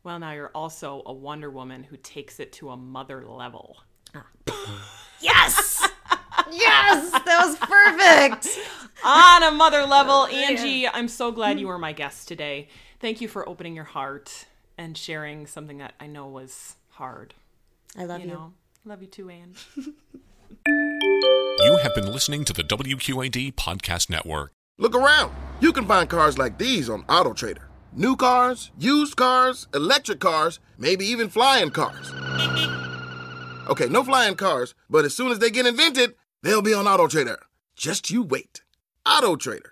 Well, 0.03 0.19
now 0.19 0.31
you're 0.31 0.51
also 0.53 1.01
a 1.05 1.13
Wonder 1.13 1.49
Woman 1.49 1.83
who 1.83 1.97
takes 1.97 2.39
it 2.39 2.51
to 2.53 2.69
a 2.69 2.77
mother 2.77 3.25
level. 3.25 3.77
Ah. 4.15 4.25
Yes! 5.21 5.85
yes! 6.49 7.11
That 7.11 7.45
was 7.45 7.57
perfect! 7.57 8.47
On 9.03 9.43
a 9.43 9.51
mother 9.51 9.83
level, 9.85 10.13
oh, 10.13 10.27
Angie, 10.27 10.87
I'm 10.87 11.09
so 11.09 11.33
glad 11.33 11.59
you 11.59 11.67
were 11.67 11.77
my 11.77 11.91
guest 11.91 12.29
today. 12.29 12.69
Thank 13.01 13.19
you 13.19 13.27
for 13.27 13.47
opening 13.47 13.75
your 13.75 13.83
heart 13.83 14.45
and 14.77 14.97
sharing 14.97 15.45
something 15.45 15.79
that 15.79 15.93
I 15.99 16.07
know 16.07 16.27
was 16.27 16.77
hard. 16.91 17.33
I 17.97 18.05
love 18.05 18.21
You 18.21 18.27
you. 18.27 18.33
know, 18.33 18.53
love 18.85 19.01
you 19.01 19.09
too, 19.09 19.29
Anne. 19.29 19.55
You 21.61 21.75
have 21.75 21.93
been 21.93 22.09
listening 22.09 22.45
to 22.45 22.53
the 22.53 22.63
WQAD 22.63 23.53
Podcast 23.55 24.09
Network. 24.09 24.53
Look 24.77 24.95
around. 24.95 25.35
You 25.59 25.73
can 25.73 25.85
find 25.85 26.09
cars 26.09 26.37
like 26.37 26.57
these 26.57 26.89
on 26.89 27.03
AutoTrader. 27.03 27.63
New 27.91 28.15
cars, 28.15 28.71
used 28.79 29.17
cars, 29.17 29.67
electric 29.73 30.21
cars, 30.21 30.61
maybe 30.77 31.03
even 31.05 31.27
flying 31.27 31.69
cars. 31.69 32.13
Okay, 33.69 33.87
no 33.89 34.05
flying 34.05 34.35
cars, 34.35 34.73
but 34.89 35.03
as 35.03 35.13
soon 35.13 35.33
as 35.33 35.39
they 35.39 35.49
get 35.49 35.65
invented, 35.65 36.15
they'll 36.43 36.61
be 36.61 36.73
on 36.73 36.85
AutoTrader. 36.85 37.35
Just 37.75 38.09
you 38.09 38.23
wait. 38.23 38.61
AutoTrader. 39.05 39.71